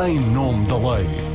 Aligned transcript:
em 0.00 0.20
nome 0.20 0.64
da 0.66 0.76
lei. 0.76 1.27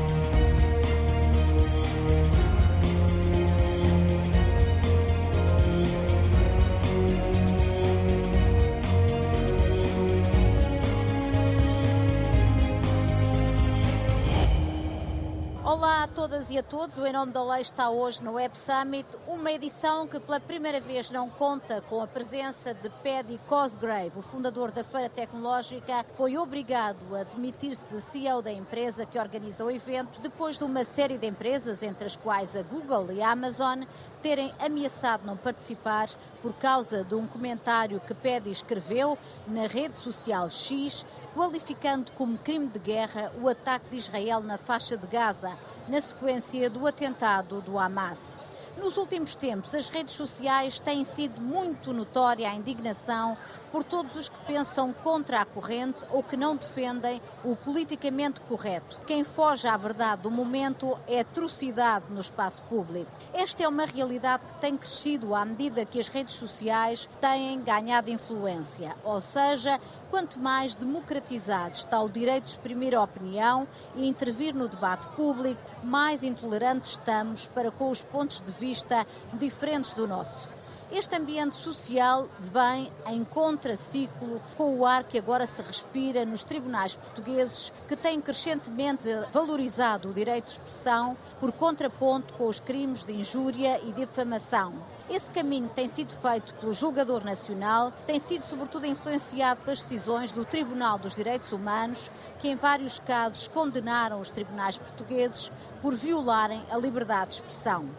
Olá 16.04 16.12
a 16.12 16.16
todas 16.16 16.50
e 16.50 16.58
a 16.58 16.64
todos, 16.64 16.98
o 16.98 17.08
Em 17.08 17.14
Nome 17.14 17.32
da 17.32 17.42
Lei 17.42 17.62
está 17.62 17.90
hoje 17.90 18.22
no 18.22 18.34
Web 18.34 18.60
Summit, 18.60 19.08
uma 19.26 19.50
edição 19.50 20.06
que 20.06 20.20
pela 20.20 20.38
primeira 20.38 20.82
vez 20.82 21.10
não 21.10 21.30
conta 21.30 21.80
com 21.80 22.02
a 22.02 22.08
presença 22.08 22.74
de 22.74 22.90
Paddy 22.90 23.40
Cosgrave, 23.48 24.20
o 24.20 24.21
fundador 24.21 24.70
da 24.70 24.84
Feira 24.84 25.08
Tecnológica, 25.08 26.06
foi 26.16 26.38
obrigado 26.38 26.98
a 27.16 27.24
demitir-se 27.24 27.88
de 27.88 28.02
CEO 28.02 28.42
da 28.42 28.52
empresa 28.52 29.06
que 29.06 29.18
organiza 29.18 29.64
o 29.64 29.71
evento, 29.71 30.20
depois 30.20 30.58
de 30.58 30.66
uma 30.66 30.84
série 30.84 31.18
de 31.18 31.25
empresas, 31.25 31.82
entre 31.82 32.05
as 32.05 32.17
quais 32.17 32.53
a 32.53 32.63
Google 32.63 33.13
e 33.13 33.22
a 33.22 33.31
Amazon, 33.31 33.83
terem 34.22 34.53
ameaçado 34.59 35.25
não 35.25 35.38
participar 35.38 36.09
por 36.41 36.53
causa 36.55 37.05
de 37.05 37.16
um 37.16 37.25
comentário 37.25 38.02
que 38.02 38.13
Paddy 38.13 38.52
escreveu 38.52 39.17
na 39.47 39.67
rede 39.67 39.95
social 39.95 40.49
X, 40.49 41.05
qualificando 41.33 42.11
como 42.13 42.37
crime 42.37 42.67
de 42.67 42.79
guerra 42.79 43.31
o 43.41 43.49
ataque 43.49 43.89
de 43.89 43.97
Israel 43.97 44.41
na 44.41 44.57
faixa 44.57 44.95
de 44.95 45.07
Gaza 45.07 45.57
na 45.87 45.99
sequência 45.99 46.69
do 46.69 46.85
atentado 46.87 47.61
do 47.61 47.77
Hamas. 47.77 48.39
Nos 48.77 48.97
últimos 48.97 49.35
tempos, 49.35 49.73
as 49.75 49.89
redes 49.89 50.15
sociais 50.15 50.79
têm 50.79 51.03
sido 51.03 51.39
muito 51.41 51.93
notória 51.93 52.49
a 52.49 52.55
indignação 52.55 53.38
por 53.73 53.83
todos 53.83 54.15
os 54.15 54.29
que 54.29 54.39
pensam 54.45 54.93
contra 54.93 55.41
a 55.41 55.45
corrente 55.45 55.97
ou 56.11 56.21
que 56.21 56.37
não 56.37 56.55
defendem 56.55 57.19
o 57.43 57.55
politicamente 57.55 58.39
correto. 58.41 59.01
Quem 59.07 59.23
foge 59.23 59.67
à 59.67 59.75
verdade 59.75 60.21
do 60.21 60.29
momento 60.29 60.95
é 61.07 61.21
atrocidade 61.21 62.05
no 62.11 62.21
espaço 62.21 62.61
público. 62.69 63.11
Esta 63.33 63.63
é 63.63 63.67
uma 63.67 63.88
realidade 63.88 64.45
que 64.45 64.53
tem 64.61 64.77
crescido 64.77 65.33
à 65.33 65.43
medida 65.43 65.88
que 65.88 65.99
as 65.99 66.07
redes 66.07 66.35
sociais 66.35 67.09
têm 67.19 67.59
ganhado 67.63 68.11
influência, 68.11 68.95
ou 69.03 69.19
seja, 69.19 69.80
quanto 70.11 70.39
mais 70.39 70.75
democratizado 70.75 71.73
está 71.73 71.99
o 71.99 72.08
direito 72.08 72.43
de 72.43 72.52
exprimir 72.52 72.93
a 72.93 73.02
opinião 73.02 73.67
e 73.95 74.08
intervir 74.08 74.53
no 74.53 74.67
debate 74.67 75.08
público, 75.15 75.59
mais 75.81 76.21
intolerantes 76.21 76.91
estamos 76.91 77.47
para 77.47 77.71
com 77.71 77.89
os 77.89 78.03
pontos 78.03 78.39
de 78.39 78.52
vista 78.52 79.03
diferentes 79.33 79.93
do 79.93 80.08
nosso. 80.08 80.52
Este 80.95 81.16
ambiente 81.16 81.55
social 81.55 82.30
vem 82.39 82.91
em 83.08 83.23
contraciclo 83.23 84.39
com 84.55 84.77
o 84.77 84.86
ar 84.86 85.03
que 85.03 85.17
agora 85.17 85.47
se 85.47 85.59
respira 85.63 86.23
nos 86.23 86.44
tribunais 86.44 86.94
portugueses, 86.94 87.73
que 87.88 87.95
têm 87.95 88.22
crescentemente 88.22 89.08
valorizado 89.31 90.11
o 90.11 90.14
direito 90.14 90.45
de 90.45 90.52
expressão 90.52 91.17
por 91.39 91.52
contraponto 91.52 92.31
com 92.33 92.45
os 92.45 92.59
crimes 92.59 93.03
de 93.03 93.11
injúria 93.11 93.81
e 93.83 93.91
difamação. 93.91 94.71
Esse 95.09 95.31
caminho 95.31 95.67
tem 95.67 95.88
sido 95.88 96.14
feito 96.14 96.53
pelo 96.53 96.75
julgador 96.75 97.25
nacional, 97.25 97.91
tem 98.05 98.19
sido 98.19 98.45
sobretudo 98.45 98.86
influenciado 98.86 99.61
pelas 99.64 99.80
decisões 99.80 100.31
do 100.31 100.45
Tribunal 100.45 100.99
dos 100.99 101.16
Direitos 101.16 101.52
Humanos, 101.52 102.11
que 102.38 102.49
em 102.49 102.55
vários 102.55 102.99
casos 102.99 103.47
condenaram 103.47 104.19
os 104.19 104.30
tribunais 104.30 104.77
portugueses 104.77 105.52
por 105.81 105.95
violarem 105.95 106.64
a 106.69 106.77
liberdade 106.77 107.30
de 107.30 107.33
expressão. 107.33 107.89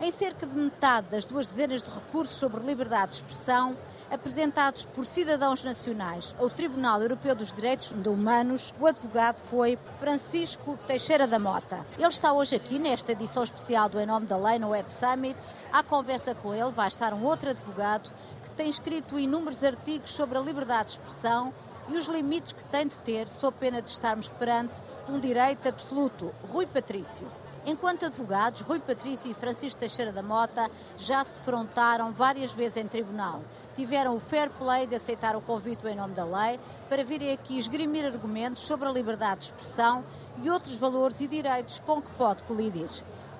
Em 0.00 0.10
cerca 0.10 0.44
de 0.44 0.54
metade 0.54 1.08
das 1.08 1.24
duas 1.24 1.48
dezenas 1.48 1.82
de 1.82 1.88
recursos 1.88 2.36
sobre 2.36 2.64
liberdade 2.64 3.12
de 3.12 3.16
expressão 3.16 3.76
apresentados 4.10 4.84
por 4.86 5.06
cidadãos 5.06 5.62
nacionais 5.62 6.34
ao 6.38 6.50
Tribunal 6.50 7.00
Europeu 7.00 7.34
dos 7.34 7.52
Direitos 7.52 7.92
Humanos, 7.92 8.74
o 8.78 8.86
advogado 8.86 9.38
foi 9.38 9.78
Francisco 9.96 10.76
Teixeira 10.86 11.26
da 11.26 11.38
Mota. 11.38 11.86
Ele 11.96 12.08
está 12.08 12.32
hoje 12.32 12.56
aqui 12.56 12.78
nesta 12.78 13.12
edição 13.12 13.44
especial 13.44 13.88
do 13.88 14.00
Em 14.00 14.04
Nome 14.04 14.26
da 14.26 14.36
Lei 14.36 14.58
no 14.58 14.70
Web 14.70 14.92
Summit. 14.92 15.38
À 15.72 15.82
conversa 15.82 16.34
com 16.34 16.52
ele 16.52 16.72
vai 16.72 16.88
estar 16.88 17.14
um 17.14 17.24
outro 17.24 17.50
advogado 17.50 18.10
que 18.42 18.50
tem 18.50 18.68
escrito 18.68 19.18
inúmeros 19.18 19.62
artigos 19.62 20.10
sobre 20.10 20.36
a 20.36 20.40
liberdade 20.40 20.86
de 20.86 20.92
expressão 20.92 21.54
e 21.88 21.96
os 21.96 22.06
limites 22.06 22.52
que 22.52 22.64
tem 22.64 22.86
de 22.86 22.98
ter, 22.98 23.28
sob 23.28 23.56
pena 23.58 23.80
de 23.80 23.90
estarmos 23.90 24.28
perante 24.28 24.80
um 25.08 25.20
direito 25.20 25.68
absoluto. 25.68 26.34
Rui 26.50 26.66
Patrício. 26.66 27.26
Enquanto 27.66 28.04
advogados, 28.04 28.60
Rui 28.60 28.78
Patrício 28.78 29.30
e 29.30 29.34
Francisco 29.34 29.80
Teixeira 29.80 30.12
da 30.12 30.22
Mota 30.22 30.70
já 30.98 31.24
se 31.24 31.32
defrontaram 31.38 32.12
várias 32.12 32.52
vezes 32.52 32.76
em 32.76 32.86
tribunal. 32.86 33.40
Tiveram 33.74 34.14
o 34.14 34.20
fair 34.20 34.50
play 34.50 34.86
de 34.86 34.96
aceitar 34.96 35.34
o 35.34 35.40
convite 35.40 35.86
em 35.86 35.94
nome 35.96 36.12
da 36.12 36.26
lei 36.26 36.60
para 36.90 37.02
virem 37.02 37.32
aqui 37.32 37.56
esgrimir 37.56 38.04
argumentos 38.04 38.62
sobre 38.62 38.86
a 38.86 38.92
liberdade 38.92 39.38
de 39.38 39.44
expressão 39.46 40.04
e 40.42 40.50
outros 40.50 40.76
valores 40.76 41.20
e 41.20 41.26
direitos 41.26 41.78
com 41.78 42.02
que 42.02 42.10
pode 42.12 42.42
colidir. 42.42 42.90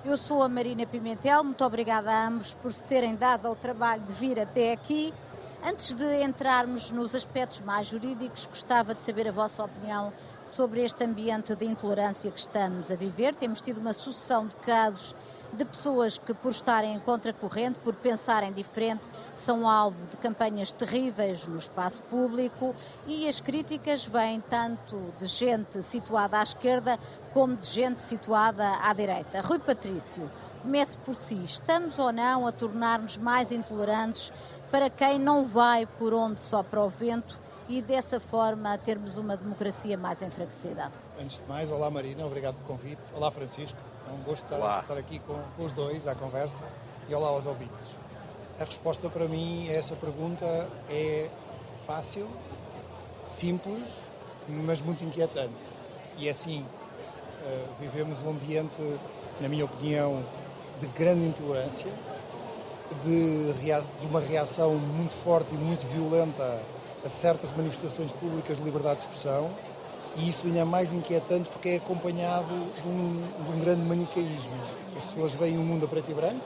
Eu 0.03 0.17
sou 0.17 0.41
a 0.41 0.49
Marina 0.49 0.87
Pimentel, 0.87 1.43
muito 1.43 1.63
obrigada 1.63 2.11
a 2.11 2.27
ambos 2.27 2.51
por 2.53 2.73
se 2.73 2.83
terem 2.83 3.15
dado 3.15 3.47
ao 3.47 3.55
trabalho 3.55 4.01
de 4.01 4.13
vir 4.13 4.39
até 4.39 4.71
aqui. 4.71 5.13
Antes 5.63 5.93
de 5.93 6.23
entrarmos 6.23 6.91
nos 6.91 7.15
aspectos 7.15 7.59
mais 7.59 7.87
jurídicos, 7.87 8.45
gostava 8.47 8.93
de 8.93 9.01
saber 9.01 9.27
a 9.27 9.31
vossa 9.31 9.63
opinião 9.63 10.13
sobre 10.51 10.83
este 10.83 11.03
ambiente 11.03 11.55
de 11.55 11.65
intolerância 11.65 12.31
que 12.31 12.39
estamos 12.39 12.91
a 12.91 12.95
viver. 12.95 13.35
Temos 13.35 13.61
tido 13.61 13.79
uma 13.79 13.93
sucessão 13.93 14.47
de 14.47 14.55
casos 14.57 15.15
de 15.53 15.63
pessoas 15.63 16.17
que, 16.17 16.33
por 16.33 16.51
estarem 16.51 16.93
em 16.93 16.99
contracorrente, 16.99 17.79
por 17.79 17.95
pensarem 17.95 18.51
diferente, 18.51 19.09
são 19.33 19.67
alvo 19.67 20.05
de 20.07 20.17
campanhas 20.17 20.71
terríveis 20.71 21.47
no 21.47 21.57
espaço 21.57 22.03
público 22.03 22.75
e 23.07 23.27
as 23.27 23.39
críticas 23.39 24.05
vêm 24.05 24.41
tanto 24.41 25.13
de 25.17 25.25
gente 25.25 25.81
situada 25.81 26.39
à 26.39 26.43
esquerda 26.43 26.99
como 27.33 27.55
de 27.55 27.67
gente 27.67 28.01
situada 28.01 28.69
à 28.81 28.93
direita. 28.93 29.41
Rui 29.41 29.59
Patrício, 29.59 30.29
comece 30.61 30.97
por 30.99 31.15
si. 31.15 31.43
Estamos 31.43 31.97
ou 31.99 32.11
não 32.11 32.47
a 32.47 32.51
tornar-nos 32.51 33.17
mais 33.17 33.51
intolerantes 33.51 34.33
para 34.71 34.89
quem 34.89 35.19
não 35.19 35.45
vai 35.45 35.85
por 35.85 36.13
onde 36.13 36.41
sopra 36.41 36.81
o 36.81 36.89
vento 36.89 37.39
e 37.67 37.81
dessa 37.81 38.19
forma 38.19 38.77
termos 38.77 39.17
uma 39.17 39.35
democracia 39.35 39.97
mais 39.97 40.21
enfraquecida. 40.21 40.91
Antes 41.19 41.39
de 41.39 41.45
mais, 41.47 41.71
olá 41.71 41.89
Marina, 41.89 42.25
obrigado 42.25 42.55
pelo 42.55 42.67
convite. 42.67 43.01
Olá 43.15 43.31
Francisco, 43.31 43.77
é 44.07 44.11
um 44.11 44.23
gosto 44.23 44.43
estar, 44.43 44.81
estar 44.81 44.97
aqui 44.97 45.19
com, 45.19 45.39
com, 45.55 45.63
os 45.63 45.73
dois 45.73 46.07
à 46.07 46.13
conversa 46.13 46.63
e 47.09 47.15
olá 47.15 47.29
aos 47.29 47.45
ouvintes. 47.45 47.95
A 48.59 48.63
resposta 48.63 49.09
para 49.09 49.27
mim 49.27 49.67
a 49.69 49.73
essa 49.73 49.95
pergunta 49.95 50.45
é 50.89 51.29
fácil, 51.81 52.27
simples, 53.27 54.01
mas 54.47 54.81
muito 54.81 55.03
inquietante. 55.03 55.53
E 56.17 56.27
é 56.27 56.31
assim, 56.31 56.65
eh, 57.43 57.65
vivemos 57.79 58.21
um 58.21 58.29
ambiente, 58.29 58.81
na 59.41 59.49
minha 59.49 59.65
opinião, 59.65 60.23
de 60.79 60.87
grande 60.87 61.25
intolerância, 61.25 61.91
de, 63.03 63.53
de 63.53 64.05
uma 64.05 64.19
reação 64.19 64.75
muito 64.75 65.15
forte 65.15 65.55
e 65.55 65.57
muito 65.57 65.85
violenta 65.87 66.61
a 67.05 67.09
certas 67.09 67.53
manifestações 67.55 68.11
públicas 68.11 68.57
de 68.57 68.63
liberdade 68.63 69.01
de 69.01 69.03
expressão 69.03 69.51
e 70.17 70.27
isso 70.27 70.47
ainda 70.47 70.59
é 70.59 70.63
mais 70.63 70.91
inquietante 70.91 71.49
porque 71.51 71.69
é 71.69 71.75
acompanhado 71.75 72.47
de 72.81 72.87
um, 72.87 73.21
de 73.43 73.51
um 73.51 73.59
grande 73.59 73.81
manicaísmo. 73.81 74.55
As 74.97 75.03
pessoas 75.03 75.33
veem 75.33 75.57
o 75.57 75.61
um 75.61 75.63
mundo 75.63 75.85
a 75.85 75.89
preto 75.89 76.09
e 76.09 76.13
branco, 76.13 76.41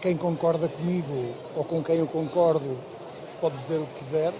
quem 0.00 0.16
concorda 0.16 0.68
comigo 0.68 1.34
ou 1.56 1.64
com 1.64 1.82
quem 1.82 1.96
eu 1.96 2.06
concordo 2.06 2.78
pode 3.40 3.56
dizer 3.56 3.78
o 3.78 3.86
que 3.86 3.98
quiser, 3.98 4.32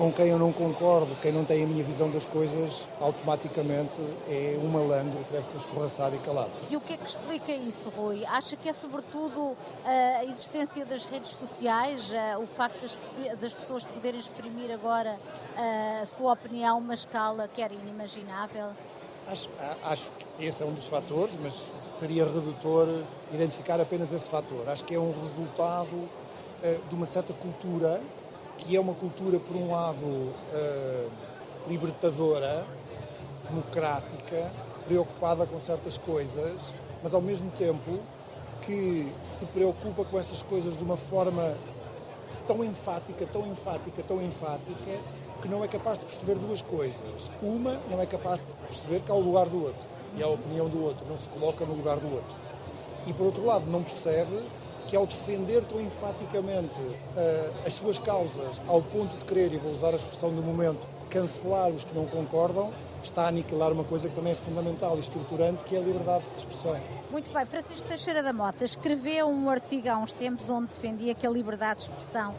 com 0.00 0.10
quem 0.10 0.28
eu 0.28 0.38
não 0.38 0.50
concordo, 0.50 1.14
quem 1.20 1.30
não 1.30 1.44
tem 1.44 1.62
a 1.62 1.66
minha 1.66 1.84
visão 1.84 2.08
das 2.08 2.24
coisas, 2.24 2.88
automaticamente 2.98 4.00
é 4.26 4.58
um 4.58 4.66
malandro 4.66 5.22
que 5.24 5.30
deve 5.30 5.46
ser 5.46 5.58
escorraçado 5.58 6.16
e 6.16 6.18
calado. 6.20 6.52
E 6.70 6.76
o 6.76 6.80
que 6.80 6.94
é 6.94 6.96
que 6.96 7.06
explica 7.06 7.52
isso, 7.52 7.82
Rui? 7.94 8.24
Acha 8.24 8.56
que 8.56 8.70
é 8.70 8.72
sobretudo 8.72 9.54
a 9.84 10.24
existência 10.24 10.86
das 10.86 11.04
redes 11.04 11.32
sociais, 11.32 12.10
o 12.42 12.46
facto 12.46 12.80
das, 12.80 12.96
das 13.38 13.52
pessoas 13.52 13.84
poderem 13.84 14.18
exprimir 14.18 14.72
agora 14.72 15.18
a 16.02 16.06
sua 16.06 16.32
opinião 16.32 16.76
a 16.76 16.78
uma 16.78 16.94
escala 16.94 17.46
que 17.46 17.60
era 17.60 17.74
inimaginável? 17.74 18.70
Acho, 19.28 19.50
acho 19.84 20.10
que 20.12 20.46
esse 20.46 20.62
é 20.62 20.66
um 20.66 20.72
dos 20.72 20.86
fatores, 20.86 21.38
mas 21.42 21.74
seria 21.78 22.24
redutor 22.24 22.88
identificar 23.34 23.78
apenas 23.78 24.14
esse 24.14 24.30
fator. 24.30 24.66
Acho 24.66 24.82
que 24.82 24.94
é 24.94 24.98
um 24.98 25.12
resultado 25.20 26.08
eh, 26.62 26.80
de 26.88 26.94
uma 26.94 27.04
certa 27.04 27.34
cultura 27.34 28.00
que 28.60 28.76
é 28.76 28.80
uma 28.80 28.94
cultura, 28.94 29.40
por 29.40 29.56
um 29.56 29.72
lado, 29.72 30.04
uh, 30.04 31.10
libertadora, 31.68 32.64
democrática, 33.48 34.52
preocupada 34.86 35.46
com 35.46 35.58
certas 35.58 35.96
coisas, 35.98 36.74
mas 37.02 37.14
ao 37.14 37.20
mesmo 37.20 37.50
tempo 37.50 37.98
que 38.62 39.10
se 39.22 39.46
preocupa 39.46 40.04
com 40.04 40.18
essas 40.18 40.42
coisas 40.42 40.76
de 40.76 40.84
uma 40.84 40.96
forma 40.96 41.56
tão 42.46 42.62
enfática, 42.64 43.26
tão 43.26 43.46
enfática, 43.46 44.02
tão 44.02 44.22
enfática, 44.22 45.00
que 45.40 45.48
não 45.48 45.64
é 45.64 45.68
capaz 45.68 45.98
de 45.98 46.04
perceber 46.04 46.34
duas 46.36 46.60
coisas. 46.60 47.30
Uma, 47.42 47.80
não 47.90 48.00
é 48.00 48.06
capaz 48.06 48.40
de 48.40 48.52
perceber 48.66 49.00
que 49.00 49.10
há 49.10 49.14
o 49.14 49.20
lugar 49.20 49.48
do 49.48 49.62
outro 49.62 49.88
e 50.16 50.22
há 50.22 50.26
a 50.26 50.30
opinião 50.30 50.68
do 50.68 50.82
outro, 50.82 51.06
não 51.08 51.16
se 51.16 51.28
coloca 51.28 51.64
no 51.64 51.74
lugar 51.74 51.98
do 51.98 52.12
outro. 52.12 52.36
E 53.06 53.12
por 53.12 53.26
outro 53.26 53.44
lado, 53.44 53.70
não 53.70 53.82
percebe 53.82 54.44
que 54.90 54.96
ao 54.96 55.06
defender 55.06 55.62
tão 55.62 55.80
enfaticamente 55.80 56.80
uh, 56.80 57.64
as 57.64 57.74
suas 57.74 57.96
causas, 58.00 58.60
ao 58.66 58.82
ponto 58.82 59.16
de 59.16 59.24
querer, 59.24 59.52
e 59.52 59.56
vou 59.56 59.72
usar 59.72 59.90
a 59.90 59.96
expressão 59.96 60.34
do 60.34 60.42
momento, 60.42 60.84
cancelar 61.08 61.70
os 61.70 61.84
que 61.84 61.94
não 61.94 62.06
concordam 62.06 62.72
está 63.00 63.22
a 63.22 63.28
aniquilar 63.28 63.72
uma 63.72 63.84
coisa 63.84 64.08
que 64.08 64.14
também 64.16 64.32
é 64.32 64.36
fundamental 64.36 64.96
e 64.96 65.00
estruturante, 65.00 65.64
que 65.64 65.76
é 65.76 65.78
a 65.78 65.82
liberdade 65.82 66.24
de 66.34 66.40
expressão. 66.40 66.78
Muito 67.08 67.30
bem. 67.32 67.46
Francisco 67.46 67.88
Teixeira 67.88 68.20
da 68.20 68.32
Mota 68.32 68.64
escreveu 68.64 69.28
um 69.28 69.48
artigo 69.48 69.88
há 69.88 69.96
uns 69.96 70.12
tempos 70.12 70.48
onde 70.50 70.68
defendia 70.68 71.14
que 71.14 71.24
a 71.24 71.30
liberdade 71.30 71.80
de 71.80 71.82
expressão 71.88 72.34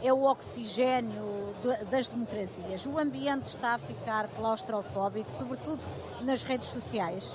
é 0.00 0.12
o 0.12 0.22
oxigênio 0.22 1.54
das 1.90 2.08
democracias. 2.08 2.86
O 2.86 2.98
ambiente 2.98 3.46
está 3.46 3.74
a 3.74 3.78
ficar 3.78 4.28
claustrofóbico, 4.28 5.30
sobretudo 5.36 5.82
nas 6.22 6.44
redes 6.44 6.68
sociais. 6.68 7.30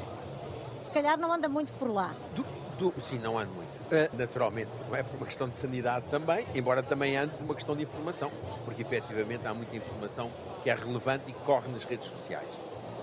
Se 0.80 0.90
calhar 0.90 1.18
não 1.20 1.32
anda 1.32 1.50
muito 1.50 1.74
por 1.74 1.90
lá. 1.92 2.16
Do, 2.34 2.46
do, 2.80 3.02
sim, 3.02 3.20
não 3.20 3.38
anda 3.38 3.52
muito. 3.52 3.71
Uh, 3.92 4.18
naturalmente, 4.18 4.72
não 4.88 4.96
é 4.96 5.04
por 5.04 5.18
uma 5.18 5.26
questão 5.26 5.50
de 5.50 5.56
sanidade 5.58 6.06
também, 6.10 6.48
embora 6.56 6.82
também 6.82 7.18
ande 7.18 7.34
por 7.34 7.44
uma 7.44 7.54
questão 7.54 7.76
de 7.76 7.84
informação, 7.84 8.32
porque 8.64 8.84
efetivamente 8.84 9.46
há 9.46 9.54
muita 9.54 9.76
informação 9.76 10.32
que 10.64 10.70
é 10.70 10.74
relevante 10.74 11.30
e 11.30 11.34
que 11.34 11.42
corre 11.42 11.68
nas 11.68 11.84
redes 11.84 12.08
sociais. 12.08 12.48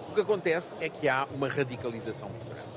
O 0.08 0.14
que 0.14 0.22
acontece 0.22 0.74
é 0.80 0.88
que 0.88 1.06
há 1.06 1.28
uma 1.30 1.46
radicalização 1.46 2.30
muito 2.30 2.46
grande. 2.46 2.68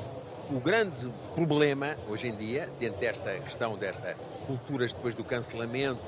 O 0.50 0.60
grande 0.60 1.14
problema 1.34 1.96
hoje 2.10 2.28
em 2.28 2.36
dia, 2.36 2.70
dentro 2.78 3.00
desta 3.00 3.32
questão 3.40 3.78
desta 3.78 4.18
culturas 4.46 4.94
depois 4.94 5.16
do 5.16 5.24
cancelamento 5.24 6.02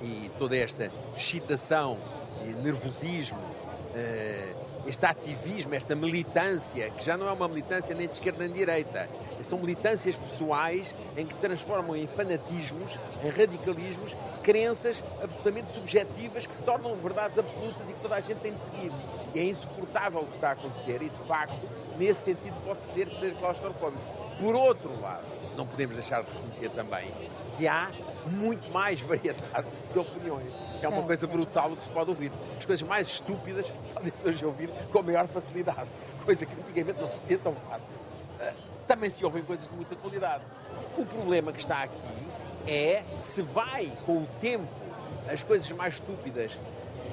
e 0.00 0.30
toda 0.38 0.56
esta 0.56 0.92
excitação 1.16 1.98
e 2.44 2.50
nervosismo, 2.50 3.42
eh, 3.96 4.54
este 4.86 5.04
ativismo, 5.04 5.74
esta 5.74 5.94
militância, 5.94 6.90
que 6.90 7.04
já 7.04 7.16
não 7.16 7.28
é 7.28 7.32
uma 7.32 7.48
militância 7.48 7.94
nem 7.94 8.06
de 8.06 8.14
esquerda 8.14 8.40
nem 8.40 8.48
de 8.48 8.58
direita, 8.58 9.08
são 9.42 9.58
militâncias 9.58 10.16
pessoais 10.16 10.94
em 11.16 11.26
que 11.26 11.34
transformam 11.34 11.96
em 11.96 12.06
fanatismos, 12.06 12.98
em 13.22 13.28
radicalismos, 13.28 14.16
crenças 14.42 15.02
absolutamente 15.22 15.72
subjetivas 15.72 16.46
que 16.46 16.54
se 16.54 16.62
tornam 16.62 16.96
verdades 16.96 17.38
absolutas 17.38 17.88
e 17.88 17.92
que 17.92 18.00
toda 18.00 18.16
a 18.16 18.20
gente 18.20 18.38
tem 18.38 18.54
de 18.54 18.62
seguir. 18.62 18.92
E 19.34 19.40
é 19.40 19.44
insuportável 19.44 20.20
o 20.20 20.26
que 20.26 20.34
está 20.34 20.50
a 20.50 20.52
acontecer 20.52 21.02
e, 21.02 21.08
de 21.08 21.18
facto, 21.26 21.68
nesse 21.98 22.24
sentido 22.24 22.54
pode-se 22.64 22.88
ter 22.88 23.08
que 23.08 23.18
seja 23.18 23.34
claustrofóbico. 23.34 24.27
Por 24.38 24.54
outro 24.54 25.00
lado, 25.00 25.24
não 25.56 25.66
podemos 25.66 25.96
deixar 25.96 26.22
de 26.22 26.30
reconhecer 26.30 26.70
também 26.70 27.12
que 27.56 27.66
há 27.66 27.90
muito 28.26 28.70
mais 28.70 29.00
variedade 29.00 29.66
de 29.92 29.98
opiniões. 29.98 30.52
É 30.80 30.88
uma 30.88 31.02
coisa 31.02 31.26
brutal 31.26 31.72
o 31.72 31.76
que 31.76 31.82
se 31.82 31.90
pode 31.90 32.10
ouvir. 32.10 32.30
As 32.56 32.64
coisas 32.64 32.86
mais 32.86 33.08
estúpidas 33.08 33.66
podem-se 33.92 34.26
hoje 34.26 34.44
ouvir 34.46 34.70
com 34.92 35.02
maior 35.02 35.26
facilidade, 35.26 35.88
coisa 36.24 36.46
que 36.46 36.54
antigamente 36.54 37.00
não 37.00 37.10
seria 37.22 37.38
tão 37.38 37.54
fácil. 37.68 37.94
Ah, 38.40 38.52
também 38.86 39.10
se 39.10 39.24
ouvem 39.24 39.42
coisas 39.42 39.68
de 39.68 39.74
muita 39.74 39.96
qualidade. 39.96 40.44
O 40.96 41.04
problema 41.04 41.52
que 41.52 41.58
está 41.58 41.82
aqui 41.82 42.28
é 42.68 43.02
se 43.18 43.42
vai, 43.42 43.90
com 44.06 44.18
o 44.18 44.26
tempo, 44.40 44.68
as 45.28 45.42
coisas 45.42 45.68
mais 45.72 45.94
estúpidas 45.94 46.56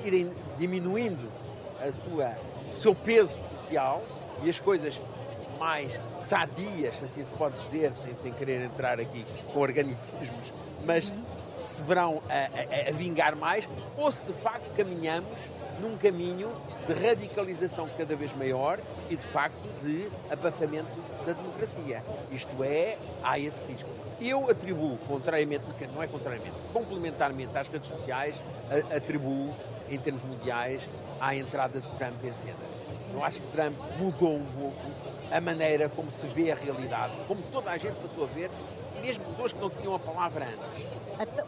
irem 0.04 0.32
diminuindo 0.60 1.32
a 1.80 1.92
sua, 1.92 2.36
o 2.76 2.78
seu 2.78 2.94
peso 2.94 3.34
social 3.58 4.04
e 4.44 4.50
as 4.50 4.60
coisas 4.60 5.02
mais 5.58 6.00
sadias, 6.20 7.02
assim 7.04 7.24
se 7.24 7.32
pode 7.34 7.56
dizer, 7.64 7.94
sem, 7.94 8.16
sem 8.16 8.32
querer 8.34 8.62
entrar 8.62 9.00
aqui 9.00 9.26
com 9.54 9.60
organicismos, 9.60 10.52
mas 10.86 11.14
se 11.64 11.84
verão 11.84 12.22
a, 12.30 12.88
a, 12.88 12.90
a 12.90 12.92
vingar 12.92 13.36
mais, 13.36 13.68
ou 13.98 14.12
se 14.12 14.26
de 14.26 14.34
facto 14.34 14.72
caminhamos 14.76 15.40
num 15.80 15.98
caminho 15.98 16.52
de 16.88 16.94
radicalização 16.94 17.90
cada 17.98 18.16
vez 18.16 18.36
maior 18.36 18.80
e 19.10 19.16
de 19.16 19.26
facto 19.26 19.68
de 19.84 20.10
abafamento 20.30 20.90
da 21.26 21.34
democracia. 21.34 22.04
Isto 22.32 22.64
é, 22.64 22.98
há 23.24 23.38
esse 23.40 23.66
risco. 23.66 23.90
Eu 24.22 24.50
atribuo, 24.50 24.98
contrariamente, 25.08 25.66
não 25.94 26.02
é 26.02 26.08
contrariamente, 26.08 26.56
complementarmente 26.72 27.58
às 27.58 27.68
redes 27.68 27.90
sociais, 27.90 28.36
atribuo, 28.96 29.54
em 29.90 30.00
termos 30.00 30.24
mundiais, 30.24 30.88
à 31.20 31.36
entrada 31.36 31.82
de 31.82 31.90
Trump 31.98 32.24
em 32.24 32.34
cena. 32.34 32.56
Eu 33.14 33.24
acho 33.24 33.42
que 33.42 33.48
Trump 33.52 33.76
mudou 33.98 34.36
um 34.36 34.46
pouco 34.46 34.82
a 35.32 35.42
maneira 35.42 35.90
como 35.90 36.12
se 36.12 36.28
vê 36.28 36.52
a 36.52 36.56
realidade, 36.56 37.14
como 37.28 37.42
toda 37.52 37.72
a 37.72 37.78
gente 37.78 37.96
passou 37.96 38.26
a 38.26 38.28
ver, 38.28 38.50
mesmo 39.02 39.26
pessoas 39.26 39.52
que 39.52 39.60
não 39.60 39.70
tinham 39.70 39.96
a 39.96 40.00
palavra 40.00 40.46
antes. 40.46 40.86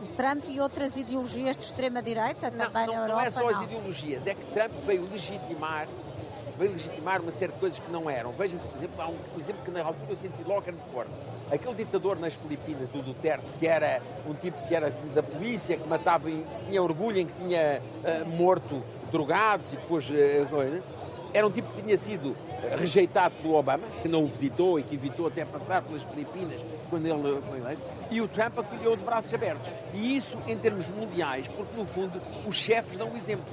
O 0.01 0.07
Trump 0.15 0.45
e 0.47 0.59
outras 0.59 0.95
ideologias 0.95 1.57
de 1.57 1.65
extrema-direita 1.65 2.51
também 2.51 2.88
não, 2.88 2.94
na 2.94 3.01
Europa? 3.01 3.13
Não 3.13 3.21
é 3.21 3.29
só 3.29 3.47
as 3.50 3.62
ideologias, 3.62 4.27
é 4.27 4.33
que 4.33 4.45
Trump 4.47 4.74
veio 4.85 5.09
legitimar 5.12 5.88
veio 6.57 6.71
legitimar 6.71 7.21
uma 7.21 7.31
série 7.31 7.51
de 7.51 7.59
coisas 7.59 7.79
que 7.79 7.91
não 7.91 8.09
eram. 8.09 8.31
Veja-se, 8.31 8.65
por 8.65 8.77
exemplo, 8.77 9.01
há 9.01 9.07
um 9.07 9.39
exemplo 9.39 9.62
que 9.63 9.71
na 9.71 9.83
altura 9.83 10.12
eu 10.12 10.18
senti 10.18 10.44
logo 10.44 10.63
era 10.65 10.71
muito 10.71 10.91
forte. 10.91 11.12
Aquele 11.51 11.75
ditador 11.75 12.19
nas 12.19 12.33
Filipinas, 12.33 12.89
o 12.94 13.01
Duterte, 13.01 13.45
que 13.59 13.68
era 13.68 14.01
um 14.27 14.33
tipo 14.33 14.59
que 14.68 14.73
era 14.73 14.89
da 15.13 15.21
polícia, 15.21 15.77
que 15.77 15.88
matava, 15.88 16.30
que 16.30 16.65
tinha 16.68 16.81
orgulho 16.81 17.19
em 17.19 17.27
que 17.27 17.33
tinha 17.33 17.81
uh, 18.03 18.27
morto 18.35 18.83
drogados 19.12 19.71
e 19.71 19.75
depois 19.75 20.09
uh, 20.09 20.47
coisa 20.50 20.83
era 21.33 21.45
um 21.45 21.51
tipo 21.51 21.71
que 21.74 21.81
tinha 21.81 21.97
sido 21.97 22.35
eh, 22.63 22.75
rejeitado 22.77 23.35
pelo 23.41 23.56
Obama, 23.56 23.83
que 24.01 24.07
não 24.07 24.24
o 24.24 24.27
visitou 24.27 24.79
e 24.79 24.83
que 24.83 24.95
evitou 24.95 25.27
até 25.27 25.45
passar 25.45 25.81
pelas 25.81 26.03
Filipinas 26.03 26.62
quando 26.89 27.06
ele 27.06 27.41
foi 27.41 27.59
eleito, 27.59 27.81
e 28.09 28.21
o 28.21 28.27
Trump 28.27 28.57
acolheu 28.59 28.95
de 28.95 29.03
braços 29.03 29.33
abertos. 29.33 29.69
E 29.94 30.15
isso 30.15 30.38
em 30.47 30.57
termos 30.57 30.88
mundiais, 30.88 31.47
porque 31.47 31.75
no 31.75 31.85
fundo 31.85 32.21
os 32.45 32.56
chefes 32.56 32.97
dão 32.97 33.12
o 33.12 33.18
exemplo. 33.18 33.45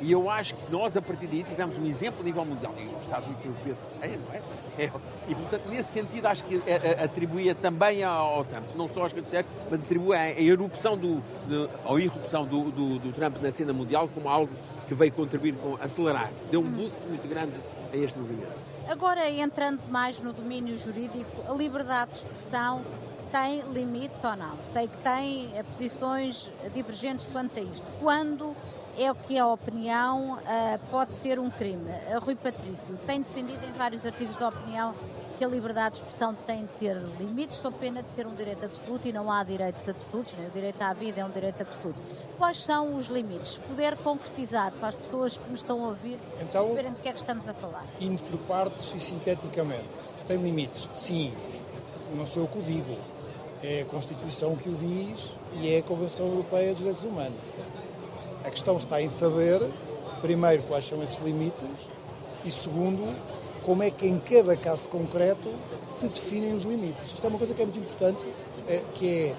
E 0.00 0.12
eu 0.12 0.30
acho 0.30 0.54
que 0.54 0.70
nós, 0.70 0.96
a 0.96 1.02
partir 1.02 1.26
daí, 1.26 1.42
tivemos 1.42 1.76
um 1.76 1.84
exemplo 1.84 2.20
a 2.20 2.24
nível 2.24 2.44
mundial. 2.44 2.72
E 2.78 2.86
os 2.86 3.00
Estados 3.00 3.26
Unidos 3.26 3.42
têm 3.42 3.50
o 3.50 3.54
peso 3.56 3.84
que 3.84 3.98
têm, 3.98 4.18
não 4.18 4.32
é? 4.32 4.42
é? 4.78 4.92
E, 5.28 5.34
portanto, 5.34 5.68
nesse 5.68 5.90
sentido, 5.90 6.26
acho 6.26 6.44
que 6.44 6.62
é, 6.66 6.72
é, 6.72 7.04
atribuía 7.04 7.54
também 7.54 8.04
ao 8.04 8.44
Trump, 8.44 8.64
não 8.76 8.88
só 8.88 9.06
às 9.06 9.12
redes 9.12 9.28
sociais, 9.28 9.46
mas 9.70 9.80
atribui 9.80 10.16
a 10.16 10.40
erupção 10.40 10.96
do, 10.96 11.20
de, 11.48 11.68
a 11.84 12.00
irrupção 12.00 12.46
do, 12.46 12.70
do, 12.70 12.98
do, 12.98 13.12
Trump 13.12 13.36
na 13.42 13.50
cena 13.50 13.72
mundial 13.72 14.08
como 14.08 14.28
algo 14.28 14.52
que 14.86 14.94
veio 14.94 15.12
contribuir 15.12 15.54
com 15.56 15.76
acelerar. 15.80 16.30
Deu 16.50 16.60
um 16.60 16.70
boost 16.70 16.98
muito 17.08 17.28
grande 17.28 17.54
a 17.92 17.96
este 17.96 18.18
movimento. 18.18 18.52
Agora, 18.88 19.28
entrando 19.28 19.80
mais 19.90 20.20
no 20.20 20.32
domínio 20.32 20.76
jurídico, 20.76 21.42
a 21.46 21.52
liberdade 21.52 22.12
de 22.12 22.18
expressão 22.18 22.82
tem 23.30 23.62
limites 23.72 24.22
ou 24.24 24.36
não? 24.36 24.56
Sei 24.72 24.88
que 24.88 24.96
tem 24.98 25.50
eh, 25.54 25.62
posições 25.62 26.50
divergentes 26.72 27.26
quanto 27.26 27.58
a 27.58 27.62
isto. 27.62 27.86
Quando 28.00 28.56
é 28.98 29.10
o 29.10 29.14
que 29.14 29.38
a 29.38 29.46
opinião 29.46 30.34
uh, 30.34 30.78
pode 30.90 31.14
ser 31.14 31.38
um 31.38 31.48
crime. 31.48 31.88
A 32.12 32.18
Rui 32.18 32.34
Patrício 32.34 32.98
tem 33.06 33.22
defendido 33.22 33.64
em 33.64 33.72
vários 33.72 34.04
artigos 34.04 34.36
de 34.36 34.44
opinião 34.44 34.92
que 35.38 35.44
a 35.44 35.48
liberdade 35.48 35.94
de 35.94 36.00
expressão 36.00 36.34
tem 36.34 36.62
de 36.62 36.72
ter 36.80 36.96
limites, 37.16 37.58
sob 37.58 37.78
pena 37.78 38.02
de 38.02 38.10
ser 38.10 38.26
um 38.26 38.34
direito 38.34 38.64
absoluto 38.64 39.06
e 39.06 39.12
não 39.12 39.30
há 39.30 39.44
direitos 39.44 39.88
absolutos, 39.88 40.34
nem 40.36 40.48
o 40.48 40.50
direito 40.50 40.82
à 40.82 40.92
vida 40.92 41.20
é 41.20 41.24
um 41.24 41.30
direito 41.30 41.62
absoluto. 41.62 42.00
Quais 42.36 42.64
são 42.64 42.96
os 42.96 43.06
limites? 43.06 43.52
Se 43.52 43.60
puder 43.60 43.96
concretizar 43.98 44.72
para 44.72 44.88
as 44.88 44.96
pessoas 44.96 45.36
que 45.36 45.48
me 45.48 45.54
estão 45.54 45.84
a 45.84 45.88
ouvir 45.90 46.18
então, 46.40 46.64
perceberem 46.64 46.92
de 46.92 47.00
que 47.00 47.08
é 47.08 47.12
que 47.12 47.18
estamos 47.18 47.46
a 47.46 47.54
falar. 47.54 47.86
Indo 48.00 48.20
por 48.24 48.36
partes 48.40 48.92
e 48.96 48.98
sinteticamente, 48.98 49.86
tem 50.26 50.38
limites? 50.38 50.88
Sim, 50.92 51.32
não 52.16 52.26
sou 52.26 52.42
eu 52.42 52.48
que 52.48 52.58
o 52.58 52.62
digo. 52.62 52.96
É 53.62 53.82
a 53.82 53.84
Constituição 53.84 54.56
que 54.56 54.68
o 54.68 54.74
diz 54.74 55.34
e 55.60 55.72
é 55.72 55.78
a 55.78 55.82
Convenção 55.84 56.26
Europeia 56.26 56.70
dos 56.70 56.78
Direitos 56.78 57.04
Humanos. 57.04 57.38
A 58.48 58.50
questão 58.50 58.78
está 58.78 59.02
em 59.02 59.10
saber, 59.10 59.60
primeiro, 60.22 60.62
quais 60.62 60.88
são 60.88 61.02
esses 61.02 61.18
limites 61.18 61.68
e, 62.46 62.50
segundo, 62.50 63.14
como 63.62 63.82
é 63.82 63.90
que 63.90 64.06
em 64.06 64.18
cada 64.18 64.56
caso 64.56 64.88
concreto 64.88 65.50
se 65.84 66.08
definem 66.08 66.54
os 66.54 66.62
limites. 66.62 67.12
Isto 67.12 67.26
é 67.26 67.28
uma 67.28 67.36
coisa 67.36 67.52
que 67.52 67.60
é 67.60 67.64
muito 67.66 67.78
importante, 67.78 68.26
é, 68.66 68.80
que 68.94 69.06
é 69.06 69.34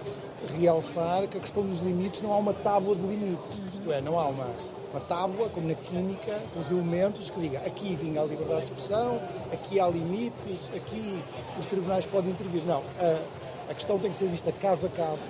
realçar 0.60 1.28
que 1.28 1.38
a 1.38 1.40
questão 1.40 1.66
dos 1.66 1.80
limites 1.80 2.22
não 2.22 2.32
há 2.32 2.38
uma 2.38 2.54
tábua 2.54 2.96
de 2.96 3.02
limites. 3.02 3.58
Isto 3.74 3.92
é, 3.92 4.00
não 4.00 4.20
há 4.20 4.28
uma, 4.28 4.48
uma 4.92 5.00
tábua, 5.00 5.50
como 5.50 5.68
na 5.68 5.74
química, 5.74 6.44
com 6.54 6.60
os 6.60 6.70
elementos 6.70 7.32
que 7.32 7.40
diga 7.40 7.58
aqui 7.66 7.96
vinha 7.96 8.22
a 8.22 8.26
liberdade 8.26 8.60
de 8.60 8.74
expressão, 8.74 9.20
aqui 9.52 9.80
há 9.80 9.88
limites, 9.88 10.70
aqui 10.76 11.24
os 11.58 11.66
tribunais 11.66 12.06
podem 12.06 12.30
intervir. 12.30 12.62
Não, 12.64 12.84
a, 13.00 13.72
a 13.72 13.74
questão 13.74 13.98
tem 13.98 14.12
que 14.12 14.18
ser 14.18 14.28
vista 14.28 14.52
caso 14.52 14.86
a 14.86 14.90
caso 14.92 15.24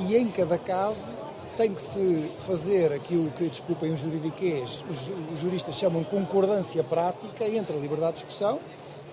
e 0.00 0.16
em 0.16 0.28
cada 0.28 0.58
caso 0.58 1.06
tem 1.56 1.74
que 1.74 1.80
se 1.80 2.30
fazer 2.38 2.92
aquilo 2.92 3.30
que, 3.32 3.48
desculpem 3.48 3.92
os 3.92 4.00
juridiquês, 4.00 4.84
os, 4.90 5.10
os 5.32 5.40
juristas 5.40 5.74
chamam 5.74 6.02
concordância 6.04 6.82
prática 6.82 7.46
entre 7.46 7.76
a 7.76 7.80
liberdade 7.80 8.14
de 8.14 8.18
expressão 8.20 8.58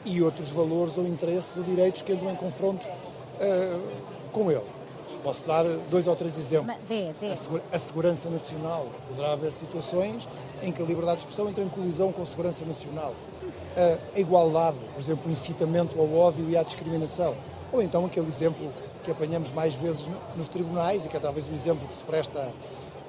e 0.06 0.22
outros 0.22 0.50
valores 0.52 0.98
ou 0.98 1.06
interesses 1.06 1.56
ou 1.58 1.64
direitos 1.64 2.02
que 2.02 2.14
entram 2.14 2.32
em 2.32 2.36
confronto 2.36 2.88
uh, 2.88 3.82
com 4.32 4.50
ele. 4.50 4.66
Posso 5.24 5.46
dar 5.46 5.66
dois 5.90 6.08
ou 6.08 6.16
três 6.16 6.38
exemplos. 6.38 6.74
Dê, 6.88 7.12
dê. 7.20 7.28
A, 7.28 7.76
a, 7.76 7.80
segurança 7.80 8.30
nacional. 8.30 8.88
Poderá 9.10 9.34
haver 9.34 9.52
situações 9.52 10.28
em 10.64 10.72
que 10.72 10.82
a 10.82 10.86
liberdade 10.86 11.18
de 11.18 11.24
expressão 11.24 11.50
entra 11.50 11.62
em 11.62 11.68
colisão 11.68 12.12
com 12.14 12.22
a 12.22 12.26
segurança 12.26 12.64
nacional. 12.64 13.14
Uh, 13.44 14.00
a 14.16 14.20
igualdade, 14.20 14.78
por 14.94 15.00
exemplo, 15.00 15.30
o 15.30 15.32
incitamento 15.32 16.00
ao 16.00 16.14
ódio 16.14 16.50
e 16.50 16.56
à 16.56 16.64
discriminação. 16.64 17.36
Ou 17.72 17.82
então 17.82 18.06
aquele 18.06 18.28
exemplo 18.28 18.72
que 19.04 19.12
apanhamos 19.12 19.52
mais 19.52 19.74
vezes 19.74 20.10
nos 20.36 20.50
tribunais 20.50 21.06
e 21.06 21.10
que 21.10 21.18
é 21.18 21.20
talvez 21.20 21.48
o 21.48 21.52
exemplo 21.52 21.88
que 21.88 21.94
se 21.94 22.04
presta 22.04 22.52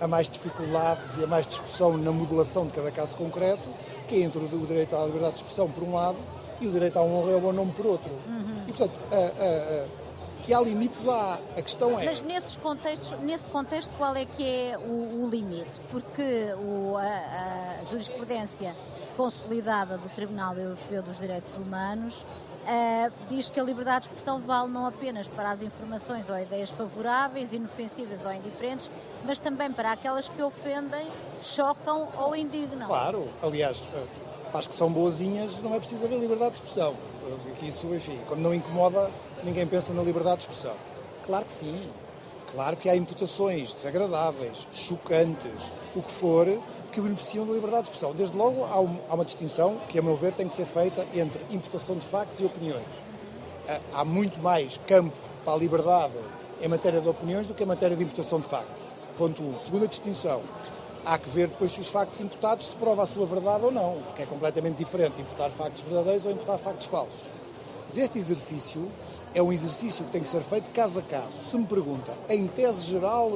a 0.00 0.06
mais 0.06 0.28
dificuldades 0.28 1.16
e 1.18 1.24
a 1.24 1.26
mais 1.26 1.46
discussão 1.46 1.96
na 1.96 2.10
modelação 2.10 2.66
de 2.66 2.72
cada 2.72 2.90
caso 2.90 3.16
concreto, 3.16 3.68
que 4.08 4.16
é 4.16 4.20
entre 4.20 4.38
o 4.38 4.66
direito 4.66 4.96
à 4.96 5.04
liberdade 5.04 5.34
de 5.34 5.38
expressão 5.40 5.70
por 5.70 5.82
um 5.84 5.94
lado 5.94 6.18
e 6.60 6.66
o 6.66 6.72
direito 6.72 6.98
à 6.98 7.02
honra 7.02 7.30
e 7.30 7.34
ao 7.34 7.40
bom 7.40 7.52
nome 7.52 7.72
por 7.72 7.86
outro. 7.86 8.10
Uhum. 8.10 8.64
E, 8.66 8.72
portanto, 8.72 8.98
a, 9.10 9.16
a, 9.16 9.86
que 10.42 10.54
há 10.54 10.60
limites 10.60 11.06
há. 11.06 11.38
A 11.56 11.62
questão 11.62 11.98
é. 11.98 12.06
Mas 12.06 12.22
nesses 12.22 12.56
contextos, 12.56 13.18
nesse 13.20 13.46
contexto, 13.48 13.92
qual 13.94 14.14
é 14.16 14.24
que 14.24 14.42
é 14.42 14.78
o, 14.78 15.24
o 15.24 15.28
limite? 15.30 15.80
Porque 15.90 16.54
o, 16.54 16.96
a, 16.96 17.80
a, 17.80 17.84
jurisprudência 17.90 18.74
consolidada 19.16 19.98
do 19.98 20.08
Tribunal 20.08 20.54
Europeu 20.56 21.02
dos 21.02 21.18
Direitos 21.18 21.52
Humanos 21.54 22.24
uh, 22.70 23.12
diz 23.28 23.48
que 23.48 23.58
a 23.58 23.62
liberdade 23.62 24.06
de 24.06 24.12
expressão 24.12 24.40
vale 24.40 24.70
não 24.70 24.86
apenas 24.86 25.26
para 25.26 25.50
as 25.50 25.62
informações 25.62 26.30
ou 26.30 26.38
ideias 26.38 26.70
favoráveis, 26.70 27.52
inofensivas 27.52 28.24
ou 28.24 28.32
indiferentes, 28.32 28.90
mas 29.24 29.40
também 29.40 29.72
para 29.72 29.92
aquelas 29.92 30.28
que 30.28 30.42
ofendem, 30.42 31.06
chocam 31.42 32.08
ou 32.16 32.36
indignam. 32.36 32.86
Claro, 32.86 33.28
aliás, 33.42 33.88
eh, 33.92 34.06
para 34.50 34.60
as 34.60 34.66
que 34.66 34.74
são 34.74 34.92
boazinhas 34.92 35.60
não 35.60 35.74
é 35.74 35.78
preciso 35.78 36.04
haver 36.04 36.18
liberdade 36.18 36.52
de 36.52 36.56
expressão. 36.58 36.94
Que 37.58 37.68
isso, 37.68 37.86
enfim, 37.94 38.18
quando 38.26 38.40
não 38.40 38.54
incomoda, 38.54 39.10
ninguém 39.44 39.66
pensa 39.66 39.92
na 39.92 40.02
liberdade 40.02 40.38
de 40.38 40.42
expressão. 40.44 40.76
Claro 41.26 41.44
que 41.44 41.52
sim. 41.52 41.90
Claro 42.52 42.76
que 42.76 42.88
há 42.88 42.96
imputações 42.96 43.72
desagradáveis, 43.72 44.66
chocantes, 44.72 45.70
o 45.94 46.02
que 46.02 46.10
for, 46.10 46.48
que 46.90 47.00
beneficiam 47.00 47.46
da 47.46 47.52
liberdade 47.52 47.84
de 47.84 47.88
expressão. 47.90 48.14
Desde 48.14 48.36
logo, 48.36 48.64
há, 48.64 49.14
uma 49.14 49.24
distinção 49.24 49.80
que, 49.88 49.98
a 49.98 50.02
meu 50.02 50.16
ver, 50.16 50.32
tem 50.32 50.46
que 50.46 50.54
ser 50.54 50.66
feita 50.66 51.06
entre 51.14 51.44
imputação 51.50 51.96
de 51.96 52.06
factos 52.06 52.40
e 52.40 52.44
opiniões. 52.44 52.84
Há 53.94 54.04
muito 54.04 54.40
mais 54.40 54.78
campo 54.86 55.16
para 55.44 55.54
a 55.54 55.56
liberdade 55.56 56.14
em 56.60 56.68
matéria 56.68 57.00
de 57.00 57.08
opiniões 57.08 57.46
do 57.46 57.54
que 57.54 57.62
em 57.62 57.66
matéria 57.66 57.96
de 57.96 58.02
imputação 58.02 58.40
de 58.40 58.46
factos. 58.46 58.86
Ponto 59.16 59.42
1. 59.42 59.46
Um. 59.46 59.58
Segunda 59.60 59.86
distinção. 59.86 60.42
Há 61.04 61.16
que 61.18 61.30
ver 61.30 61.48
depois 61.48 61.72
se 61.72 61.80
os 61.80 61.88
factos 61.88 62.20
imputados 62.20 62.66
se 62.66 62.76
prova 62.76 63.02
a 63.02 63.06
sua 63.06 63.24
verdade 63.24 63.64
ou 63.64 63.70
não, 63.70 64.02
porque 64.06 64.22
é 64.22 64.26
completamente 64.26 64.76
diferente 64.76 65.22
imputar 65.22 65.50
factos 65.50 65.80
verdadeiros 65.82 66.26
ou 66.26 66.32
imputar 66.32 66.58
factos 66.58 66.86
falsos. 66.86 67.32
Mas 67.86 67.96
este 67.96 68.18
exercício 68.18 68.86
é 69.34 69.42
um 69.42 69.52
exercício 69.52 70.04
que 70.04 70.10
tem 70.10 70.20
que 70.20 70.28
ser 70.28 70.42
feito 70.42 70.70
caso 70.70 71.00
a 71.00 71.02
caso. 71.02 71.32
Se 71.42 71.56
me 71.56 71.64
pergunta, 71.64 72.12
em 72.28 72.46
tese 72.46 72.86
geral, 72.86 73.32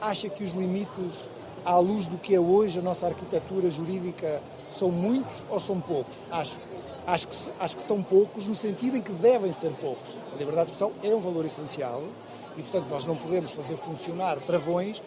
acha 0.00 0.28
que 0.28 0.44
os 0.44 0.52
limites, 0.52 1.28
à 1.64 1.78
luz 1.78 2.06
do 2.06 2.18
que 2.18 2.34
é 2.34 2.40
hoje 2.40 2.78
a 2.78 2.82
nossa 2.82 3.06
arquitetura 3.06 3.70
jurídica, 3.70 4.42
são 4.68 4.90
muitos 4.90 5.44
ou 5.48 5.60
são 5.60 5.80
poucos? 5.80 6.18
Acho. 6.30 6.58
Acho 7.04 7.26
que, 7.26 7.36
acho 7.58 7.76
que 7.76 7.82
são 7.82 8.00
poucos, 8.00 8.46
no 8.46 8.54
sentido 8.54 8.96
em 8.96 9.02
que 9.02 9.10
devem 9.12 9.50
ser 9.50 9.72
poucos. 9.80 10.16
A 10.32 10.36
liberdade 10.36 10.66
de 10.66 10.72
expressão 10.72 10.92
é 11.02 11.12
um 11.12 11.18
valor 11.18 11.44
essencial 11.44 12.02
e, 12.56 12.62
portanto, 12.62 12.86
nós 12.88 13.04
não 13.04 13.16
podemos 13.16 13.50
fazer 13.50 13.76
funcionar 13.76 14.38
travões, 14.38 15.02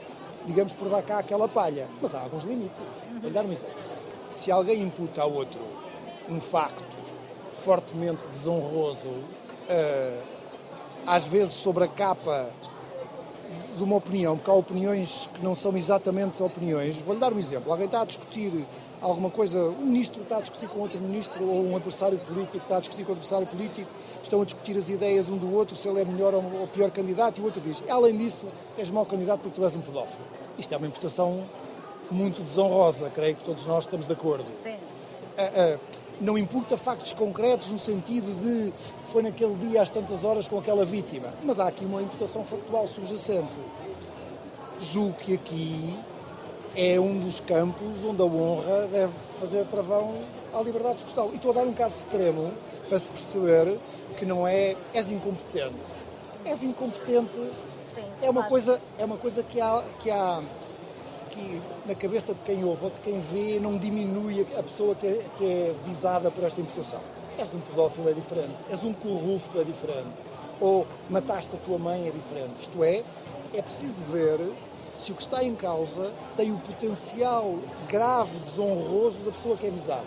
digamos, 0.45 0.73
por 0.73 0.89
dar 0.89 1.01
cá 1.03 1.19
aquela 1.19 1.47
palha. 1.47 1.87
Mas 2.01 2.13
há 2.13 2.19
alguns 2.19 2.43
limites. 2.43 2.77
Vou 3.21 3.31
dar 3.31 3.45
um 3.45 3.51
exemplo. 3.51 3.75
Se 4.29 4.51
alguém 4.51 4.81
imputa 4.81 5.21
a 5.21 5.25
outro 5.25 5.61
um 6.27 6.41
facto 6.41 6.97
fortemente 7.49 8.27
desonroso, 8.27 9.07
uh, 9.07 10.21
às 11.07 11.25
vezes 11.25 11.53
sobre 11.53 11.85
a 11.85 11.87
capa 11.87 12.49
de 13.75 13.83
uma 13.83 13.95
opinião, 13.97 14.37
porque 14.37 14.49
há 14.49 14.53
opiniões 14.53 15.29
que 15.33 15.43
não 15.43 15.53
são 15.53 15.75
exatamente 15.75 16.41
opiniões. 16.41 16.97
Vou-lhe 16.97 17.19
dar 17.19 17.33
um 17.33 17.39
exemplo. 17.39 17.71
Alguém 17.71 17.85
está 17.85 18.01
a 18.01 18.05
discutir 18.05 18.65
alguma 19.01 19.29
coisa, 19.29 19.63
um 19.63 19.85
ministro 19.85 20.23
está 20.23 20.37
a 20.37 20.41
discutir 20.41 20.67
com 20.67 20.79
outro 20.79 20.99
ministro, 20.99 21.43
ou 21.45 21.63
um 21.63 21.75
adversário 21.75 22.17
político 22.19 22.57
está 22.57 22.77
a 22.77 22.79
discutir 22.79 23.05
com 23.05 23.11
adversário 23.11 23.45
político, 23.45 23.89
estão 24.23 24.41
a 24.41 24.45
discutir 24.45 24.77
as 24.77 24.89
ideias 24.89 25.29
um 25.29 25.37
do 25.37 25.53
outro, 25.53 25.75
se 25.75 25.87
ele 25.87 26.01
é 26.01 26.05
melhor 26.05 26.33
ou 26.33 26.67
pior 26.67 26.89
candidato, 26.89 27.37
e 27.37 27.41
o 27.41 27.45
outro 27.45 27.61
diz, 27.61 27.83
além 27.89 28.17
disso, 28.17 28.45
és 28.77 28.89
mau 28.89 29.05
candidato 29.05 29.41
porque 29.41 29.59
tu 29.59 29.63
és 29.63 29.75
um 29.75 29.81
pedófilo. 29.81 30.23
Isto 30.57 30.73
é 30.73 30.77
uma 30.77 30.87
imputação 30.87 31.43
muito 32.09 32.41
desonrosa, 32.41 33.11
creio 33.13 33.35
que 33.35 33.43
todos 33.43 33.65
nós 33.65 33.83
estamos 33.83 34.07
de 34.07 34.13
acordo. 34.13 34.45
Sim. 34.51 34.73
Uh, 34.73 35.75
uh, 35.75 35.79
não 36.21 36.37
imputa 36.37 36.77
factos 36.77 37.13
concretos 37.13 37.71
no 37.71 37.77
sentido 37.77 38.33
de 38.39 38.73
foi 39.15 39.23
naquele 39.23 39.55
dia 39.69 39.81
às 39.81 39.89
tantas 39.89 40.25
horas 40.25 40.45
com 40.45 40.59
aquela 40.59 40.83
vítima, 40.83 41.33
mas 41.41 41.57
há 41.57 41.69
aqui 41.69 41.85
uma 41.85 42.01
imputação 42.01 42.43
factual 42.43 42.85
subjacente. 42.85 43.55
Julgo 44.77 45.13
que 45.13 45.35
aqui 45.35 45.97
é 46.75 46.99
um 46.99 47.17
dos 47.17 47.39
campos 47.39 48.03
onde 48.03 48.21
a 48.21 48.25
honra 48.25 48.87
deve 48.87 49.13
fazer 49.39 49.65
travão 49.67 50.15
à 50.53 50.61
liberdade 50.61 50.95
de 50.95 51.03
expressão. 51.03 51.29
E 51.31 51.37
estou 51.37 51.51
a 51.51 51.53
dar 51.53 51.63
um 51.63 51.71
caso 51.71 51.95
extremo 51.95 52.51
para 52.89 52.99
se 52.99 53.09
perceber 53.09 53.79
que 54.17 54.25
não 54.25 54.45
é 54.45 54.75
és 54.93 55.09
incompetente. 55.09 55.75
És 56.43 56.61
incompetente 56.65 57.39
Sim, 57.87 58.03
é 58.21 58.29
uma 58.29 58.43
coisa 58.43 58.81
é 58.99 59.05
uma 59.05 59.15
coisa 59.15 59.43
que 59.43 59.61
há 59.61 59.81
que 60.01 60.11
há 60.11 60.43
que 61.29 61.61
na 61.85 61.95
cabeça 61.95 62.33
de 62.33 62.41
quem 62.41 62.65
ouve 62.65 62.83
ou 62.83 62.91
de 62.91 62.99
quem 62.99 63.17
vê 63.17 63.61
não 63.61 63.77
diminui 63.77 64.45
a 64.57 64.61
pessoa 64.61 64.93
que 64.93 65.07
é, 65.07 65.25
que 65.37 65.45
é 65.45 65.75
visada 65.85 66.29
por 66.29 66.43
esta 66.43 66.59
imputação. 66.59 66.99
És 67.37 67.53
um 67.53 67.59
pedófilo 67.59 68.09
é 68.09 68.13
diferente, 68.13 68.55
és 68.69 68.83
um 68.83 68.93
corrupto 68.93 69.59
é 69.59 69.63
diferente, 69.63 70.15
ou 70.59 70.87
mataste 71.09 71.55
a 71.55 71.59
tua 71.59 71.77
mãe 71.77 72.07
é 72.07 72.11
diferente. 72.11 72.61
Isto 72.61 72.83
é, 72.83 73.03
é 73.53 73.61
preciso 73.61 74.03
ver 74.05 74.39
se 74.95 75.11
o 75.11 75.15
que 75.15 75.21
está 75.21 75.43
em 75.43 75.53
causa 75.53 76.13
tem 76.35 76.51
o 76.51 76.57
potencial 76.57 77.59
grave, 77.87 78.39
desonroso 78.39 79.19
da 79.19 79.31
pessoa 79.31 79.57
que 79.57 79.67
é 79.67 79.69
visada. 79.69 80.05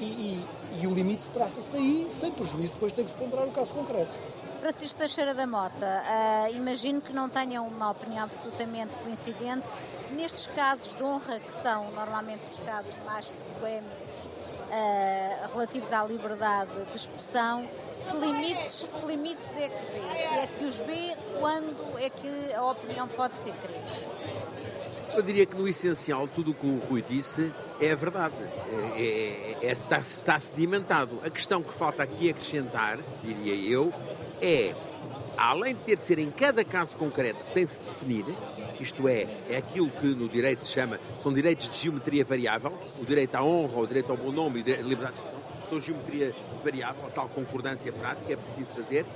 E, 0.00 0.04
e, 0.04 0.46
e 0.82 0.86
o 0.86 0.90
limite 0.92 1.28
traça-se 1.28 1.76
aí, 1.76 2.06
sem 2.10 2.32
prejuízo, 2.32 2.74
depois 2.74 2.92
tem 2.92 3.04
que 3.04 3.10
se 3.10 3.16
ponderar 3.16 3.46
o 3.46 3.52
caso 3.52 3.72
concreto. 3.72 4.10
Francisco 4.60 4.98
Teixeira 4.98 5.34
da 5.34 5.46
Mota, 5.46 6.02
uh, 6.02 6.54
imagino 6.54 7.00
que 7.00 7.12
não 7.12 7.28
tenham 7.28 7.66
uma 7.66 7.90
opinião 7.90 8.24
absolutamente 8.24 8.92
coincidente 9.04 9.66
nestes 10.10 10.48
casos 10.48 10.94
de 10.94 11.02
honra, 11.02 11.40
que 11.40 11.52
são 11.52 11.90
normalmente 11.92 12.42
os 12.52 12.58
casos 12.66 12.94
mais 13.06 13.32
polémicos 13.54 14.39
uh, 14.70 15.52
relativos 15.52 15.92
à 15.92 16.04
liberdade 16.04 16.70
de 16.86 16.96
expressão, 16.96 17.68
que 18.08 18.16
limites, 18.16 18.88
que 19.00 19.06
limites 19.06 19.56
é 19.56 19.68
que 19.68 19.92
vê? 19.92 20.08
Se 20.16 20.34
é 20.34 20.46
que 20.46 20.64
os 20.64 20.78
vê, 20.78 21.16
quando 21.38 21.98
é 21.98 22.08
que 22.08 22.54
a 22.54 22.64
opinião 22.64 23.06
pode 23.08 23.36
ser 23.36 23.52
crime? 23.54 23.80
Eu 25.12 25.22
diria 25.22 25.44
que 25.44 25.56
no 25.56 25.68
essencial 25.68 26.28
tudo 26.28 26.52
o 26.52 26.54
que 26.54 26.66
o 26.66 26.78
Rui 26.88 27.02
disse 27.02 27.52
é 27.80 27.94
verdade, 27.96 28.34
é, 28.94 29.56
é, 29.62 29.66
é, 29.66 29.72
está, 29.72 29.98
está 29.98 30.38
sedimentado. 30.38 31.18
A 31.24 31.30
questão 31.30 31.62
que 31.62 31.72
falta 31.72 32.02
aqui 32.02 32.30
acrescentar, 32.30 32.98
diria 33.22 33.54
eu, 33.54 33.92
é, 34.40 34.72
além 35.36 35.74
de 35.74 35.80
ter 35.82 35.96
de 35.96 36.04
ser 36.04 36.18
em 36.18 36.30
cada 36.30 36.64
caso 36.64 36.96
concreto 36.96 37.44
que 37.44 37.52
tem 37.52 37.66
de 37.66 37.74
definir, 37.80 38.24
isto 38.80 39.08
é, 39.08 39.26
é 39.48 39.56
aquilo 39.56 39.90
que 39.90 40.06
no 40.06 40.28
direito 40.28 40.64
se 40.64 40.72
chama, 40.72 40.98
são 41.22 41.32
direitos 41.32 41.68
de 41.68 41.76
geometria 41.76 42.24
variável, 42.24 42.72
o 43.00 43.04
direito 43.04 43.34
à 43.34 43.42
honra, 43.42 43.80
o 43.80 43.86
direito 43.86 44.10
ao 44.10 44.16
bom 44.16 44.32
nome 44.32 44.64
e 44.66 44.72
a 44.72 44.76
liberdade 44.78 45.14
de 45.14 45.20
expressão, 45.20 45.40
são 45.68 45.78
geometria 45.78 46.34
variável, 46.62 47.06
a 47.06 47.10
tal 47.10 47.28
concordância 47.28 47.92
prática 47.92 48.32
é 48.32 48.36
preciso 48.36 48.72
fazer. 48.74 49.06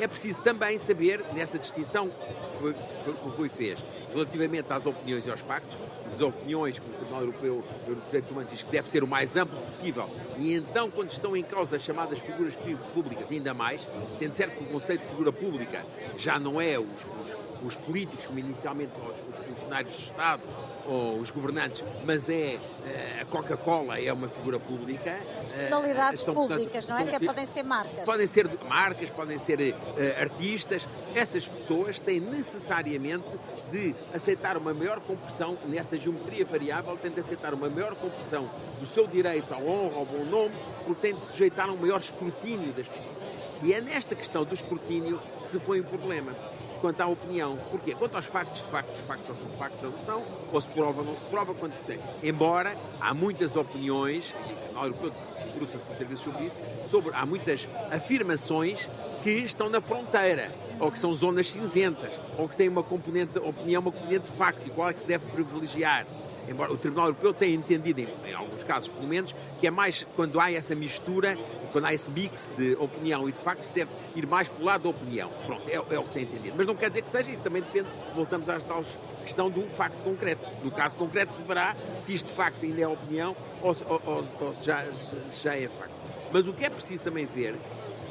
É 0.00 0.06
preciso 0.06 0.42
também 0.42 0.78
saber, 0.78 1.24
nessa 1.34 1.58
distinção 1.58 2.08
que, 2.08 3.10
o 3.10 3.28
Rui 3.30 3.48
fez, 3.48 3.82
relativamente 4.12 4.72
às 4.72 4.86
opiniões 4.86 5.26
e 5.26 5.30
aos 5.30 5.40
factos, 5.40 5.78
as 6.12 6.20
opiniões 6.20 6.78
que 6.78 6.88
o 6.88 6.92
Tribunal 6.92 7.20
Europeu 7.22 7.64
dos 7.86 8.04
Direitos 8.06 8.30
Humanos 8.30 8.50
diz 8.50 8.62
que 8.62 8.70
deve 8.70 8.88
ser 8.88 9.02
o 9.04 9.06
mais 9.06 9.36
amplo 9.36 9.58
possível, 9.62 10.08
e 10.38 10.54
então, 10.54 10.90
quando 10.90 11.10
estão 11.10 11.36
em 11.36 11.42
causa 11.42 11.76
as 11.76 11.82
chamadas 11.82 12.18
figuras 12.18 12.54
públicas, 12.94 13.30
ainda 13.30 13.52
mais, 13.52 13.86
sendo 14.16 14.32
certo 14.32 14.56
que 14.56 14.64
o 14.64 14.66
conceito 14.68 15.02
de 15.02 15.08
figura 15.08 15.32
pública 15.32 15.84
já 16.16 16.38
não 16.38 16.60
é 16.60 16.78
os, 16.78 16.86
os, 17.22 17.36
os 17.64 17.76
políticos, 17.76 18.26
como 18.26 18.38
inicialmente 18.38 18.92
os, 18.98 19.36
os 19.36 19.46
funcionários 19.46 19.92
de 19.92 20.02
Estado 20.04 20.42
ou 20.86 21.18
os 21.18 21.30
governantes, 21.30 21.84
mas 22.04 22.28
é 22.28 22.58
eh, 22.86 23.20
a 23.20 23.24
Coca-Cola 23.26 24.00
é 24.00 24.12
uma 24.12 24.28
figura 24.28 24.58
pública. 24.58 25.10
Eh, 25.10 25.44
Personalidades 25.44 26.20
estão, 26.20 26.34
públicas, 26.34 26.86
portanto, 26.86 27.06
não 27.06 27.14
é? 27.14 27.18
Que 27.18 27.26
podem 27.26 27.46
ser 27.46 27.62
marcas. 27.62 28.04
Podem 28.04 28.26
ser 28.26 28.50
marcas, 28.68 29.10
podem 29.10 29.38
ser 29.38 29.58
uh, 29.60 29.87
artistas. 30.20 30.86
Essas 31.14 31.46
pessoas 31.46 31.98
têm 32.00 32.20
necessariamente 32.20 33.24
de 33.70 33.94
aceitar 34.12 34.56
uma 34.56 34.72
maior 34.72 35.00
compressão 35.00 35.56
nessa 35.66 35.96
geometria 35.96 36.44
variável, 36.44 36.96
têm 36.96 37.10
de 37.10 37.20
aceitar 37.20 37.54
uma 37.54 37.68
maior 37.68 37.94
compressão 37.94 38.48
do 38.80 38.86
seu 38.86 39.06
direito 39.06 39.52
à 39.52 39.58
honra, 39.58 39.96
ao 39.96 40.06
bom 40.06 40.24
nome, 40.24 40.54
porque 40.84 41.00
têm 41.00 41.14
de 41.14 41.20
sujeitar 41.20 41.68
a 41.68 41.72
um 41.72 41.76
maior 41.76 42.00
escrutínio 42.00 42.72
das 42.72 42.88
pessoas. 42.88 43.18
E 43.62 43.72
é 43.72 43.80
nesta 43.80 44.14
questão 44.14 44.44
do 44.44 44.54
escrutínio 44.54 45.20
que 45.42 45.48
se 45.48 45.58
põe 45.58 45.80
o 45.80 45.84
problema 45.84 46.32
quanto 46.80 47.00
à 47.00 47.06
opinião. 47.06 47.58
Porquê? 47.70 47.94
Quanto 47.94 48.14
aos 48.14 48.26
factos, 48.26 48.62
de 48.62 48.68
facto, 48.68 48.92
os 48.94 49.00
factos 49.00 49.36
são 49.36 49.48
factos 49.58 49.82
não 49.82 49.98
são, 50.04 50.22
ou 50.52 50.60
se 50.60 50.68
prova 50.68 51.00
ou 51.00 51.06
não 51.06 51.16
se 51.16 51.24
prova, 51.24 51.54
quando 51.54 51.74
se 51.74 51.84
tem. 51.84 51.98
Embora 52.22 52.76
há 53.00 53.12
muitas 53.12 53.56
opiniões, 53.56 54.34
o 54.74 54.84
Europeu 54.84 55.12
debruça-se 55.46 55.88
muitas 55.88 56.08
vezes 56.08 56.22
sobre 56.22 56.44
isso, 56.44 56.56
sobre, 56.88 57.12
há 57.14 57.26
muitas 57.26 57.68
afirmações 57.90 58.88
que 59.28 59.44
estão 59.44 59.68
na 59.68 59.80
fronteira, 59.80 60.50
ou 60.80 60.90
que 60.90 60.98
são 60.98 61.12
zonas 61.12 61.50
cinzentas, 61.50 62.18
ou 62.36 62.48
que 62.48 62.56
têm 62.56 62.68
uma 62.68 62.82
componente, 62.82 63.38
opinião, 63.38 63.82
uma 63.82 63.92
componente 63.92 64.28
facto, 64.30 64.66
e 64.66 64.70
qual 64.70 64.88
é 64.88 64.92
que 64.92 65.00
se 65.00 65.06
deve 65.06 65.26
privilegiar. 65.26 66.06
Embora 66.48 66.72
o 66.72 66.78
Tribunal 66.78 67.08
Europeu 67.08 67.34
tenha 67.34 67.54
entendido, 67.54 68.00
em, 68.00 68.08
em 68.26 68.32
alguns 68.32 68.64
casos 68.64 68.88
pelo 68.88 69.06
menos, 69.06 69.34
que 69.60 69.66
é 69.66 69.70
mais 69.70 70.06
quando 70.16 70.40
há 70.40 70.50
essa 70.50 70.74
mistura 70.74 71.36
quando 71.72 71.84
há 71.84 71.94
esse 71.94 72.10
mix 72.10 72.52
de 72.56 72.74
opinião 72.76 73.28
e 73.28 73.32
de 73.32 73.40
factos, 73.40 73.70
deve 73.70 73.90
ir 74.16 74.26
mais 74.26 74.48
para 74.48 74.62
o 74.62 74.64
lado 74.64 74.82
da 74.84 74.88
opinião. 74.88 75.30
Pronto, 75.46 75.68
é, 75.68 75.74
é, 75.74 75.98
o 75.98 76.04
que 76.04 76.14
tem 76.14 76.22
entendido. 76.22 76.54
Mas 76.56 76.66
não 76.66 76.74
quer 76.74 76.88
dizer 76.88 77.02
que 77.02 77.08
seja 77.08 77.30
isso, 77.30 77.42
também 77.42 77.62
depende, 77.62 77.88
voltamos 78.14 78.48
à 78.48 78.58
tal 78.60 78.82
questão 79.22 79.50
do 79.50 79.68
facto 79.68 79.96
concreto. 80.02 80.44
No 80.64 80.70
caso 80.70 80.96
concreto 80.96 81.32
se 81.32 81.42
verá 81.42 81.76
se 81.98 82.14
isto 82.14 82.26
de 82.28 82.32
facto 82.32 82.64
ainda 82.64 82.82
é 82.82 82.88
opinião 82.88 83.36
ou, 83.62 83.76
ou, 83.86 84.02
ou, 84.06 84.24
ou 84.40 84.54
se, 84.54 84.64
já, 84.64 84.84
se 84.92 85.42
já 85.42 85.56
é 85.56 85.68
facto. 85.68 85.92
Mas 86.32 86.46
o 86.46 86.52
que 86.52 86.64
é 86.64 86.70
preciso 86.70 87.04
também 87.04 87.26
ver 87.26 87.54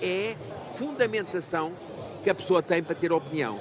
é 0.01 0.35
fundamentação 0.77 1.73
que 2.23 2.29
a 2.29 2.35
pessoa 2.35 2.61
tem 2.61 2.83
para 2.83 2.93
ter 2.93 3.11
opinião. 3.11 3.59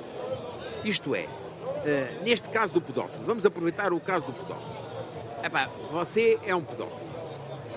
Isto 0.84 1.14
é, 1.14 1.24
uh, 1.24 2.24
neste 2.24 2.48
caso 2.50 2.74
do 2.74 2.80
pedófilo, 2.80 3.24
vamos 3.24 3.46
aproveitar 3.46 3.92
o 3.92 3.98
caso 4.00 4.26
do 4.26 4.34
pedófilo. 4.34 4.76
Epá, 5.42 5.70
você 5.90 6.38
é 6.44 6.54
um 6.54 6.62
pedófilo. 6.62 7.08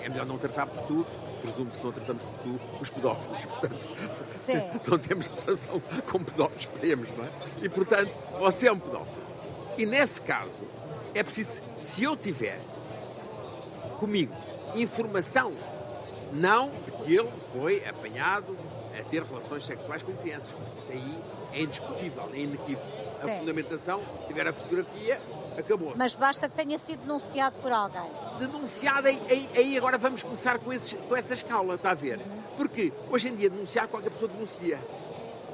É 0.02 0.08
melhor 0.08 0.26
não 0.26 0.36
tratar 0.36 0.66
por 0.66 0.82
tu, 0.82 1.06
presume-se 1.40 1.78
que 1.78 1.84
não 1.84 1.92
tratamos 1.92 2.22
por 2.22 2.38
tu 2.40 2.60
os 2.80 2.90
pedófilos. 2.90 3.44
Portanto, 3.46 3.88
Sim. 4.34 4.60
não 4.86 4.98
temos 4.98 5.26
relação 5.26 5.80
com 6.10 6.22
pedófilos, 6.22 6.62
esperemos, 6.62 7.08
não 7.16 7.24
é? 7.24 7.30
E, 7.62 7.68
portanto, 7.68 8.18
você 8.38 8.68
é 8.68 8.72
um 8.72 8.78
pedófilo. 8.78 9.20
E 9.78 9.86
nesse 9.86 10.20
caso, 10.20 10.64
é 11.14 11.22
preciso, 11.22 11.62
se 11.76 12.04
eu 12.04 12.16
tiver 12.16 12.60
comigo 13.98 14.34
informação, 14.74 15.52
não 16.32 16.70
de 16.70 16.92
que 16.92 17.16
ele 17.16 17.30
foi 17.52 17.86
apanhado 17.86 18.56
a 18.98 19.02
ter 19.04 19.22
relações 19.22 19.64
sexuais 19.64 20.02
com 20.02 20.12
crianças. 20.14 20.54
Isso 20.78 20.92
aí 20.92 21.22
é 21.52 21.62
indiscutível, 21.62 22.28
é 22.32 22.38
inequívoco. 22.38 22.86
A 23.12 23.38
fundamentação, 23.38 24.02
se 24.22 24.28
tiver 24.28 24.46
a 24.48 24.52
fotografia, 24.52 25.20
acabou. 25.58 25.92
Mas 25.96 26.14
basta 26.14 26.48
que 26.48 26.56
tenha 26.56 26.78
sido 26.78 27.00
denunciado 27.00 27.56
por 27.60 27.70
alguém. 27.70 28.10
Denunciado, 28.38 29.08
aí, 29.08 29.48
aí, 29.54 29.76
agora 29.76 29.98
vamos 29.98 30.22
começar 30.22 30.58
com, 30.58 30.72
esses, 30.72 30.94
com 31.08 31.16
essa 31.16 31.34
escala, 31.34 31.74
está 31.74 31.90
a 31.90 31.94
ver? 31.94 32.20
Porque 32.56 32.92
hoje 33.10 33.28
em 33.28 33.36
dia 33.36 33.50
denunciar, 33.50 33.88
qualquer 33.88 34.10
pessoa 34.10 34.30
denuncia. 34.30 34.78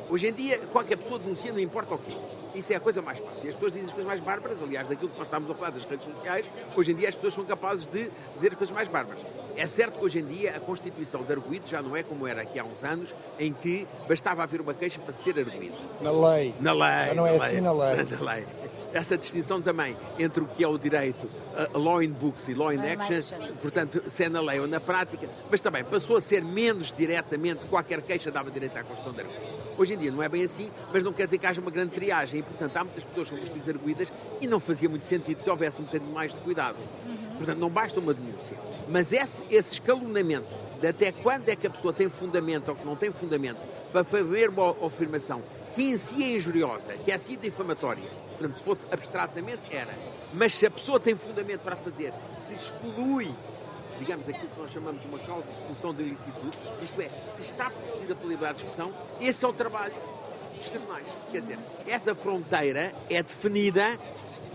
Hoje 0.09 0.29
em 0.29 0.33
dia, 0.33 0.59
qualquer 0.73 0.97
pessoa 0.97 1.19
denuncia, 1.19 1.53
não 1.53 1.59
importa 1.59 1.95
o 1.95 1.99
quê. 1.99 2.17
Isso 2.55 2.73
é 2.73 2.77
a 2.77 2.81
coisa 2.81 3.03
mais 3.03 3.19
fácil. 3.19 3.49
As 3.49 3.55
pessoas 3.55 3.73
dizem 3.73 3.89
as 3.89 3.93
coisas 3.93 4.07
mais 4.07 4.21
bárbaras, 4.21 4.63
aliás, 4.63 4.89
daquilo 4.89 5.11
que 5.11 5.19
nós 5.19 5.27
estamos 5.27 5.51
a 5.51 5.55
falar 5.55 5.71
das 5.71 5.85
redes 5.85 6.07
sociais, 6.07 6.49
hoje 6.77 6.93
em 6.93 6.95
dia 6.95 7.09
as 7.09 7.15
pessoas 7.15 7.35
são 7.35 7.45
capazes 7.45 7.87
de 7.87 8.11
dizer 8.35 8.53
as 8.53 8.59
coisas 8.59 8.75
mais 8.75 8.89
bárbaras. 8.89 9.21
É 9.57 9.67
certo 9.67 9.99
que 9.99 10.05
hoje 10.05 10.21
em 10.21 10.25
dia 10.25 10.57
a 10.57 10.61
constituição 10.61 11.23
de 11.23 11.33
arguído 11.33 11.69
já 11.69 11.83
não 11.83 11.97
é 11.97 12.03
como 12.03 12.27
era 12.27 12.43
aqui 12.43 12.59
há 12.59 12.65
uns 12.65 12.85
anos, 12.85 13.15
em 13.39 13.53
que 13.53 13.87
bastava 14.09 14.43
haver 14.43 14.61
uma 14.61 14.75
queixa 14.75 15.01
para 15.01 15.13
ser 15.13 15.39
arguído. 15.39 15.77
Na 16.01 16.11
lei. 16.11 16.55
Na 16.61 16.73
lei. 16.73 17.09
Já 17.09 17.15
não 17.15 17.27
é 17.27 17.37
assim 17.37 17.61
na 17.61 17.73
lei. 17.73 17.97
Na 18.05 18.33
lei. 18.33 18.47
Essa 18.93 19.17
distinção 19.17 19.61
também 19.61 19.97
entre 20.19 20.43
o 20.43 20.47
que 20.47 20.63
é 20.63 20.69
o 20.69 20.79
direito, 20.79 21.29
a 21.75 21.79
law 21.79 22.03
in 22.03 22.13
books 22.13 22.49
e 22.49 22.55
law 22.55 22.73
in 22.73 22.77
Law 22.77 22.87
in 22.87 22.91
action, 22.91 23.19
action. 23.19 23.55
portanto, 23.61 24.03
se 24.07 24.25
é 24.25 24.29
na 24.29 24.41
lei 24.41 24.61
ou 24.61 24.67
na 24.67 24.81
prática, 24.81 25.29
mas 25.51 25.61
também 25.61 25.85
passou 25.85 26.17
a 26.17 26.21
ser 26.21 26.43
menos 26.45 26.93
diretamente, 26.93 27.67
qualquer 27.67 28.01
queixa 28.03 28.31
dava 28.31 28.51
direito 28.51 28.77
à 28.77 28.83
construção 28.83 29.13
de 29.13 29.21
arguído. 29.21 29.43
Hoje 29.79 29.95
em 29.95 29.99
dia 29.99 30.11
não 30.11 30.23
é 30.23 30.29
bem 30.29 30.45
assim, 30.45 30.71
mas 30.93 31.03
não 31.03 31.13
quer 31.13 31.27
dizer 31.27 31.39
que 31.39 31.47
haja 31.47 31.61
uma 31.61 31.71
grande 31.71 31.93
triagem 31.93 32.41
e, 32.41 32.43
portanto, 32.43 32.77
há 32.77 32.85
muitas 32.85 33.05
pessoas 33.05 33.29
que 33.29 33.35
são 33.35 33.39
constituídas 33.39 33.77
arguídas 33.77 34.13
e 34.41 34.47
não 34.47 34.59
fazia 34.59 34.89
muito 34.89 35.07
sentido 35.07 35.41
se 35.41 35.51
houvesse 35.51 35.81
um 35.81 35.85
bocadinho 35.85 36.13
mais 36.13 36.33
de 36.33 36.41
cuidado. 36.41 36.77
Portanto, 37.37 37.59
não 37.59 37.69
basta 37.69 38.01
uma 38.01 38.15
denúncia. 38.15 38.57
Mas 38.89 39.13
esse, 39.13 39.43
esse 39.51 39.73
escalonamento 39.75 40.47
de 40.81 40.87
até 40.87 41.13
quando 41.13 41.49
é 41.49 41.57
que 41.57 41.67
a 41.67 41.71
pessoa 41.71 41.93
tem 41.93 42.09
fundamento 42.09 42.69
ou 42.69 42.75
que 42.75 42.87
não 42.87 42.97
tem 42.97 43.11
fundamento 43.11 43.59
para 43.93 44.05
fazer 44.05 44.51
uma 44.51 44.75
afirmação 44.87 45.43
que 45.75 45.83
em 45.83 45.97
si 45.97 46.23
é 46.25 46.37
injuriosa, 46.37 46.95
que 47.05 47.11
é 47.11 47.15
assim 47.15 47.37
difamatória, 47.37 48.05
portanto, 48.37 48.57
se 48.57 48.63
fosse 48.63 48.87
abstratamente, 48.91 49.63
era. 49.71 49.95
Mas 50.33 50.55
se 50.55 50.67
a 50.67 50.71
pessoa 50.71 51.01
tem 51.01 51.15
fundamento 51.15 51.61
para 51.61 51.77
fazer, 51.77 52.13
se 52.39 52.55
exclui 52.55 53.35
digamos, 53.99 54.29
aquilo 54.29 54.49
que 54.49 54.61
nós 54.61 54.71
chamamos 54.71 55.05
uma 55.05 55.19
causa 55.21 55.47
de 55.47 55.53
exclusão 55.53 55.95
de 55.95 56.03
ilicitude, 56.03 56.59
isto 56.83 57.01
é, 57.01 57.09
se 57.31 57.43
está 57.43 57.71
protegida 57.71 58.15
pela 58.15 58.29
liberdade 58.29 58.59
de 58.59 58.65
expressão, 58.65 58.95
esse 59.21 59.45
é 59.45 59.49
o 59.49 59.53
trabalho 59.53 59.95
dos 60.55 60.69
tribunais. 60.69 61.07
Quer 61.31 61.41
dizer, 61.41 61.59
essa 61.87 62.15
fronteira 62.15 62.95
é 63.11 63.23
definida 63.23 63.99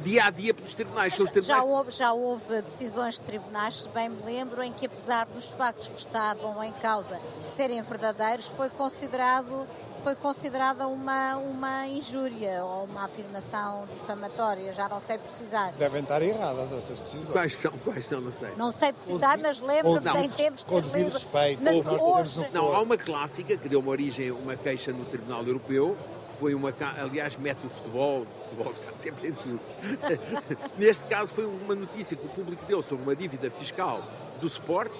dia 0.01 0.25
a 0.25 0.29
dia 0.29 0.53
pelos 0.53 0.73
tribunais. 0.73 1.13
Os 1.13 1.25
Já 1.25 1.31
tribunais 1.31 1.63
houve, 1.63 1.91
já 1.91 2.13
houve 2.13 2.61
decisões 2.61 3.15
de 3.15 3.21
tribunais, 3.21 3.83
se 3.83 3.89
bem 3.89 4.09
me 4.09 4.23
lembro, 4.23 4.63
em 4.63 4.73
que 4.73 4.85
apesar 4.85 5.27
dos 5.27 5.49
factos 5.51 5.87
que 5.87 5.99
estavam 5.99 6.63
em 6.63 6.73
causa 6.73 7.19
serem 7.49 7.81
verdadeiros, 7.81 8.47
foi 8.47 8.69
considerado 8.69 9.67
foi 10.03 10.15
considerada 10.15 10.87
uma, 10.87 11.37
uma 11.37 11.87
injúria 11.87 12.63
ou 12.63 12.85
uma 12.85 13.05
afirmação 13.05 13.85
difamatória, 13.93 14.73
já 14.73 14.89
não 14.89 14.99
sei 14.99 15.17
precisar. 15.17 15.71
Devem 15.73 16.01
estar 16.01 16.21
erradas 16.21 16.71
essas 16.71 16.99
decisões. 16.99 17.29
Quais 17.29 17.55
são? 17.55 17.71
Quais 17.83 18.05
são? 18.05 18.21
Não 18.21 18.31
sei. 18.31 18.49
Não 18.57 18.71
sei 18.71 18.93
precisar, 18.93 19.37
mas 19.37 19.59
lembro-me 19.59 20.25
em 20.25 20.29
tempos 20.29 20.61
de 20.61 20.67
com 20.67 20.81
ter 20.81 20.89
devido 20.89 21.13
respeito, 21.13 21.63
Mas 21.63 21.75
nós 21.75 21.85
temos 21.85 22.01
hoje, 22.01 22.49
um 22.49 22.53
Não, 22.53 22.73
há 22.73 22.81
uma 22.81 22.97
clássica 22.97 23.55
que 23.55 23.69
deu 23.69 23.79
uma 23.79 23.91
origem 23.91 24.29
a 24.29 24.33
uma 24.33 24.55
queixa 24.55 24.91
no 24.91 25.05
Tribunal 25.05 25.43
Europeu, 25.43 25.97
que 26.27 26.33
foi 26.33 26.53
uma. 26.53 26.73
Aliás, 26.99 27.35
mete 27.37 27.65
o 27.65 27.69
futebol, 27.69 28.21
o 28.21 28.49
futebol 28.49 28.71
está 28.71 28.93
sempre 28.95 29.29
em 29.29 29.33
tudo. 29.33 29.59
Neste 30.77 31.05
caso, 31.05 31.33
foi 31.33 31.45
uma 31.45 31.75
notícia 31.75 32.17
que 32.17 32.25
o 32.25 32.29
público 32.29 32.63
deu 32.65 32.81
sobre 32.81 33.03
uma 33.03 33.15
dívida 33.15 33.49
fiscal 33.51 34.01
do 34.39 34.47
Sport. 34.47 34.91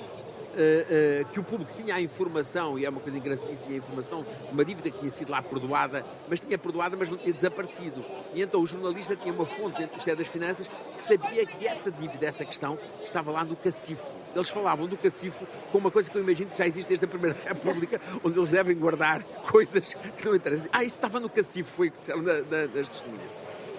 Eh, 0.55 1.25
que 1.31 1.39
o 1.39 1.43
público 1.43 1.71
tinha 1.73 1.95
a 1.95 2.01
informação, 2.01 2.77
e 2.77 2.85
é 2.85 2.89
uma 2.89 2.99
coisa 2.99 3.17
engraçadíssima, 3.17 3.67
tinha 3.67 3.77
a 3.79 3.83
informação 3.83 4.25
uma 4.51 4.63
dívida 4.65 4.89
que 4.91 4.99
tinha 4.99 5.11
sido 5.11 5.31
lá 5.31 5.41
perdoada, 5.41 6.05
mas 6.27 6.39
tinha 6.39 6.57
perdoada, 6.57 6.95
mas 6.97 7.09
não 7.09 7.17
tinha 7.17 7.33
desaparecido. 7.33 8.03
E 8.33 8.41
então 8.41 8.61
o 8.61 8.67
jornalista 8.67 9.15
tinha 9.15 9.33
uma 9.33 9.45
fonte 9.45 9.77
dentro 9.77 9.87
do 9.87 9.91
Ministério 9.93 10.19
das 10.19 10.27
Finanças 10.27 10.67
que 10.95 11.01
sabia 11.01 11.45
que 11.45 11.67
essa 11.67 11.91
dívida, 11.91 12.25
essa 12.25 12.43
questão, 12.45 12.77
estava 13.03 13.31
lá 13.31 13.43
no 13.43 13.55
cacifo. 13.55 14.05
Eles 14.35 14.49
falavam 14.49 14.87
do 14.87 14.95
cacifo 14.95 15.45
com 15.71 15.77
uma 15.77 15.91
coisa 15.91 16.09
que 16.09 16.17
eu 16.17 16.23
imagino 16.23 16.49
que 16.49 16.57
já 16.57 16.65
existe 16.65 16.87
desde 16.87 17.03
a 17.05 17.07
Primeira 17.07 17.35
República, 17.45 17.99
onde 18.23 18.37
eles 18.39 18.49
devem 18.49 18.75
guardar 18.77 19.21
coisas 19.51 19.93
que 19.93 20.25
não 20.25 20.35
interessam. 20.35 20.67
Ah, 20.71 20.83
isso 20.83 20.95
estava 20.95 21.19
no 21.19 21.29
cacifo, 21.29 21.69
foi 21.71 21.87
o 21.89 21.91
que 21.91 21.99
disseram 21.99 22.23
da- 22.23 22.41
da- 22.41 22.67
das 22.67 22.87
testemunhas. 22.89 23.29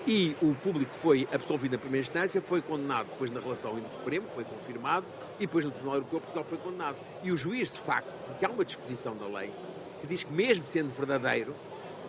E 0.05 0.37
o 0.43 0.53
público 0.55 0.91
foi 0.93 1.29
absolvido 1.33 1.73
na 1.73 1.79
primeira 1.79 2.03
instância, 2.03 2.43
foi 2.43 2.61
condenado 2.61 3.07
depois 3.07 3.31
na 3.31 3.39
relação 3.39 3.79
e 3.79 3.81
no 3.81 3.89
Supremo, 3.89 4.27
foi 4.35 4.43
confirmado, 4.43 5.07
e 5.43 5.47
depois 5.47 5.65
no 5.65 5.71
Tribunal 5.73 5.97
Europeu 5.97 6.21
Portugal 6.21 6.45
foi 6.45 6.59
condenado. 6.59 6.97
E 7.25 7.33
o 7.33 7.37
juiz, 7.37 7.69
de 7.71 7.79
facto, 7.79 8.09
porque 8.27 8.45
há 8.47 8.49
uma 8.49 8.65
disposição 8.65 9.17
da 9.17 9.27
lei 9.27 9.53
que 10.01 10.07
diz 10.07 10.23
que 10.23 10.33
mesmo 10.33 10.65
sendo 10.67 10.89
verdadeiro, 10.91 11.55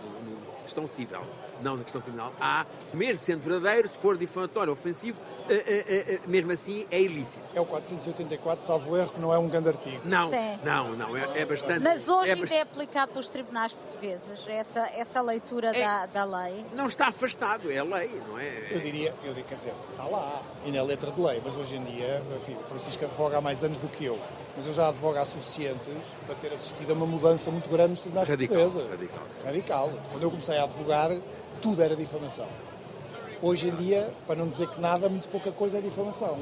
no- 0.03 0.31
no 0.31 0.63
não 1.63 1.77
na 1.77 1.83
questão 1.83 2.01
criminal, 2.01 2.33
há, 2.39 2.65
mesmo 2.93 3.21
sendo 3.23 3.39
verdadeiro, 3.39 3.87
se 3.87 3.97
for 3.97 4.17
difamatório 4.17 4.69
ou 4.71 4.73
ofensivo, 4.77 5.21
eh, 5.49 5.63
eh, 5.65 6.05
eh, 6.15 6.19
mesmo 6.27 6.51
assim 6.51 6.85
é 6.91 7.01
ilícito. 7.01 7.43
É 7.55 7.61
o 7.61 7.65
484, 7.65 8.65
salvo 8.65 8.95
erro, 8.97 9.11
que 9.11 9.19
não 9.19 9.33
é 9.33 9.37
um 9.37 9.47
grande 9.47 9.69
artigo. 9.69 10.01
Não, 10.05 10.29
Sim. 10.29 10.59
não, 10.63 10.95
não, 10.95 11.15
é, 11.17 11.41
é 11.41 11.45
bastante... 11.45 11.79
Mas 11.81 12.07
hoje 12.07 12.31
é 12.31 12.33
ainda 12.33 12.53
é 12.53 12.61
aplicado 12.61 13.11
pelos 13.11 13.29
tribunais 13.29 13.73
portugueses, 13.73 14.47
essa, 14.47 14.87
essa 14.89 15.21
leitura 15.21 15.75
É. 15.75 15.81
da, 15.83 16.05
da 16.07 16.23
lei. 16.25 16.65
Não 16.73 16.87
está 16.87 17.07
afastado, 17.07 17.71
é 17.71 17.77
a 17.77 17.83
lei, 17.83 18.21
não 18.27 18.37
é? 18.37 18.67
Eu 18.69 18.79
diria, 18.79 19.15
eu 19.23 19.29
diria, 19.33 19.43
quer 19.43 19.55
dizer, 19.55 19.73
está 19.91 20.03
lá, 20.05 20.41
ainda 20.65 20.77
é 20.77 20.81
letra 20.83 21.11
de 21.11 21.21
lei, 21.21 21.41
mas 21.43 21.55
hoje 21.55 21.75
em 21.75 21.83
dia, 21.83 22.21
enfim, 22.37 22.57
Francisco 22.67 23.05
advoga 23.05 23.37
há 23.37 23.41
mais 23.41 23.63
anos 23.63 23.79
do 23.79 23.87
que 23.87 24.05
eu, 24.05 24.19
mas 24.55 24.67
eu 24.67 24.73
já 24.73 24.89
advogo 24.89 25.17
há 25.17 25.25
suficientes 25.25 25.87
para 26.25 26.35
ter 26.35 26.53
assistido 26.53 26.91
a 26.91 26.93
uma 26.93 27.05
mudança 27.05 27.49
muito 27.51 27.69
grande 27.69 27.91
nos 27.91 28.01
tribunais 28.01 28.29
Radical, 28.29 28.57
portugueses. 28.57 28.89
radical, 28.91 29.23
sim. 29.29 29.41
Radical. 29.43 29.91
Quando 30.11 30.23
eu 30.23 30.29
comecei 30.29 30.57
a 30.57 30.63
advogar, 30.63 31.11
tudo 31.61 31.81
era 31.81 31.95
difamação. 31.95 32.47
Hoje 33.41 33.67
em 33.67 33.75
dia, 33.75 34.09
para 34.25 34.37
não 34.37 34.47
dizer 34.47 34.69
que 34.69 34.79
nada, 34.79 35.09
muito 35.09 35.27
pouca 35.27 35.51
coisa 35.51 35.77
é 35.79 35.81
difamação. 35.81 36.37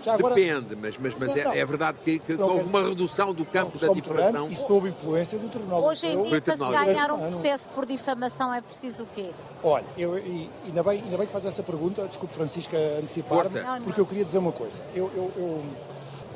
Já 0.00 0.14
agora, 0.14 0.34
Depende, 0.34 0.76
mas, 0.76 0.96
mas, 0.96 1.14
mas 1.18 1.36
é, 1.36 1.44
Não, 1.44 1.52
é 1.52 1.64
verdade 1.66 1.98
que, 2.02 2.18
que 2.20 2.34
houve 2.34 2.64
uma 2.64 2.82
redução 2.82 3.34
do 3.34 3.44
campo 3.44 3.76
da 3.78 3.88
difamação. 3.88 4.32
grande 4.46 4.54
e 4.54 4.56
sob 4.56 4.88
influência 4.88 5.38
do 5.38 5.48
Tribunal 5.48 5.84
Hoje 5.84 6.06
em 6.06 6.22
dia, 6.22 6.40
para 6.40 6.56
se 6.56 6.64
ganhar 6.86 7.10
um 7.10 7.18
processo 7.18 7.68
por 7.70 7.84
difamação 7.84 8.54
é 8.54 8.60
preciso 8.62 9.02
o 9.02 9.06
quê? 9.06 9.30
Olha, 9.62 9.84
eu, 9.98 10.16
e, 10.18 10.48
ainda, 10.64 10.82
bem, 10.84 11.02
ainda 11.02 11.18
bem 11.18 11.26
que 11.26 11.32
faz 11.32 11.44
essa 11.44 11.62
pergunta, 11.62 12.06
desculpe 12.06 12.32
Francisca 12.32 12.76
antecipar-me, 12.98 13.60
porque 13.82 14.00
eu 14.00 14.06
queria 14.06 14.24
dizer 14.24 14.38
uma 14.38 14.52
coisa. 14.52 14.80
Eu, 14.94 15.10
eu- 15.14 15.32
eu- 15.36 15.62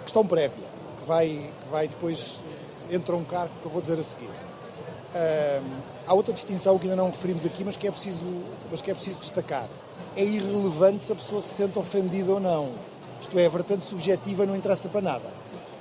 questão 0.03 0.27
prévia, 0.27 0.65
que 1.05 1.09
vai, 1.09 1.51
que 1.61 1.69
vai 1.69 1.87
depois 1.87 2.41
entroncar 2.91 3.47
com 3.49 3.55
o 3.57 3.61
que 3.61 3.67
eu 3.67 3.71
vou 3.71 3.83
dizer 3.83 3.99
a 3.99 4.03
seguir. 4.03 4.31
Ahm, 5.15 5.83
há 6.07 6.15
outra 6.15 6.33
distinção 6.33 6.79
que 6.79 6.87
ainda 6.87 6.97
não 6.97 7.11
referimos 7.11 7.45
aqui, 7.45 7.63
mas 7.63 7.77
que, 7.77 7.87
é 7.87 7.91
preciso, 7.91 8.25
mas 8.71 8.81
que 8.81 8.91
é 8.91 8.95
preciso 8.95 9.19
destacar. 9.19 9.69
É 10.17 10.25
irrelevante 10.25 11.05
se 11.05 11.13
a 11.13 11.15
pessoa 11.15 11.43
se 11.43 11.55
sente 11.55 11.79
ofendida 11.79 12.33
ou 12.33 12.41
não. 12.41 12.73
Isto 13.21 13.39
é, 13.39 13.47
a 13.47 13.49
vertente 13.49 13.85
subjetiva 13.85 14.47
não 14.47 14.57
interessa 14.57 14.89
para 14.89 15.03
nada. 15.03 15.31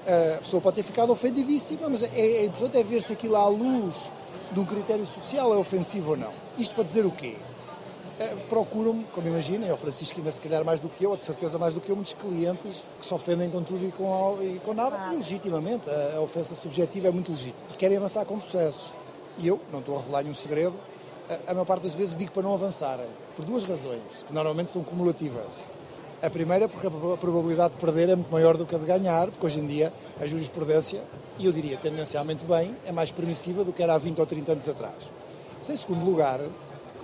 Ah, 0.05 0.35
a 0.35 0.39
pessoa 0.39 0.61
pode 0.61 0.75
ter 0.75 0.83
ficado 0.83 1.11
ofendidíssima, 1.11 1.87
mas 1.89 2.03
é, 2.03 2.09
é 2.13 2.45
importante 2.45 2.77
é 2.77 2.83
ver 2.83 3.01
se 3.01 3.13
aquilo 3.13 3.37
à 3.37 3.47
luz 3.47 4.11
de 4.51 4.59
um 4.59 4.65
critério 4.65 5.05
social 5.05 5.53
é 5.53 5.57
ofensivo 5.57 6.11
ou 6.11 6.17
não. 6.17 6.33
Isto 6.57 6.75
para 6.75 6.83
dizer 6.83 7.05
o 7.05 7.11
quê? 7.11 7.37
Eh, 8.19 8.35
procuram-me, 8.47 9.05
como 9.05 9.27
imaginem, 9.27 9.67
é 9.69 9.73
o 9.73 9.77
Francisco 9.77 10.19
ainda 10.19 10.31
se 10.31 10.39
calhar 10.39 10.63
mais 10.63 10.79
do 10.79 10.87
que 10.87 11.03
eu, 11.03 11.09
ou 11.11 11.17
de 11.17 11.23
certeza 11.23 11.57
mais 11.57 11.73
do 11.73 11.81
que 11.81 11.89
eu, 11.89 11.95
muitos 11.95 12.13
clientes 12.13 12.85
que 12.99 13.05
se 13.05 13.13
ofendem 13.13 13.49
com 13.49 13.63
tudo 13.63 13.83
e 13.85 13.91
com, 13.91 14.37
e 14.41 14.59
com 14.63 14.73
nada, 14.73 14.95
Claro. 14.95 15.13
e 15.13 15.17
legitimamente, 15.17 15.89
a, 15.89 16.17
a 16.17 16.21
ofensa 16.21 16.53
subjetiva 16.55 17.07
é 17.07 17.11
muito 17.11 17.31
legítima. 17.31 17.65
E 17.73 17.75
querem 17.77 17.97
avançar 17.97 18.23
com 18.25 18.37
processos. 18.37 18.91
E 19.39 19.47
eu, 19.47 19.59
não 19.71 19.79
estou 19.79 19.95
a 19.95 19.99
revelar 19.99 20.21
nenhum 20.21 20.35
segredo, 20.35 20.75
a, 21.27 21.51
a 21.51 21.53
maior 21.55 21.65
parte 21.65 21.83
das 21.83 21.95
vezes 21.95 22.15
digo 22.15 22.31
para 22.31 22.43
não 22.43 22.53
avançarem, 22.53 23.07
por 23.35 23.45
duas 23.45 23.63
razões, 23.63 24.01
que 24.27 24.31
normalmente 24.33 24.69
são 24.69 24.83
cumulativas. 24.83 25.67
A 26.21 26.29
primeira 26.29 26.69
porque 26.69 26.85
a 26.85 26.91
proba- 26.91 27.17
probabilidade 27.17 27.73
de 27.73 27.79
perder 27.79 28.09
é 28.09 28.15
muito 28.15 28.31
maior 28.31 28.55
do 28.55 28.65
que 28.65 28.75
a 28.75 28.77
de 28.77 28.85
ganhar, 28.85 29.27
porque 29.31 29.45
hoje 29.45 29.59
em 29.59 29.65
dia 29.65 29.91
a 30.21 30.27
jurisprudência, 30.27 31.03
e 31.39 31.47
eu 31.47 31.51
diria 31.51 31.77
tendencialmente 31.77 32.45
bem, 32.45 32.75
é 32.85 32.91
mais 32.91 33.09
permissiva 33.11 33.63
do 33.63 33.73
que 33.73 33.81
era 33.81 33.95
há 33.95 33.97
20 33.97 34.19
ou 34.19 34.25
30 34.27 34.51
anos 34.51 34.69
atrás. 34.69 34.97
Mas, 35.59 35.69
em 35.69 35.75
segundo 35.75 36.05
lugar, 36.05 36.39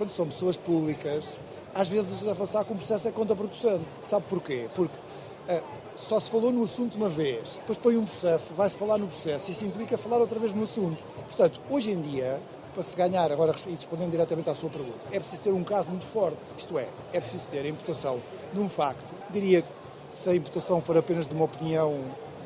quando 0.00 0.08
são 0.08 0.24
pessoas 0.24 0.56
públicas, 0.56 1.36
às 1.74 1.86
vezes 1.86 2.26
avançar 2.26 2.64
com 2.64 2.72
o 2.72 2.76
processo 2.78 3.06
é 3.06 3.10
contraproducente. 3.10 3.84
Sabe 4.02 4.24
porquê? 4.30 4.66
Porque 4.74 4.98
eh, 5.46 5.62
só 5.94 6.18
se 6.18 6.30
falou 6.30 6.50
no 6.50 6.64
assunto 6.64 6.94
uma 6.94 7.10
vez, 7.10 7.56
depois 7.56 7.76
põe 7.76 7.98
um 7.98 8.06
processo, 8.06 8.54
vai-se 8.54 8.78
falar 8.78 8.96
no 8.96 9.06
processo, 9.06 9.50
isso 9.50 9.62
implica 9.62 9.98
falar 9.98 10.16
outra 10.16 10.38
vez 10.38 10.54
no 10.54 10.62
assunto. 10.62 11.04
Portanto, 11.26 11.60
hoje 11.68 11.90
em 11.90 12.00
dia, 12.00 12.40
para 12.72 12.82
se 12.82 12.96
ganhar, 12.96 13.30
agora 13.30 13.52
respondendo 13.52 14.10
diretamente 14.10 14.48
à 14.48 14.54
sua 14.54 14.70
pergunta, 14.70 15.06
é 15.12 15.20
preciso 15.20 15.42
ter 15.42 15.52
um 15.52 15.62
caso 15.62 15.90
muito 15.90 16.06
forte. 16.06 16.38
Isto 16.56 16.78
é, 16.78 16.88
é 17.12 17.20
preciso 17.20 17.46
ter 17.48 17.66
a 17.66 17.68
imputação 17.68 18.22
de 18.54 18.58
um 18.58 18.70
facto. 18.70 19.12
Diria 19.28 19.60
que 19.60 19.68
se 20.08 20.30
a 20.30 20.34
imputação 20.34 20.80
for 20.80 20.96
apenas 20.96 21.28
de 21.28 21.34
uma 21.34 21.44
opinião, 21.44 21.94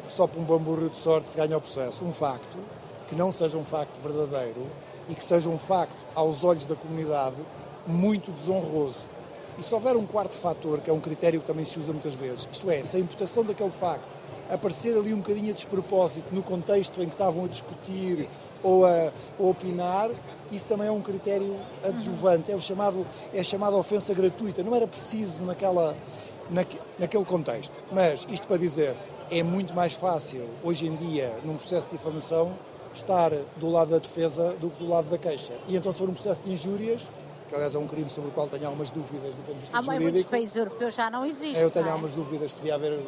só 0.08 0.26
por 0.26 0.40
um 0.40 0.44
bamburro 0.44 0.90
de 0.90 0.96
sorte 0.96 1.30
se 1.30 1.36
ganha 1.36 1.56
o 1.56 1.60
processo, 1.60 2.04
um 2.04 2.12
facto, 2.12 2.58
que 3.06 3.14
não 3.14 3.30
seja 3.30 3.56
um 3.56 3.64
facto 3.64 3.96
verdadeiro 4.02 4.66
e 5.08 5.14
que 5.14 5.22
seja 5.22 5.48
um 5.48 5.58
facto, 5.58 6.04
aos 6.14 6.44
olhos 6.44 6.64
da 6.64 6.74
comunidade, 6.74 7.36
muito 7.86 8.32
desonroso. 8.32 9.00
E 9.58 9.62
se 9.62 9.72
houver 9.72 9.96
um 9.96 10.06
quarto 10.06 10.36
fator, 10.36 10.80
que 10.80 10.90
é 10.90 10.92
um 10.92 11.00
critério 11.00 11.40
que 11.40 11.46
também 11.46 11.64
se 11.64 11.78
usa 11.78 11.92
muitas 11.92 12.14
vezes, 12.14 12.48
isto 12.50 12.70
é, 12.70 12.82
se 12.82 12.96
a 12.96 13.00
imputação 13.00 13.44
daquele 13.44 13.70
facto 13.70 14.24
aparecer 14.50 14.96
ali 14.96 15.12
um 15.14 15.18
bocadinho 15.18 15.50
a 15.50 15.52
despropósito 15.54 16.34
no 16.34 16.42
contexto 16.42 17.00
em 17.00 17.06
que 17.06 17.14
estavam 17.14 17.44
a 17.44 17.48
discutir 17.48 18.28
ou 18.62 18.84
a, 18.84 19.12
a 19.38 19.42
opinar, 19.42 20.10
isso 20.50 20.66
também 20.66 20.88
é 20.88 20.90
um 20.90 21.00
critério 21.00 21.58
adjuvante, 21.82 22.50
é, 22.50 22.56
o 22.56 22.60
chamado, 22.60 23.06
é 23.32 23.40
a 23.40 23.44
chamada 23.44 23.76
ofensa 23.76 24.12
gratuita. 24.12 24.62
Não 24.62 24.74
era 24.74 24.86
preciso 24.86 25.42
naquela, 25.44 25.96
naque, 26.50 26.78
naquele 26.98 27.24
contexto. 27.24 27.72
Mas 27.92 28.26
isto 28.28 28.46
para 28.46 28.58
dizer, 28.58 28.94
é 29.30 29.42
muito 29.42 29.74
mais 29.74 29.94
fácil 29.94 30.46
hoje 30.62 30.86
em 30.86 30.96
dia, 30.96 31.32
num 31.44 31.56
processo 31.56 31.86
de 31.90 31.96
difamação, 31.96 32.52
estar 32.98 33.30
do 33.56 33.70
lado 33.70 33.90
da 33.90 33.98
defesa 33.98 34.54
do 34.60 34.70
que 34.70 34.78
do 34.78 34.88
lado 34.88 35.08
da 35.10 35.18
queixa. 35.18 35.52
E 35.68 35.76
então, 35.76 35.92
se 35.92 35.98
for 35.98 36.08
um 36.08 36.14
processo 36.14 36.42
de 36.42 36.52
injúrias, 36.52 37.08
que 37.48 37.54
aliás 37.54 37.74
é 37.74 37.78
um 37.78 37.86
crime 37.86 38.08
sobre 38.08 38.30
o 38.30 38.32
qual 38.32 38.48
tenho 38.48 38.66
algumas 38.66 38.90
dúvidas 38.90 39.34
do 39.34 39.42
ponto 39.44 39.54
de 39.54 39.60
vista 39.60 39.78
Há 39.78 39.80
jurídico. 39.80 40.08
Há 40.08 40.12
muitos 40.12 40.30
países 40.30 40.56
europeus 40.56 40.94
já 40.94 41.10
não 41.10 41.24
existe. 41.24 41.60
Eu 41.60 41.70
tenho 41.70 41.86
é? 41.86 41.90
algumas 41.90 42.14
dúvidas 42.14 42.52
se 42.52 42.58
devia 42.58 42.74
haver 42.74 43.00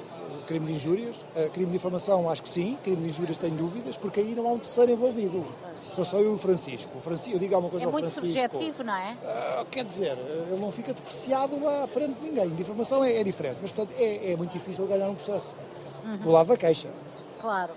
crime 0.46 0.66
de 0.66 0.72
injúrias. 0.74 1.16
Uh, 1.16 1.50
crime 1.50 1.66
de 1.66 1.72
difamação, 1.72 2.30
acho 2.30 2.42
que 2.42 2.48
sim. 2.48 2.78
Crime 2.82 3.02
de 3.02 3.08
injúrias, 3.08 3.36
tenho 3.36 3.56
dúvidas, 3.56 3.96
porque 3.96 4.20
aí 4.20 4.34
não 4.34 4.46
há 4.46 4.52
um 4.52 4.58
terceiro 4.58 4.92
envolvido. 4.92 5.44
Sou 5.92 6.04
só 6.04 6.18
eu 6.18 6.32
e 6.32 6.34
o 6.34 6.38
Francisco. 6.38 6.96
O 6.96 7.00
Francisco 7.00 7.36
eu 7.36 7.38
digo 7.38 7.54
alguma 7.54 7.70
coisa 7.70 7.84
é 7.84 7.86
ao 7.86 7.92
muito 7.92 8.10
Francisco. 8.10 8.50
subjetivo, 8.50 8.84
não 8.84 8.94
é? 8.94 9.16
Uh, 9.22 9.64
quer 9.66 9.84
dizer, 9.84 10.16
ele 10.18 10.60
não 10.60 10.70
fica 10.70 10.92
depreciado 10.92 11.56
à 11.68 11.86
frente 11.86 12.20
de 12.20 12.28
ninguém. 12.28 12.50
Difamação 12.50 13.02
é, 13.02 13.16
é 13.16 13.24
diferente, 13.24 13.58
mas 13.62 13.72
portanto 13.72 13.96
é, 13.98 14.32
é, 14.32 14.36
muito 14.36 14.52
difícil 14.52 14.86
ganhar 14.86 15.08
um 15.08 15.14
processo. 15.14 15.54
Uhum. 16.04 16.18
Do 16.18 16.30
lado 16.30 16.48
da 16.48 16.56
queixa. 16.56 16.88
Claro. 17.40 17.72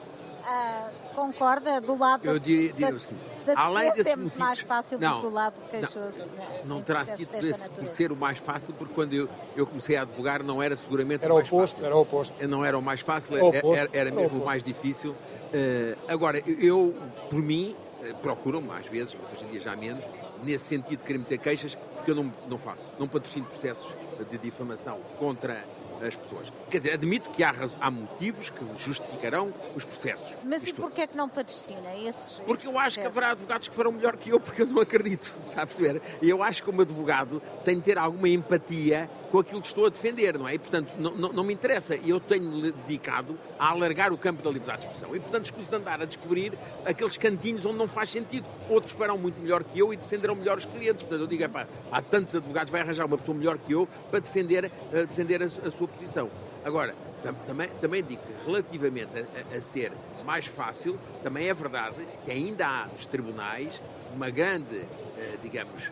Uh, 0.49 1.13
concorda 1.13 1.79
do 1.79 1.95
lado 1.97 2.25
eu 2.25 2.39
diria, 2.39 2.73
diria 2.73 2.89
da, 2.89 2.95
assim, 2.95 3.15
da 3.45 3.59
além 3.59 3.91
desses 3.91 4.07
é 4.07 4.15
motivos, 4.15 4.39
mais 4.39 4.59
fácil 4.59 4.99
não, 4.99 5.15
do 5.15 5.21
que 5.21 5.27
o 5.27 5.29
lado 5.29 5.61
queixoso. 5.69 6.17
Não, 6.17 6.25
né, 6.25 6.61
não 6.65 6.81
terá 6.81 7.05
sido 7.05 7.29
por, 7.29 7.75
por 7.75 7.91
ser 7.91 8.11
o 8.11 8.15
mais 8.15 8.39
fácil, 8.39 8.73
porque 8.73 8.93
quando 8.93 9.13
eu, 9.13 9.29
eu 9.55 9.67
comecei 9.67 9.95
a 9.95 10.01
advogar 10.01 10.41
não 10.41 10.63
era 10.63 10.75
seguramente 10.75 11.23
era 11.23 11.33
o 11.33 11.37
mais 11.37 11.47
oposto, 11.47 11.75
fácil. 11.75 11.85
Era 11.85 11.95
o 11.95 12.01
oposto. 12.01 12.47
Não 12.47 12.65
era 12.65 12.77
o 12.77 12.81
mais 12.81 13.01
fácil, 13.01 13.35
era, 13.37 13.45
oposto, 13.45 13.75
era, 13.75 13.89
era 13.93 14.11
mesmo 14.11 14.35
era 14.35 14.43
o 14.43 14.45
mais 14.45 14.63
difícil. 14.63 15.11
Uh, 15.11 15.97
agora, 16.07 16.39
eu, 16.47 16.95
por 17.29 17.41
mim, 17.41 17.75
procuram-me 18.21 18.71
às 18.71 18.87
vezes, 18.87 19.15
mas 19.21 19.31
hoje 19.31 19.45
em 19.45 19.49
dia 19.49 19.59
já 19.59 19.75
menos, 19.75 20.03
nesse 20.43 20.65
sentido 20.65 20.99
de 20.99 21.05
querer 21.05 21.19
meter 21.19 21.37
queixas, 21.37 21.75
porque 21.75 22.11
eu 22.11 22.15
não, 22.15 22.33
não 22.47 22.57
faço. 22.57 22.83
Não 22.97 23.07
patrocino 23.07 23.45
processos 23.45 23.93
de 24.29 24.37
difamação 24.37 24.99
contra 25.17 25.65
as 26.05 26.15
pessoas. 26.15 26.51
Quer 26.69 26.77
dizer, 26.77 26.93
admito 26.93 27.29
que 27.29 27.43
há, 27.43 27.53
há 27.79 27.91
motivos 27.91 28.49
que 28.49 28.63
justificarão 28.77 29.53
os 29.75 29.85
processos. 29.85 30.35
Mas 30.43 30.63
Isto, 30.65 30.77
e 30.77 30.81
porquê 30.81 31.01
é 31.01 31.07
que 31.07 31.17
não 31.17 31.27
patrocina 31.29 31.95
esses 31.97 32.39
Porque 32.39 32.53
esses 32.53 32.65
eu 32.65 32.71
acho 32.71 32.95
processos? 32.95 32.97
que 32.97 33.07
haverá 33.07 33.31
advogados 33.31 33.67
que 33.67 33.75
farão 33.75 33.91
melhor 33.91 34.17
que 34.17 34.29
eu, 34.29 34.39
porque 34.39 34.61
eu 34.61 34.67
não 34.67 34.81
acredito, 34.81 35.33
está 35.49 35.63
a 35.63 35.67
perceber? 35.67 36.01
E 36.21 36.29
eu 36.29 36.41
acho 36.43 36.61
que 36.61 36.65
como 36.69 36.81
advogado 36.81 37.41
tem 37.63 37.75
de 37.75 37.81
ter 37.81 37.97
alguma 37.97 38.29
empatia 38.29 39.09
com 39.31 39.39
aquilo 39.39 39.61
que 39.61 39.67
estou 39.67 39.85
a 39.85 39.89
defender, 39.89 40.37
não 40.37 40.47
é? 40.47 40.55
E, 40.55 40.59
portanto, 40.59 40.93
não, 40.97 41.11
não, 41.15 41.33
não 41.33 41.43
me 41.43 41.53
interessa. 41.53 41.95
Eu 41.95 42.19
tenho 42.19 42.71
dedicado 42.71 43.37
a 43.59 43.69
alargar 43.69 44.11
o 44.11 44.17
campo 44.17 44.41
da 44.41 44.49
liberdade 44.49 44.81
de 44.81 44.87
expressão. 44.87 45.15
E, 45.15 45.19
portanto, 45.19 45.45
escuso 45.45 45.69
de 45.69 45.75
andar 45.75 46.01
a 46.01 46.05
descobrir 46.05 46.53
aqueles 46.85 47.15
cantinhos 47.17 47.65
onde 47.65 47.77
não 47.77 47.87
faz 47.87 48.09
sentido. 48.09 48.47
Outros 48.67 48.93
farão 48.93 49.17
muito 49.17 49.39
melhor 49.39 49.63
que 49.63 49.77
eu 49.77 49.93
e 49.93 49.97
defenderão 49.97 50.33
melhor 50.35 50.57
os 50.57 50.65
clientes. 50.65 51.03
Portanto, 51.03 51.21
eu 51.21 51.27
digo, 51.27 51.43
epá, 51.43 51.67
há 51.91 52.01
tantos 52.01 52.35
advogados, 52.35 52.71
vai 52.71 52.81
arranjar 52.81 53.05
uma 53.05 53.17
pessoa 53.17 53.37
melhor 53.37 53.57
que 53.59 53.71
eu 53.73 53.87
para 54.09 54.19
defender, 54.19 54.65
uh, 54.65 55.05
defender 55.05 55.43
a, 55.43 55.45
a 55.45 55.71
sua 55.71 55.87
posição. 55.89 56.29
Agora, 56.63 56.95
tam, 57.23 57.33
também, 57.45 57.67
também 57.81 58.03
digo 58.03 58.21
que 58.21 58.33
relativamente 58.45 59.11
a, 59.17 59.57
a, 59.57 59.61
ser 59.61 59.91
mais 60.25 60.45
fácil, 60.45 60.99
também 61.23 61.47
é 61.47 61.53
verdade 61.53 62.07
que 62.23 62.31
ainda 62.31 62.67
há 62.67 62.87
nos 62.87 63.05
tribunais 63.05 63.81
uma 64.13 64.29
grande, 64.29 64.85
eh, 65.17 65.37
digamos, 65.41 65.91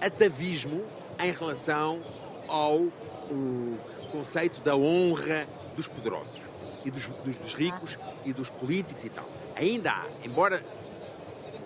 atavismo 0.00 0.84
em 1.18 1.32
relação 1.32 2.00
ao 2.48 2.86
conceito 4.10 4.60
da 4.60 4.74
honra 4.74 5.46
dos 5.76 5.86
poderosos 5.86 6.42
e 6.84 6.90
dos, 6.90 7.06
dos, 7.06 7.38
dos, 7.38 7.54
ricos 7.54 7.98
e 8.24 8.32
dos 8.32 8.50
políticos 8.50 9.04
e 9.04 9.08
tal. 9.08 9.28
Ainda 9.56 9.92
há, 9.92 10.06
embora, 10.24 10.64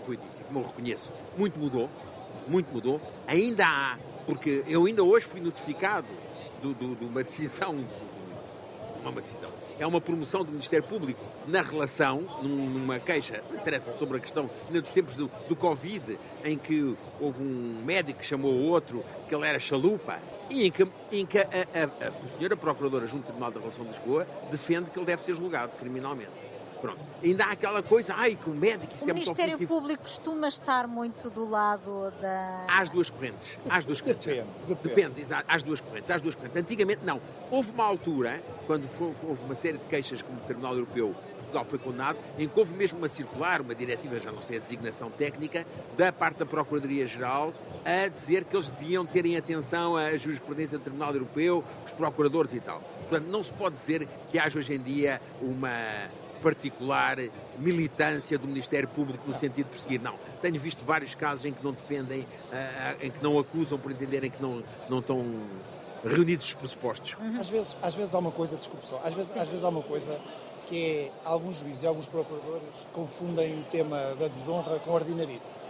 eu 0.06 0.16
disse, 0.16 0.42
como 0.42 0.60
eu 0.60 0.64
reconheço, 0.64 1.12
muito 1.36 1.58
mudou, 1.58 1.88
muito 2.46 2.72
mudou, 2.72 3.00
ainda 3.26 3.66
há, 3.66 3.98
porque 4.26 4.62
eu 4.66 4.84
ainda 4.84 5.02
hoje 5.02 5.26
fui 5.26 5.40
notificado 5.40 6.06
de, 6.72 7.04
uma 7.04 7.22
decisão 7.22 7.84
não 9.04 9.10
é 9.10 9.12
uma 9.12 9.20
decisão, 9.20 9.50
é 9.78 9.86
uma 9.86 10.00
promoção 10.00 10.42
do 10.42 10.50
Ministério 10.50 10.86
Público 10.86 11.20
na 11.46 11.60
relação, 11.60 12.22
numa 12.42 12.98
queixa, 12.98 13.42
interessa, 13.52 13.92
sobre 13.92 14.16
a 14.16 14.20
questão, 14.20 14.48
nos 14.70 14.88
tempos 14.88 15.14
do, 15.14 15.30
do 15.48 15.54
Covid, 15.54 16.18
em 16.42 16.56
que 16.56 16.96
houve 17.20 17.42
um 17.42 17.82
médico 17.84 18.20
que 18.20 18.26
chamou 18.26 18.54
outro 18.54 19.04
que 19.28 19.34
ele 19.34 19.46
era 19.46 19.58
chalupa, 19.58 20.18
e 20.48 20.66
em 20.66 20.70
que, 20.70 20.86
em 21.12 21.26
que 21.26 21.38
a, 21.38 21.42
a, 21.42 22.06
a, 22.06 22.26
a 22.26 22.28
senhora 22.30 22.56
Procuradora 22.56 23.06
junto 23.06 23.22
do 23.22 23.26
Tribunal 23.26 23.50
da 23.50 23.60
Relação 23.60 23.84
de 23.84 23.90
Lisboa 23.90 24.26
defende 24.50 24.90
que 24.90 24.98
ele 24.98 25.06
deve 25.06 25.22
ser 25.22 25.34
julgado 25.34 25.76
criminalmente. 25.76 26.30
Pronto. 26.84 27.00
Ainda 27.22 27.46
há 27.46 27.52
aquela 27.52 27.82
coisa, 27.82 28.12
ai, 28.14 28.36
que 28.36 28.50
o 28.50 28.52
médico, 28.54 28.94
isso 28.94 29.06
o 29.06 29.10
é 29.10 29.14
muito 29.14 29.24
Ministério 29.24 29.54
ofensivo. 29.54 29.74
Público 29.74 30.02
costuma 30.02 30.48
estar 30.48 30.86
muito 30.86 31.30
do 31.30 31.48
lado 31.48 32.10
da... 32.20 32.66
Há 32.68 32.82
as 32.82 32.90
duas 32.90 33.08
correntes. 33.08 33.58
As 33.70 33.86
duas 33.86 34.02
correntes. 34.02 34.26
Depende, 34.26 34.48
depende. 34.66 34.88
Depende, 34.88 35.20
exato. 35.22 35.46
Há 35.48 35.54
as 35.54 35.62
duas 35.62 35.80
correntes. 35.80 36.10
Há 36.10 36.16
as 36.16 36.20
duas 36.20 36.34
correntes. 36.34 36.58
Antigamente, 36.58 37.00
não. 37.02 37.22
Houve 37.50 37.70
uma 37.70 37.84
altura, 37.84 38.42
quando 38.66 38.86
houve 39.00 39.44
uma 39.44 39.54
série 39.54 39.78
de 39.78 39.84
queixas 39.86 40.20
como 40.20 40.36
o 40.36 40.42
Tribunal 40.42 40.74
Europeu 40.74 41.14
Portugal 41.54 41.64
foi 41.64 41.78
condenado, 41.78 42.18
em 42.38 42.48
que 42.48 42.58
houve 42.58 42.74
mesmo 42.74 42.98
uma 42.98 43.08
circular, 43.08 43.60
uma 43.60 43.74
diretiva, 43.74 44.18
já 44.18 44.32
não 44.32 44.42
sei 44.42 44.56
a 44.56 44.60
designação 44.60 45.10
técnica, 45.10 45.64
da 45.96 46.12
parte 46.12 46.38
da 46.38 46.46
Procuradoria-Geral, 46.46 47.54
a 47.84 48.08
dizer 48.08 48.44
que 48.44 48.56
eles 48.56 48.68
deviam 48.68 49.06
terem 49.06 49.36
atenção 49.36 49.96
à 49.96 50.16
jurisprudência 50.16 50.76
do 50.76 50.82
Tribunal 50.82 51.14
Europeu, 51.14 51.64
os 51.86 51.92
procuradores 51.92 52.52
e 52.52 52.60
tal. 52.60 52.80
Portanto, 53.08 53.26
não 53.28 53.42
se 53.42 53.52
pode 53.52 53.76
dizer 53.76 54.08
que 54.30 54.38
haja 54.38 54.58
hoje 54.58 54.74
em 54.74 54.82
dia 54.82 55.20
uma 55.40 55.70
particular 56.48 57.16
militância 57.58 58.38
do 58.38 58.46
Ministério 58.46 58.86
Público 58.88 59.24
no 59.26 59.32
sentido 59.32 59.64
de 59.64 59.70
perseguir. 59.70 60.00
Não. 60.02 60.14
Tenho 60.42 60.60
visto 60.60 60.84
vários 60.84 61.14
casos 61.14 61.46
em 61.46 61.52
que 61.54 61.64
não 61.64 61.72
defendem, 61.72 62.26
ah, 62.52 62.94
em 63.00 63.10
que 63.10 63.22
não 63.22 63.38
acusam 63.38 63.78
por 63.78 63.90
entenderem 63.90 64.30
que 64.30 64.40
não, 64.42 64.62
não 64.90 64.98
estão 64.98 65.24
reunidos 66.04 66.48
os 66.48 66.54
pressupostos. 66.54 67.16
Às 67.40 67.48
vezes, 67.48 67.76
às 67.80 67.94
vezes 67.94 68.14
há 68.14 68.18
uma 68.18 68.30
coisa, 68.30 68.58
desculpe 68.58 68.86
só, 68.86 69.00
às 69.02 69.14
vezes, 69.14 69.34
às 69.36 69.48
vezes 69.48 69.64
há 69.64 69.68
uma 69.70 69.82
coisa 69.82 70.20
que 70.66 70.76
é 70.84 71.10
alguns 71.24 71.56
juízes 71.60 71.82
e 71.82 71.86
alguns 71.86 72.06
procuradores 72.06 72.86
confundem 72.92 73.58
o 73.58 73.62
tema 73.64 73.96
da 74.18 74.28
desonra 74.28 74.78
com 74.80 74.90
a 74.90 74.94
ordinarice. 74.94 75.60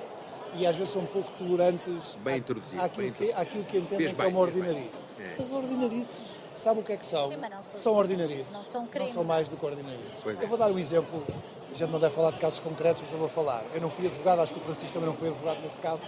E 0.57 0.67
às 0.67 0.77
vezes 0.77 0.93
são 0.93 1.03
um 1.03 1.07
pouco 1.07 1.31
tolerantes 1.33 2.17
Bem 2.23 2.35
à- 2.35 2.37
introduzido, 2.39 2.81
àquilo, 2.83 3.11
bem 3.11 3.13
que, 3.13 3.33
àquilo 3.33 3.65
que 3.65 3.77
entendem 3.79 3.99
Fez 4.09 4.13
é 4.13 4.15
bem. 4.15 4.37
ordinarice. 4.37 5.01
É. 5.19 5.35
As 5.43 5.51
ordinarices, 5.51 6.37
sabe 6.57 6.81
o 6.81 6.83
que 6.83 6.93
é 6.93 6.97
que 6.97 7.07
são? 7.07 7.29
Sim, 7.29 7.37
mas 7.41 7.51
não 7.51 7.63
são- 7.63 7.81
são 7.81 7.95
ordinarices. 7.95 8.53
não 8.53 8.63
são 8.63 8.87
crime. 8.87 9.07
Não 9.07 9.15
são 9.15 9.25
mais 9.25 9.49
do 9.49 9.57
que 9.57 9.65
ordinarices. 9.65 10.21
Pois 10.23 10.39
é. 10.39 10.45
Eu 10.45 10.49
vou 10.49 10.59
dar 10.59 10.71
um 10.71 10.79
exemplo, 10.79 11.23
a 11.71 11.75
gente 11.75 11.91
não 11.91 12.01
deve 12.01 12.15
falar 12.15 12.31
de 12.33 12.39
casos 12.39 12.61
concretos, 12.61 13.03
mas 13.03 13.13
eu 13.13 13.19
vou 13.19 13.29
falar. 13.29 13.65
Eu 13.75 13.81
não 13.81 13.91
fui 13.91 14.07
advogado, 14.07 14.41
acho 14.41 14.53
que 14.53 14.59
o 14.61 14.63
Francisco 14.63 14.93
também 14.93 15.09
não 15.09 15.17
foi 15.17 15.29
advogado 15.29 15.61
nesse 15.63 15.79
caso, 15.79 16.03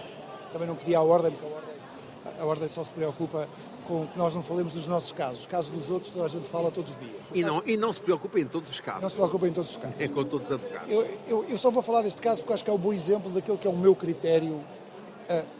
também 0.51 0.67
não 0.67 0.75
pedi 0.75 0.95
à 0.95 1.01
ordem, 1.01 1.31
porque 1.31 1.45
a 1.45 1.55
ordem, 1.55 2.41
a 2.41 2.45
ordem 2.45 2.69
só 2.69 2.83
se 2.83 2.93
preocupa 2.93 3.47
com 3.87 4.05
que 4.05 4.17
nós 4.17 4.35
não 4.35 4.43
falemos 4.43 4.73
dos 4.73 4.85
nossos 4.85 5.13
casos. 5.13 5.41
Os 5.41 5.47
casos 5.47 5.71
dos 5.71 5.89
outros 5.89 6.11
toda 6.11 6.25
a 6.25 6.27
gente 6.27 6.45
fala 6.47 6.69
todos 6.69 6.93
os 6.93 6.99
dias. 6.99 7.21
E 7.33 7.41
não, 7.41 7.63
e 7.65 7.77
não 7.77 7.93
se 7.93 8.01
preocupem 8.01 8.43
em 8.43 8.47
todos 8.47 8.69
os 8.69 8.77
Não 8.79 8.83
casos. 8.85 9.11
se 9.11 9.15
preocupa 9.15 9.47
em 9.47 9.53
todos 9.53 9.71
os 9.71 9.77
casos. 9.77 9.99
É 10.01 10.07
com 10.09 10.25
todos 10.25 10.47
os 10.47 10.53
advogados. 10.53 10.91
Eu, 10.91 11.07
eu- 11.27 11.45
eu 11.47 11.57
só 11.57 11.71
vou 11.71 11.81
falar 11.81 12.01
deste 12.01 12.21
caso 12.21 12.41
porque 12.41 12.53
acho 12.53 12.63
que 12.65 12.69
é 12.69 12.73
um 12.73 12.77
bom 12.77 12.91
exemplo 12.91 13.31
daquilo 13.31 13.57
que 13.57 13.65
é 13.65 13.69
o 13.69 13.75
meu 13.77 13.95
critério, 13.95 14.59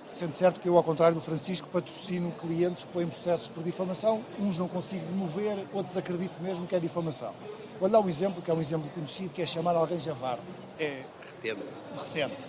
sendo 0.07 0.33
certo 0.33 0.59
que 0.59 0.67
eu, 0.69 0.77
ao 0.77 0.83
contrário 0.83 1.15
do 1.15 1.21
Francisco, 1.21 1.67
patrocino 1.67 2.31
clientes 2.31 2.83
que 2.83 2.91
põem 2.93 3.07
processos 3.07 3.49
por 3.49 3.63
difamação. 3.63 4.23
Uns 4.39 4.57
não 4.57 4.67
consigo 4.67 5.05
demover, 5.05 5.65
outros 5.73 5.97
acredito 5.97 6.41
mesmo 6.41 6.65
que 6.67 6.75
é 6.75 6.79
difamação. 6.79 7.33
Vou 7.79 7.89
dar 7.89 7.99
um 7.99 8.07
exemplo, 8.09 8.41
que 8.41 8.49
é 8.49 8.53
um 8.53 8.59
exemplo 8.59 8.89
conhecido, 8.91 9.29
que 9.33 9.41
é 9.41 9.45
chamar 9.45 9.75
alguém 9.75 9.99
javardo. 9.99 10.41
É 10.79 11.03
Recente. 11.29 11.61
recente. 11.93 12.47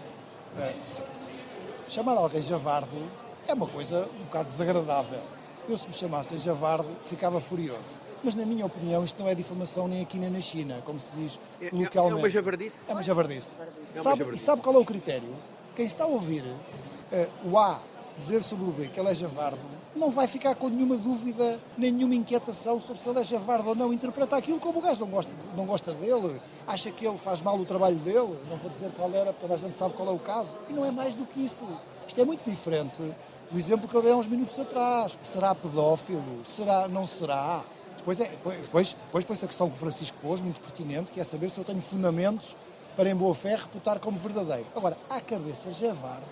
É, 0.56 0.74
recente. 0.80 1.08
Chamar 1.88 2.16
alguém 2.16 2.40
javardo 2.40 2.96
é 3.46 3.52
uma 3.54 3.66
coisa 3.66 4.08
um 4.20 4.24
bocado 4.24 4.46
desagradável. 4.46 5.20
Eu, 5.68 5.76
se 5.76 5.86
me 5.86 5.92
chamassem 5.92 6.38
javardo, 6.38 6.88
ficava 7.04 7.40
furioso. 7.40 7.96
Mas, 8.24 8.34
na 8.34 8.44
minha 8.46 8.64
opinião, 8.66 9.04
isto 9.04 9.20
não 9.22 9.28
é 9.28 9.34
difamação 9.34 9.86
nem 9.86 10.02
aqui 10.02 10.18
nem 10.18 10.30
na 10.30 10.40
China, 10.40 10.82
como 10.84 10.98
se 10.98 11.12
diz 11.12 11.38
É, 11.60 11.66
é- 11.66 11.70
localmente. 11.72 11.98
é 11.98 12.22
uma 12.22 12.30
javardice? 12.30 12.82
É 12.88 12.92
uma 12.92 13.02
javardice. 13.02 13.58
É 13.58 13.62
uma 13.62 14.02
Sabe, 14.02 14.18
javardice. 14.18 14.42
E 14.42 14.46
sabe 14.46 14.62
qual 14.62 14.74
é 14.74 14.78
o 14.78 14.84
critério? 14.84 15.36
Quem 15.76 15.86
está 15.86 16.04
a 16.04 16.06
ouvir 16.08 16.42
eh, 17.12 17.28
o 17.44 17.58
A 17.58 17.80
dizer 18.16 18.42
sobre 18.42 18.68
o 18.68 18.72
B 18.72 18.88
que 18.88 18.98
ele 18.98 19.10
é 19.10 19.14
javardo, 19.14 19.58
não 19.94 20.10
vai 20.10 20.26
ficar 20.26 20.54
com 20.54 20.68
nenhuma 20.68 20.96
dúvida, 20.96 21.60
nem 21.76 21.90
nenhuma 21.90 22.14
inquietação 22.14 22.80
sobre 22.80 23.00
se 23.00 23.08
ele 23.08 23.20
é 23.20 23.24
javardo 23.24 23.70
ou 23.70 23.74
não. 23.74 23.92
Interpreta 23.92 24.36
aquilo 24.36 24.58
como 24.58 24.78
o 24.78 24.82
gajo 24.82 25.00
não 25.00 25.08
gosta, 25.08 25.32
não 25.56 25.66
gosta 25.66 25.92
dele, 25.92 26.40
acha 26.66 26.90
que 26.90 27.06
ele 27.06 27.18
faz 27.18 27.42
mal 27.42 27.56
o 27.58 27.64
trabalho 27.64 27.96
dele, 27.96 28.36
não 28.48 28.56
vou 28.56 28.70
dizer 28.70 28.90
qual 28.92 29.10
era, 29.12 29.26
porque 29.26 29.40
toda 29.40 29.54
a 29.54 29.56
gente 29.56 29.76
sabe 29.76 29.94
qual 29.94 30.08
é 30.08 30.12
o 30.12 30.18
caso. 30.18 30.56
E 30.68 30.72
não 30.72 30.84
é 30.84 30.90
mais 30.90 31.14
do 31.14 31.24
que 31.24 31.44
isso. 31.44 31.60
Isto 32.06 32.20
é 32.20 32.24
muito 32.24 32.48
diferente 32.48 33.02
do 33.50 33.58
exemplo 33.58 33.88
que 33.88 33.94
eu 33.94 34.02
dei 34.02 34.12
há 34.12 34.16
uns 34.16 34.26
minutos 34.26 34.58
atrás. 34.58 35.18
Será 35.22 35.54
pedófilo? 35.54 36.44
Será? 36.44 36.88
Não 36.88 37.06
será? 37.06 37.64
Depois, 37.96 38.20
é, 38.20 38.28
depois, 38.28 38.56
depois, 38.60 38.96
depois 39.04 39.24
põe-se 39.24 39.44
a 39.44 39.48
questão 39.48 39.68
que 39.68 39.76
o 39.76 39.78
Francisco 39.78 40.16
pôs, 40.22 40.40
muito 40.40 40.60
pertinente, 40.60 41.10
que 41.10 41.20
é 41.20 41.24
saber 41.24 41.50
se 41.50 41.58
eu 41.58 41.64
tenho 41.64 41.80
fundamentos 41.80 42.56
para, 42.96 43.10
em 43.10 43.14
boa 43.14 43.34
fé, 43.34 43.56
reputar 43.56 43.98
como 43.98 44.16
verdadeiro. 44.16 44.66
Agora, 44.74 44.96
à 45.10 45.20
cabeça 45.20 45.70
javardo, 45.72 46.26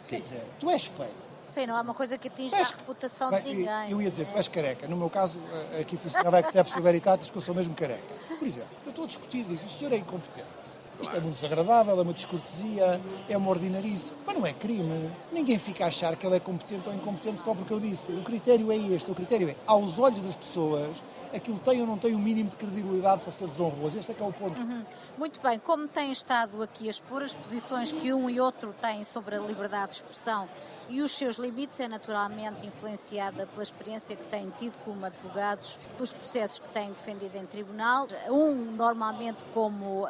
Sim. 0.00 0.16
quer 0.16 0.20
dizer, 0.20 0.46
tu 0.58 0.70
és 0.70 0.84
feio. 0.84 1.30
Sim, 1.48 1.66
não 1.66 1.76
é 1.76 1.80
uma 1.80 1.94
coisa 1.94 2.16
que 2.16 2.28
atinge 2.28 2.54
és... 2.54 2.68
a 2.68 2.76
reputação 2.76 3.30
Bem, 3.30 3.42
de 3.42 3.54
ninguém. 3.54 3.90
Eu 3.90 4.00
ia 4.00 4.08
dizer, 4.08 4.26
tu 4.26 4.36
és 4.36 4.46
careca. 4.46 4.86
No 4.86 4.96
meu 4.96 5.10
caso, 5.10 5.40
eh, 5.72 5.80
aqui 5.80 5.96
funcionava 5.96 6.36
a 6.36 6.40
Exception 6.40 6.80
Veritatis, 6.80 7.28
que 7.28 7.36
eu 7.36 7.42
sou 7.42 7.54
mesmo 7.54 7.74
careca. 7.74 8.14
Por 8.38 8.46
exemplo, 8.46 8.70
eu 8.84 8.90
estou 8.90 9.04
a 9.04 9.08
discutir 9.08 9.44
isso, 9.50 9.66
o 9.66 9.68
senhor 9.68 9.92
é 9.92 9.96
incompetente. 9.96 10.80
Isto 11.00 11.16
é 11.16 11.20
muito 11.20 11.34
desagradável, 11.34 11.98
é 11.98 12.02
uma 12.02 12.12
descortesia, 12.12 13.00
é 13.28 13.36
uma 13.36 13.48
ordinarice, 13.50 14.12
mas 14.26 14.36
não 14.36 14.46
é 14.46 14.52
crime. 14.52 15.10
Ninguém 15.32 15.58
fica 15.58 15.84
a 15.84 15.88
achar 15.88 16.14
que 16.14 16.26
ele 16.26 16.36
é 16.36 16.40
competente 16.40 16.88
ou 16.88 16.94
incompetente 16.94 17.40
só 17.42 17.54
porque 17.54 17.72
eu 17.72 17.80
disse. 17.80 18.12
O 18.12 18.22
critério 18.22 18.70
é 18.70 18.76
este, 18.76 19.10
o 19.10 19.14
critério 19.14 19.48
é, 19.48 19.56
aos 19.66 19.98
olhos 19.98 20.22
das 20.22 20.36
pessoas, 20.36 21.02
aquilo 21.34 21.58
tem 21.58 21.80
ou 21.80 21.86
não 21.86 21.98
tem 21.98 22.14
o 22.14 22.16
um 22.16 22.20
mínimo 22.20 22.50
de 22.50 22.56
credibilidade 22.56 23.22
para 23.22 23.32
ser 23.32 23.46
desonroso. 23.46 23.98
Este 23.98 24.12
é 24.12 24.14
que 24.14 24.22
é 24.22 24.26
o 24.26 24.32
ponto. 24.32 24.60
Uhum. 24.60 24.84
Muito 25.18 25.40
bem, 25.40 25.58
como 25.58 25.86
tem 25.86 26.12
estado 26.12 26.62
aqui 26.62 26.86
a 26.86 26.90
expor 26.90 27.22
as 27.22 27.34
posições 27.34 27.92
que 27.92 28.12
um 28.12 28.28
e 28.28 28.40
outro 28.40 28.74
têm 28.80 29.04
sobre 29.04 29.36
a 29.36 29.40
liberdade 29.40 29.92
de 29.92 29.96
expressão 29.96 30.48
e 30.90 31.00
os 31.02 31.12
seus 31.12 31.36
limites 31.36 31.78
é 31.78 31.86
naturalmente 31.86 32.66
influenciada 32.66 33.46
pela 33.46 33.62
experiência 33.62 34.16
que 34.16 34.24
têm 34.24 34.52
tido 34.58 34.76
como 34.84 35.06
advogados, 35.06 35.78
pelos 35.94 36.12
processos 36.12 36.58
que 36.58 36.68
têm 36.70 36.90
defendido 36.90 37.36
em 37.36 37.46
tribunal. 37.46 38.08
Um, 38.28 38.72
normalmente, 38.72 39.44
como 39.54 40.02
uh, 40.02 40.08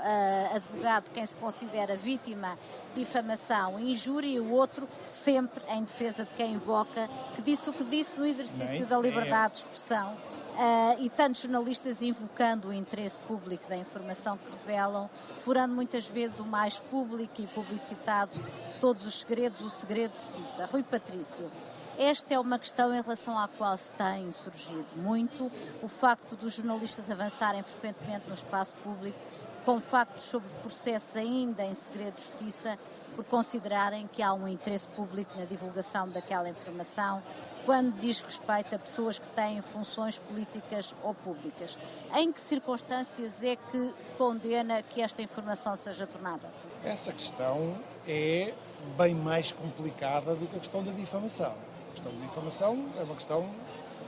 advogado, 0.55 1.11
quem 1.11 1.25
se 1.27 1.37
considera 1.37 1.95
vítima 1.97 2.59
de 2.95 3.05
difamação 3.05 3.79
e 3.79 3.93
injúria, 3.93 4.31
e 4.31 4.41
o 4.41 4.51
outro, 4.51 4.89
sempre 5.07 5.63
em 5.69 5.85
defesa 5.85 6.25
de 6.25 6.33
quem 6.33 6.55
invoca, 6.55 7.09
que 7.35 7.43
disse 7.43 7.69
o 7.69 7.75
que 7.75 7.85
disse 7.85 8.19
no 8.19 8.25
exercício 8.25 8.87
da 8.87 8.99
liberdade 8.99 9.53
de 9.53 9.59
expressão 9.59 10.17
Uh, 10.61 11.03
e 11.03 11.09
tantos 11.09 11.41
jornalistas 11.41 12.03
invocando 12.03 12.69
o 12.69 12.73
interesse 12.73 13.19
público 13.23 13.67
da 13.67 13.79
informação 13.79 14.37
que 14.37 14.51
revelam, 14.51 15.09
furando 15.39 15.75
muitas 15.75 16.07
vezes 16.07 16.39
o 16.39 16.45
mais 16.45 16.79
público 16.79 17.41
e 17.41 17.47
publicitado 17.47 18.39
todos 18.79 19.07
os 19.07 19.21
segredos, 19.21 19.59
o 19.63 19.71
segredo 19.71 20.13
de 20.13 20.21
justiça. 20.21 20.67
Rui 20.67 20.83
Patrício, 20.83 21.51
esta 21.97 22.35
é 22.35 22.39
uma 22.39 22.59
questão 22.59 22.95
em 22.95 23.01
relação 23.01 23.39
à 23.39 23.49
qual 23.49 23.75
se 23.75 23.91
tem 23.93 24.31
surgido 24.33 24.87
muito 24.97 25.51
o 25.83 25.89
facto 25.89 26.37
dos 26.37 26.53
jornalistas 26.53 27.11
avançarem 27.11 27.63
frequentemente 27.63 28.29
no 28.29 28.35
espaço 28.35 28.77
público 28.85 29.19
com 29.65 29.81
factos 29.81 30.25
sobre 30.25 30.51
processos 30.61 31.17
ainda 31.17 31.65
em 31.65 31.75
segredo 31.75 32.17
de 32.17 32.23
justiça 32.23 32.79
por 33.17 33.25
considerarem 33.25 34.07
que 34.07 34.23
há 34.23 34.33
um 34.33 34.47
interesse 34.47 34.89
público 34.89 35.39
na 35.39 35.47
divulgação 35.47 36.09
daquela 36.09 36.49
informação 36.49 37.23
quando 37.65 37.99
diz 37.99 38.21
respeito 38.21 38.75
a 38.75 38.79
pessoas 38.79 39.19
que 39.19 39.29
têm 39.31 39.61
funções 39.61 40.19
políticas 40.19 40.95
ou 41.03 41.15
públicas. 41.15 41.79
Em 42.15 42.33
que 42.33 42.41
circunstâncias 42.41 43.43
é 43.43 43.57
que 43.57 43.95
condena 44.17 44.83
que 44.83 45.03
esta 45.03 45.23
informação 45.23 45.77
seja 45.77 46.07
tornada? 46.07 46.51
Essa 46.85 47.13
questão 47.13 47.81
é 48.07 48.55
bem 48.97 49.15
mais 49.15 49.53
complicada 49.53 50.35
do 50.35 50.47
que 50.47 50.57
a 50.57 50.59
questão 50.59 50.83
da 50.83 50.93
difamação. 50.93 51.55
A 51.89 51.93
questão 51.93 52.13
da 52.13 52.21
difamação 52.21 52.87
é 52.99 53.03
uma 53.03 53.15
questão 53.15 53.49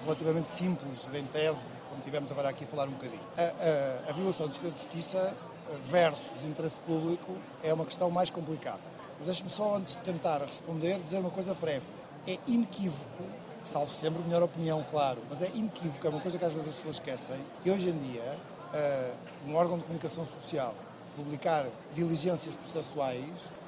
relativamente 0.05 0.49
simples, 0.49 1.09
em 1.13 1.25
tese, 1.27 1.71
como 1.89 2.01
tivemos 2.01 2.31
agora 2.33 2.49
aqui 2.49 2.65
a 2.65 2.67
falar 2.67 2.89
um 2.89 2.93
bocadinho. 2.93 3.23
A, 3.37 4.09
a, 4.09 4.11
a 4.11 4.13
violação 4.13 4.49
do 4.49 4.55
segredo 4.55 4.75
de 4.75 4.83
justiça 4.83 5.37
versus 5.85 6.45
interesse 6.45 6.79
público 6.81 7.37
é 7.63 7.73
uma 7.73 7.85
questão 7.85 8.11
mais 8.11 8.31
complicada. 8.31 8.81
Mas 9.19 9.27
deixe-me 9.27 9.51
só, 9.51 9.77
antes 9.77 9.97
de 9.97 10.03
tentar 10.03 10.39
responder, 10.39 11.01
dizer 11.01 11.19
uma 11.19 11.31
coisa 11.31 11.55
prévia. 11.55 12.03
É 12.27 12.39
inequívoco 12.47 13.25
salvo 13.63 13.91
sempre 13.91 14.23
a 14.23 14.25
melhor 14.25 14.43
opinião, 14.43 14.85
claro, 14.91 15.19
mas 15.29 15.43
é 15.43 15.51
inequívoco, 15.55 16.07
é 16.07 16.11
uma 16.11 16.21
coisa 16.21 16.39
que 16.39 16.45
às 16.45 16.53
vezes 16.53 16.69
as 16.69 16.77
pessoas 16.77 16.97
esquecem, 16.97 17.41
que 17.63 17.71
hoje 17.71 17.91
em 17.91 17.99
dia 17.99 18.37
uh, 18.73 19.51
um 19.51 19.55
órgão 19.55 19.79
de 19.79 19.85
comunicação 19.85 20.27
social 20.27 20.75
publicar 21.17 21.67
diligências 21.95 22.57
processuais 22.57 23.25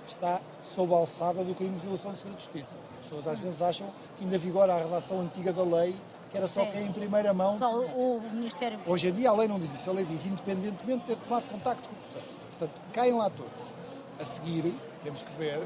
está 0.07 0.41
sob 0.75 0.93
a 0.95 0.97
alçada 0.97 1.45
do 1.45 1.55
crime 1.55 1.75
de 1.75 1.81
violação 1.81 2.13
de 2.13 2.19
segredo 2.19 2.39
de 2.39 2.45
justiça. 2.45 2.77
As 2.99 3.07
pessoas 3.07 3.29
às 3.29 3.39
vezes 3.39 3.63
acham 3.63 3.87
que 4.17 4.25
ainda 4.25 4.39
vigora 4.39 4.75
a 4.75 4.79
redação 4.79 5.21
antiga 5.21 5.53
da 5.53 5.63
lei, 5.63 5.95
que 6.31 6.37
era 6.37 6.47
só 6.47 6.65
Sim. 6.65 6.73
quem 6.73 6.87
em 6.87 6.93
primeira 6.93 7.33
mão... 7.33 7.59
Só 7.59 7.71
o 7.73 8.21
Ministério... 8.33 8.79
Hoje 8.87 9.09
em 9.09 9.13
dia 9.13 9.31
a 9.31 9.33
lei 9.33 9.49
não 9.49 9.59
diz 9.59 9.73
isso, 9.73 9.89
a 9.89 9.93
lei 9.93 10.05
diz 10.05 10.27
independentemente 10.27 11.01
de 11.01 11.07
ter 11.15 11.17
tomado 11.17 11.47
contacto 11.47 11.89
com 11.89 11.95
o 11.95 11.99
processo. 11.99 12.35
Portanto, 12.51 12.83
caem 12.93 13.15
lá 13.15 13.31
todos. 13.31 13.67
A 14.21 14.25
seguir, 14.25 14.75
temos 15.03 15.23
que 15.23 15.33
ver 15.33 15.61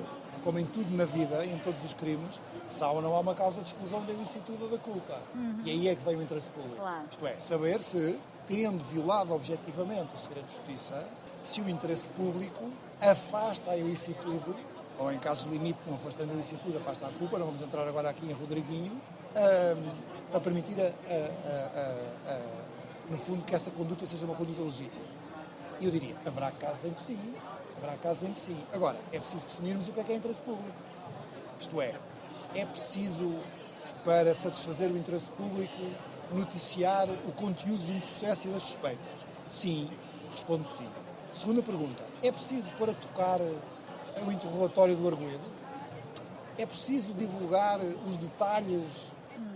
como 0.48 0.58
em 0.58 0.64
tudo 0.64 0.96
na 0.96 1.04
vida, 1.04 1.44
em 1.44 1.58
todos 1.58 1.84
os 1.84 1.92
crimes, 1.92 2.40
se 2.64 2.82
há 2.82 2.90
ou 2.90 3.02
não 3.02 3.14
há 3.14 3.20
uma 3.20 3.34
causa 3.34 3.60
de 3.60 3.68
exclusão 3.68 4.02
da 4.06 4.14
ilicitude 4.14 4.62
ou 4.62 4.70
da 4.70 4.78
culpa. 4.78 5.18
Uhum. 5.34 5.60
E 5.62 5.70
aí 5.70 5.88
é 5.88 5.94
que 5.94 6.02
vem 6.02 6.16
o 6.16 6.22
interesse 6.22 6.48
público. 6.48 6.76
Claro. 6.76 7.04
Isto 7.10 7.26
é, 7.26 7.38
saber 7.38 7.82
se, 7.82 8.18
tendo 8.46 8.82
violado 8.84 9.34
objetivamente 9.34 10.14
o 10.14 10.18
segredo 10.18 10.46
de 10.46 10.54
justiça, 10.54 11.06
se 11.42 11.60
o 11.60 11.68
interesse 11.68 12.08
público 12.08 12.64
afasta 12.98 13.72
a 13.72 13.76
ilicitude, 13.76 14.54
ou 14.98 15.12
em 15.12 15.18
casos 15.18 15.44
de 15.44 15.50
limite, 15.50 15.80
não 15.86 15.96
afastando 15.96 16.30
a 16.30 16.34
ilicitude, 16.34 16.78
afasta 16.78 17.08
a 17.08 17.10
culpa, 17.10 17.38
não 17.38 17.44
vamos 17.44 17.60
entrar 17.60 17.86
agora 17.86 18.08
aqui 18.08 18.24
em 18.24 18.32
Rodriguinhos, 18.32 18.94
um, 18.94 20.30
para 20.30 20.40
permitir, 20.40 20.80
a, 20.80 20.86
a, 20.86 22.32
a, 22.32 22.40
no 23.10 23.18
fundo, 23.18 23.44
que 23.44 23.54
essa 23.54 23.70
conduta 23.70 24.06
seja 24.06 24.24
uma 24.24 24.34
conduta 24.34 24.62
legítima. 24.62 25.04
Eu 25.78 25.90
diria, 25.90 26.16
haverá 26.24 26.50
casos 26.52 26.84
em 26.86 26.94
que 26.94 27.02
sim, 27.02 27.34
Haverá 27.78 27.96
casos 27.98 28.28
em 28.28 28.32
que 28.32 28.40
sim. 28.40 28.56
Agora, 28.72 28.98
é 29.12 29.20
preciso 29.20 29.46
definirmos 29.46 29.88
o 29.88 29.92
que 29.92 30.00
é 30.00 30.04
que 30.04 30.12
é 30.12 30.16
interesse 30.16 30.42
público. 30.42 30.76
Isto 31.60 31.80
é, 31.80 31.94
é 32.54 32.66
preciso, 32.66 33.38
para 34.04 34.34
satisfazer 34.34 34.90
o 34.90 34.96
interesse 34.96 35.30
público, 35.30 35.76
noticiar 36.32 37.08
o 37.08 37.32
conteúdo 37.32 37.84
de 37.84 37.92
um 37.92 38.00
processo 38.00 38.48
e 38.48 38.50
das 38.50 38.62
suspeitas? 38.62 39.26
Sim, 39.48 39.88
respondo 40.32 40.68
sim. 40.68 40.88
Segunda 41.32 41.62
pergunta, 41.62 42.02
é 42.22 42.32
preciso 42.32 42.68
pôr 42.72 42.90
a 42.90 42.94
tocar 42.94 43.38
o 43.40 44.32
interrogatório 44.32 44.96
do 44.96 45.06
arguido? 45.06 45.40
É 46.56 46.66
preciso 46.66 47.14
divulgar 47.14 47.78
os 48.04 48.16
detalhes 48.16 49.06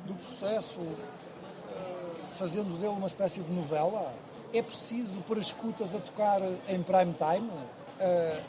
do 0.07 0.15
processo, 0.15 0.81
eh, 0.81 2.11
fazendo 2.31 2.77
dele 2.77 2.95
uma 2.95 3.09
espécie 3.09 3.41
de 3.41 3.53
novela? 3.53 4.15
É 4.55 4.63
preciso 4.63 5.21
pôr 5.23 5.39
as 5.39 5.47
escutas 5.47 5.93
a 5.95 5.99
tocar 5.99 6.41
em 6.69 6.83
prime 6.83 7.15
time? 7.15 7.51
Uh, 8.01 8.43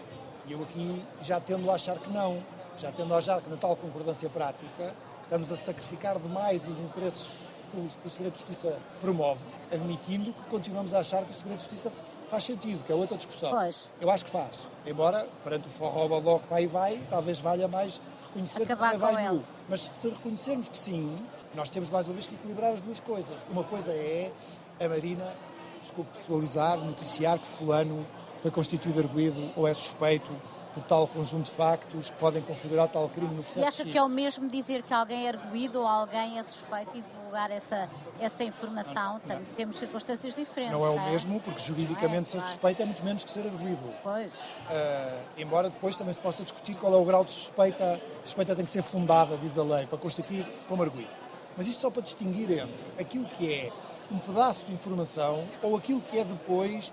eu 0.50 0.62
aqui 0.62 1.04
já 1.22 1.40
tendo 1.40 1.70
a 1.72 1.76
achar 1.76 1.98
que 1.98 2.10
não, 2.10 2.44
já 2.78 2.92
tendo 2.92 3.14
a 3.14 3.18
achar 3.18 3.42
que 3.42 3.50
na 3.50 3.58
tal 3.58 3.76
concordância 3.76 4.30
prática 4.30 4.94
estamos 5.22 5.52
a 5.52 5.56
sacrificar 5.56 6.20
demais 6.20 6.68
os 6.68 6.78
interesses 6.80 7.30
que 7.72 8.08
o 8.08 8.10
Segredo 8.10 8.34
de 8.34 8.40
Justiça 8.40 8.78
promove, 9.02 9.46
admitindo 9.72 10.32
que 10.32 10.42
continuamos 10.44 10.94
a 10.94 11.00
achar 11.00 11.24
que 11.24 11.32
o 11.32 11.34
Segredo 11.34 11.58
de 11.58 11.64
Justiça 11.64 11.92
faz 12.30 12.44
sentido, 12.44 12.84
que 12.84 12.92
é 12.92 12.96
outra 12.96 13.18
discussão. 13.18 13.50
Pois. 13.50 13.90
Eu 14.00 14.12
acho 14.12 14.26
que 14.26 14.32
faz. 14.32 14.58
Embora, 14.86 15.28
perante 15.44 15.68
o 15.68 15.72
forró 15.72 16.08
baló 16.08 16.40
que 16.40 16.48
vai 16.48 16.64
e 16.64 16.68
vai, 16.68 17.02
talvez 17.10 17.40
valha 17.40 17.68
mais 17.68 18.00
reconhecer 18.28 18.64
Acabar 18.64 18.92
que 18.92 18.98
vai 18.98 19.14
vai 19.14 19.42
Mas 19.68 19.82
se 19.82 20.10
reconhecermos 20.10 20.70
que 20.70 20.78
sim, 20.78 21.18
nós 21.56 21.70
temos 21.70 21.90
mais 21.90 22.08
uma 22.08 22.14
vez 22.14 22.28
que 22.28 22.36
equilibrar 22.36 22.74
as 22.74 22.82
duas 22.82 23.00
coisas. 23.00 23.38
Uma 23.50 23.64
coisa 23.64 23.92
é 23.92 24.32
a 24.80 24.88
Marina, 24.88 25.34
desculpe 25.82 26.12
pessoalizar, 26.18 26.78
noticiar 26.78 27.40
que 27.40 27.48
fulano 27.48 28.06
foi 28.44 28.52
constituído 28.52 29.00
arguído 29.00 29.52
ou 29.56 29.66
é 29.66 29.74
suspeito 29.74 30.30
por 30.74 30.84
tal 30.84 31.08
conjunto 31.08 31.46
de 31.46 31.52
factos 31.52 32.10
que 32.10 32.18
podem 32.18 32.42
configurar 32.42 32.90
tal 32.90 33.08
crime 33.08 33.34
no 33.34 33.44
processo. 33.44 33.60
E 33.60 33.64
acha 33.64 33.86
que 33.86 33.98
é 33.98 34.04
o 34.04 34.10
mesmo 34.10 34.50
dizer 34.50 34.82
que 34.84 34.94
alguém 34.94 35.28
é 35.28 35.30
arguído 35.30 35.80
ou 35.80 35.88
alguém 35.88 36.38
é 36.38 36.44
suspeito 36.44 36.98
e 36.98 37.02
divulgar 37.02 37.52
essa, 37.52 37.88
essa 38.20 38.44
informação? 38.44 39.22
Não, 39.26 39.36
não. 39.36 39.46
Temos 39.56 39.80
circunstâncias 39.80 40.36
diferentes. 40.36 40.76
Não 40.76 40.86
é 40.86 40.90
o 40.90 41.00
é? 41.00 41.12
mesmo, 41.12 41.40
porque 41.40 41.62
juridicamente 41.62 42.24
é, 42.24 42.26
ser 42.26 42.38
claro. 42.38 42.48
suspeito 42.48 42.82
é 42.82 42.86
muito 42.86 43.04
menos 43.04 43.24
que 43.24 43.32
ser 43.32 43.46
arguído. 43.46 43.94
Pois. 44.02 44.34
Uh, 44.34 45.24
embora 45.38 45.70
depois 45.70 45.96
também 45.96 46.14
se 46.14 46.20
possa 46.20 46.44
discutir 46.44 46.76
qual 46.76 46.94
é 46.94 46.98
o 46.98 47.06
grau 47.06 47.24
de 47.24 47.32
suspeita. 47.32 48.02
A 48.22 48.26
suspeita 48.26 48.56
tem 48.56 48.66
que 48.66 48.72
ser 48.72 48.82
fundada, 48.82 49.38
diz 49.38 49.58
a 49.58 49.64
lei, 49.64 49.86
para 49.86 49.98
constituir 49.98 50.46
como 50.68 50.84
arguído. 50.84 51.12
Mas 51.56 51.68
isto 51.68 51.82
só 51.82 51.92
para 51.92 52.02
distinguir 52.02 52.52
entre 52.52 52.86
aquilo 53.00 53.26
que 53.26 53.54
é 53.54 53.72
um 54.12 54.18
pedaço 54.18 54.66
de 54.66 54.74
informação 54.74 55.48
ou 55.62 55.78
aquilo 55.78 56.02
que 56.02 56.18
é 56.18 56.24
depois 56.24 56.92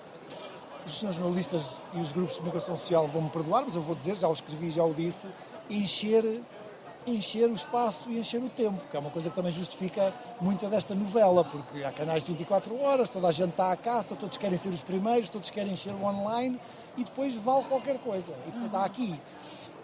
os 0.90 1.14
jornalistas 1.14 1.76
e 1.94 1.98
os 1.98 2.12
grupos 2.12 2.32
de 2.34 2.38
comunicação 2.40 2.76
social 2.76 3.06
vão 3.06 3.22
me 3.22 3.30
perdoar, 3.30 3.62
mas 3.64 3.74
eu 3.74 3.82
vou 3.82 3.94
dizer, 3.94 4.16
já 4.16 4.28
o 4.28 4.32
escrevi, 4.32 4.70
já 4.70 4.84
o 4.84 4.92
disse, 4.94 5.28
encher, 5.68 6.42
encher 7.06 7.48
o 7.48 7.52
espaço 7.52 8.10
e 8.10 8.18
encher 8.18 8.42
o 8.42 8.48
tempo, 8.48 8.80
que 8.90 8.96
é 8.96 9.00
uma 9.00 9.10
coisa 9.10 9.30
que 9.30 9.36
também 9.36 9.52
justifica 9.52 10.12
muita 10.40 10.68
desta 10.68 10.94
novela, 10.94 11.44
porque 11.44 11.84
há 11.84 11.92
canais 11.92 12.24
de 12.24 12.32
24 12.32 12.78
horas, 12.80 13.08
toda 13.08 13.28
a 13.28 13.32
gente 13.32 13.50
está 13.50 13.72
à 13.72 13.76
caça, 13.76 14.14
todos 14.16 14.36
querem 14.36 14.56
ser 14.56 14.70
os 14.70 14.82
primeiros, 14.82 15.28
todos 15.28 15.50
querem 15.50 15.72
encher 15.72 15.94
o 15.94 16.04
online 16.04 16.60
e 16.96 17.04
depois 17.04 17.34
vale 17.34 17.64
qualquer 17.64 17.98
coisa. 17.98 18.32
E 18.46 18.50
portanto 18.50 18.74
há 18.74 18.84
aqui 18.84 19.20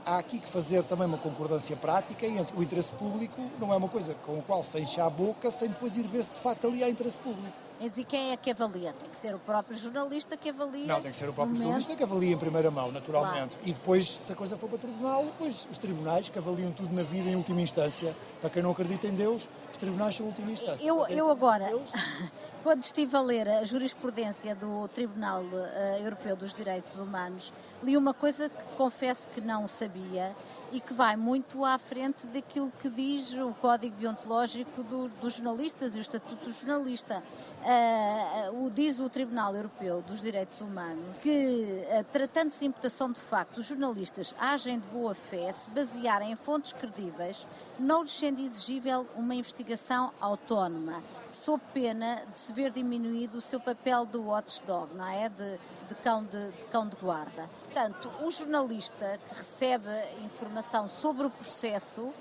há 0.07 0.19
aqui 0.19 0.39
que 0.39 0.49
fazer 0.49 0.85
também 0.85 1.09
uma 1.09 1.19
concordância 1.19 1.77
prática 1.77 2.25
entre 2.25 2.57
o 2.57 2.63
interesse 2.63 2.93
público, 2.93 3.43
não 3.59 3.75
é 3.75 3.77
uma 3.77 3.89
coisa 3.89 4.15
com 4.15 4.39
a 4.39 4.43
qual 4.43 4.63
se 4.63 4.79
enche 4.81 5.01
a 5.01 5.11
boca 5.11 5.51
sem 5.51 5.69
depois 5.69 5.97
ir 5.97 6.07
ver 6.07 6.23
se 6.23 6.33
de 6.33 6.39
facto 6.39 6.69
ali 6.69 6.85
há 6.85 6.89
interesse 6.89 7.19
público. 7.19 7.66
E 7.81 8.05
quem 8.05 8.33
é 8.33 8.37
que 8.37 8.51
avalia? 8.51 8.93
Tem 8.93 9.09
que 9.09 9.19
ser 9.19 9.35
o 9.35 9.39
próprio 9.39 9.77
jornalista 9.77 10.37
que 10.37 10.49
avalia? 10.49 10.87
Não, 10.87 11.01
tem 11.01 11.11
que 11.11 11.17
ser 11.17 11.29
o 11.29 11.33
próprio 11.33 11.57
jornalista 11.57 11.95
que 11.95 12.03
avalia 12.03 12.33
em 12.33 12.39
primeira 12.39 12.71
mão, 12.71 12.91
naturalmente. 12.91 13.57
Claro. 13.57 13.69
E 13.69 13.73
depois, 13.73 14.09
se 14.09 14.33
a 14.33 14.37
coisa 14.37 14.57
for 14.57 14.69
para 14.69 14.77
o 14.77 14.79
tribunal, 14.79 15.25
depois 15.25 15.69
os 15.71 15.79
tribunais 15.79 16.29
que 16.29 16.39
avaliam 16.39 16.73
tudo 16.73 16.95
na 16.95 17.03
vida 17.03 17.29
em 17.29 17.37
última 17.37 17.61
instância. 17.61 18.17
Para 18.41 18.49
quem 18.51 18.63
não 18.63 18.71
acredita 18.71 19.07
em 19.07 19.15
Deus, 19.15 19.49
os 19.71 19.77
tribunais 19.77 20.17
são 20.17 20.27
última 20.27 20.51
instância. 20.51 20.87
Eu, 20.87 21.07
eu 21.09 21.31
agora, 21.31 21.71
quando 22.63 22.83
estive 22.83 23.15
a 23.15 23.21
ler 23.21 23.49
a 23.49 23.65
jurisprudência 23.65 24.55
do 24.55 24.89
Tribunal 24.89 25.43
uh, 25.43 26.03
Europeu 26.03 26.35
dos 26.35 26.55
Direitos 26.55 26.97
Humanos, 26.99 27.53
li 27.83 27.97
uma 27.97 28.15
coisa 28.15 28.49
que 28.49 28.63
confesso 28.77 29.29
que 29.29 29.41
não 29.41 29.67
sabia 29.67 30.35
e 30.73 30.81
que 30.81 30.93
vai 30.93 31.17
muito 31.17 31.65
à 31.65 31.79
frente 31.79 32.27
daquilo 32.27 32.73
que 32.79 32.89
diz 32.91 33.33
o 33.33 33.55
Código 33.61 33.97
Deontológico 33.97 34.83
do, 34.83 35.09
dos 35.09 35.35
Jornalistas 35.35 35.95
e 35.95 35.99
o 35.99 36.01
Estatuto 36.01 36.45
do 36.45 36.53
Jornalista. 36.53 37.23
Uh, 37.67 38.65
o, 38.65 38.71
diz 38.71 39.01
o 39.01 39.09
Tribunal 39.09 39.53
Europeu 39.53 40.01
dos 40.01 40.23
Direitos 40.23 40.61
Humanos 40.61 41.17
que, 41.19 41.85
uh, 41.91 42.05
tratando-se 42.13 42.61
de 42.61 42.67
imputação 42.67 43.11
de 43.11 43.21
facto, 43.21 43.59
os 43.59 43.67
jornalistas 43.67 44.33
agem 44.39 44.79
de 44.79 44.87
boa 44.87 45.17
fé 45.17 45.51
se 45.51 45.69
basearem 45.71 46.31
em 46.31 46.37
fontes 46.37 46.73
credíveis, 46.73 47.45
não 47.77 48.03
lhes 48.03 48.13
sendo 48.13 48.41
exigível 48.41 49.05
uma 49.17 49.35
investigação 49.35 50.13
autónoma, 50.21 51.03
sob 51.29 51.61
pena 51.75 52.23
de 52.33 52.39
se 52.39 52.53
ver 52.53 52.71
diminuído 52.71 53.39
o 53.39 53.41
seu 53.41 53.59
papel 53.59 54.07
de 54.07 54.17
watchdog, 54.17 54.95
não 54.95 55.09
é? 55.09 55.29
De, 55.29 55.59
de 55.89 55.95
cão 55.97 56.23
de, 56.23 56.53
de, 56.53 56.67
cão 56.67 56.89
de 56.89 56.97
guarda. 56.97 57.49
Portanto, 57.65 58.11
o 58.23 58.31
jornalista 58.31 59.19
que 59.29 59.35
recebe 59.35 59.89
informação 60.25 60.57
sobre 60.89 61.27
o 61.27 61.31
processo, 61.31 62.13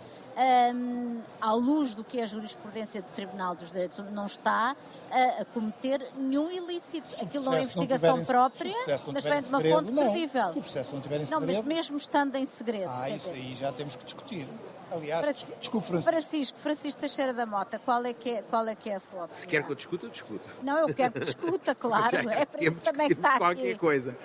um, 0.76 1.22
à 1.40 1.54
luz 1.54 1.96
do 1.96 2.04
que 2.04 2.20
é 2.20 2.24
a 2.24 2.26
jurisprudência 2.26 3.02
do 3.02 3.08
Tribunal 3.10 3.56
dos 3.56 3.72
Direitos 3.72 3.98
Humanos, 3.98 4.16
não 4.16 4.26
está 4.26 4.76
a, 5.12 5.42
a 5.42 5.46
cometer 5.46 6.06
nenhum 6.18 6.52
ilícito. 6.52 7.08
Se 7.08 7.24
Aquilo 7.24 7.46
não 7.46 7.54
é 7.54 7.62
investigação 7.62 8.18
não 8.18 8.26
própria, 8.26 8.74
mas 9.14 9.24
vem 9.24 9.40
de 9.40 9.48
uma 9.48 9.58
segredo, 9.58 9.76
fonte 9.76 9.94
credível. 9.94 10.54
Se 10.54 10.60
o 10.60 10.62
processo 10.62 10.96
não 10.96 11.02
tiver 11.02 11.22
em 11.22 11.26
segredo. 11.26 11.48
Não, 11.48 11.56
mas 11.56 11.66
mesmo 11.66 11.98
estando 11.98 12.36
em 12.36 12.46
segredo. 12.46 12.92
Ah, 12.92 13.10
isso 13.10 13.30
aí 13.30 13.56
já 13.56 13.72
temos 13.72 13.96
que 13.96 14.04
discutir. 14.04 14.48
Aliás, 14.92 15.22
Fra 15.26 15.56
desculpe, 15.60 15.88
Francisco. 15.88 16.12
Francisco, 16.12 16.60
Francisco 16.60 17.02
Teixeira 17.02 17.34
da 17.34 17.46
Mota, 17.46 17.80
qual 17.80 18.06
é 18.06 18.14
que 18.14 18.30
é, 18.30 18.42
qual 18.44 18.68
é, 18.68 18.76
que 18.76 18.90
é 18.90 18.96
a 18.96 19.00
sua 19.00 19.26
opinião? 19.26 19.40
Se 19.40 19.48
quer 19.48 19.64
que 19.64 19.72
eu 19.72 19.76
discuta, 19.76 20.06
eu 20.06 20.10
discuto. 20.10 20.42
Não, 20.64 20.88
eu 20.88 20.94
quero 20.94 21.14
que 21.14 21.20
discuta, 21.20 21.74
claro. 21.76 22.30
é 22.30 22.46
para 22.46 22.64
isso 22.64 22.82
também 22.82 23.08
que 23.08 23.14
está 23.14 23.38
qualquer 23.38 23.70
aqui. 23.70 23.80
coisa. 23.80 24.16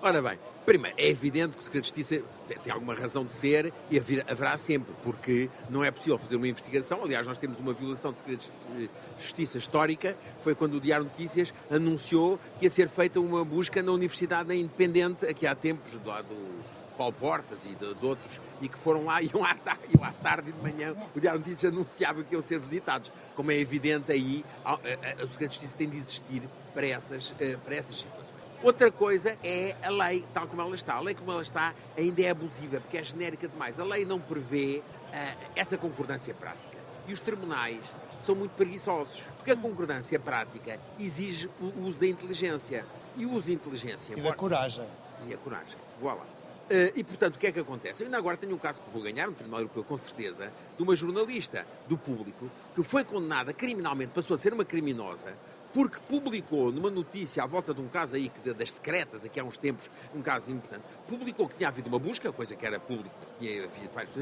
Ora 0.00 0.22
bem, 0.22 0.38
primeiro, 0.64 0.96
é 0.98 1.08
evidente 1.08 1.56
que 1.56 1.62
o 1.62 1.64
Segredo 1.64 1.82
de 1.82 1.88
Justiça 1.88 2.22
tem 2.62 2.72
alguma 2.72 2.94
razão 2.94 3.24
de 3.24 3.32
ser 3.32 3.72
e 3.90 3.98
haverá 3.98 4.56
sempre, 4.56 4.94
porque 5.02 5.50
não 5.68 5.84
é 5.84 5.90
possível 5.90 6.18
fazer 6.18 6.36
uma 6.36 6.48
investigação. 6.48 7.02
Aliás, 7.04 7.26
nós 7.26 7.38
temos 7.38 7.58
uma 7.58 7.72
violação 7.72 8.12
de 8.12 8.20
Segredo 8.20 8.42
de 8.76 8.90
Justiça 9.18 9.58
histórica. 9.58 10.16
Foi 10.40 10.54
quando 10.54 10.74
o 10.74 10.80
Diário 10.80 11.04
Notícias 11.04 11.52
anunciou 11.70 12.38
que 12.58 12.66
ia 12.66 12.70
ser 12.70 12.88
feita 12.88 13.20
uma 13.20 13.44
busca 13.44 13.82
na 13.82 13.92
Universidade 13.92 14.54
Independente, 14.54 15.26
aqui 15.26 15.46
há 15.46 15.54
tempos, 15.54 15.92
do 15.92 16.08
lado 16.08 16.28
do 16.28 16.75
Paulo 16.96 17.12
Portas 17.12 17.66
e 17.66 17.74
de, 17.74 17.94
de, 17.94 18.06
outros, 18.06 18.40
e 18.60 18.68
que 18.68 18.78
foram 18.78 19.04
lá, 19.04 19.20
iam 19.22 19.44
à, 19.44 19.54
tarde, 19.54 19.82
iam 19.94 20.04
à 20.04 20.12
tarde 20.12 20.50
e 20.50 20.52
de 20.52 20.62
manhã, 20.62 20.94
o 21.14 21.20
Diário 21.20 21.40
Notícias 21.40 21.72
anunciava 21.72 22.22
que 22.22 22.34
iam 22.34 22.42
ser 22.42 22.58
visitados. 22.58 23.10
Como 23.34 23.50
é 23.50 23.58
evidente 23.58 24.12
aí, 24.12 24.44
a, 24.64 24.74
a, 24.74 24.76
a 24.76 25.24
de 25.24 25.44
Justiça 25.44 25.76
tem 25.76 25.88
de 25.88 25.96
existir 25.96 26.42
para 26.74 26.86
essas, 26.86 27.34
para 27.64 27.74
essas 27.74 27.96
situações. 27.96 28.36
Outra 28.62 28.90
coisa 28.90 29.36
é 29.44 29.76
a 29.82 29.90
lei, 29.90 30.24
tal 30.32 30.46
como 30.46 30.62
ela 30.62 30.74
está. 30.74 30.94
A 30.94 31.00
lei 31.00 31.14
como 31.14 31.30
ela 31.30 31.42
está 31.42 31.74
ainda 31.96 32.22
é 32.22 32.30
abusiva, 32.30 32.80
porque 32.80 32.96
é 32.96 33.02
genérica 33.02 33.46
demais. 33.46 33.78
A 33.78 33.84
lei 33.84 34.04
não 34.04 34.18
prevê 34.18 34.82
uh, 34.82 35.50
essa 35.54 35.76
concordância 35.76 36.32
prática. 36.32 36.78
E 37.06 37.12
os 37.12 37.20
tribunais 37.20 37.80
são 38.18 38.34
muito 38.34 38.52
preguiçosos, 38.52 39.22
porque 39.36 39.50
a 39.50 39.56
concordância 39.56 40.18
prática 40.18 40.80
exige 40.98 41.48
o 41.60 41.86
uso 41.86 42.00
da 42.00 42.06
inteligência. 42.06 42.84
E 43.14 43.26
o 43.26 43.32
uso 43.32 43.48
da 43.48 43.52
inteligência... 43.52 44.14
E 44.16 44.20
da 44.20 44.34
coragem. 44.34 44.86
E 45.26 45.34
a 45.34 45.36
coragem. 45.36 45.78
Voilà. 46.00 46.35
Uh, 46.68 46.90
e, 46.96 47.04
portanto, 47.04 47.36
o 47.36 47.38
que 47.38 47.46
é 47.46 47.52
que 47.52 47.60
acontece? 47.60 48.02
Eu 48.02 48.06
ainda 48.06 48.18
agora 48.18 48.36
tenho 48.36 48.52
um 48.52 48.58
caso 48.58 48.82
que 48.82 48.90
vou 48.90 49.00
ganhar, 49.00 49.28
no 49.28 49.34
Tribunal 49.34 49.60
Europeu, 49.60 49.84
com 49.84 49.96
certeza, 49.96 50.52
de 50.76 50.82
uma 50.82 50.96
jornalista 50.96 51.64
do 51.88 51.96
público 51.96 52.50
que 52.74 52.82
foi 52.82 53.04
condenada 53.04 53.52
criminalmente, 53.52 54.10
passou 54.12 54.34
a 54.34 54.38
ser 54.38 54.52
uma 54.52 54.64
criminosa, 54.64 55.32
porque 55.72 56.00
publicou 56.08 56.72
numa 56.72 56.90
notícia 56.90 57.44
à 57.44 57.46
volta 57.46 57.72
de 57.72 57.80
um 57.80 57.86
caso 57.86 58.16
aí, 58.16 58.32
das 58.58 58.72
secretas, 58.72 59.24
aqui 59.24 59.38
há 59.38 59.44
uns 59.44 59.56
tempos, 59.56 59.88
um 60.12 60.20
caso 60.20 60.50
importante, 60.50 60.82
publicou 61.06 61.46
que 61.48 61.54
tinha 61.54 61.68
havido 61.68 61.88
uma 61.88 62.00
busca, 62.00 62.32
coisa 62.32 62.56
que 62.56 62.66
era 62.66 62.80
pública, 62.80 63.14
que 63.38 63.46
tinha 63.46 63.62
havido 63.62 63.90
vários 63.94 64.16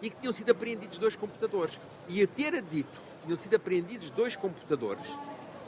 e 0.00 0.08
que 0.08 0.16
tinham 0.20 0.32
sido 0.32 0.50
apreendidos 0.50 0.98
dois 0.98 1.16
computadores. 1.16 1.80
E 2.08 2.22
a 2.22 2.28
ter 2.28 2.62
dito 2.62 3.00
que 3.20 3.24
tinham 3.24 3.36
sido 3.36 3.56
apreendidos 3.56 4.10
dois 4.10 4.36
computadores 4.36 5.08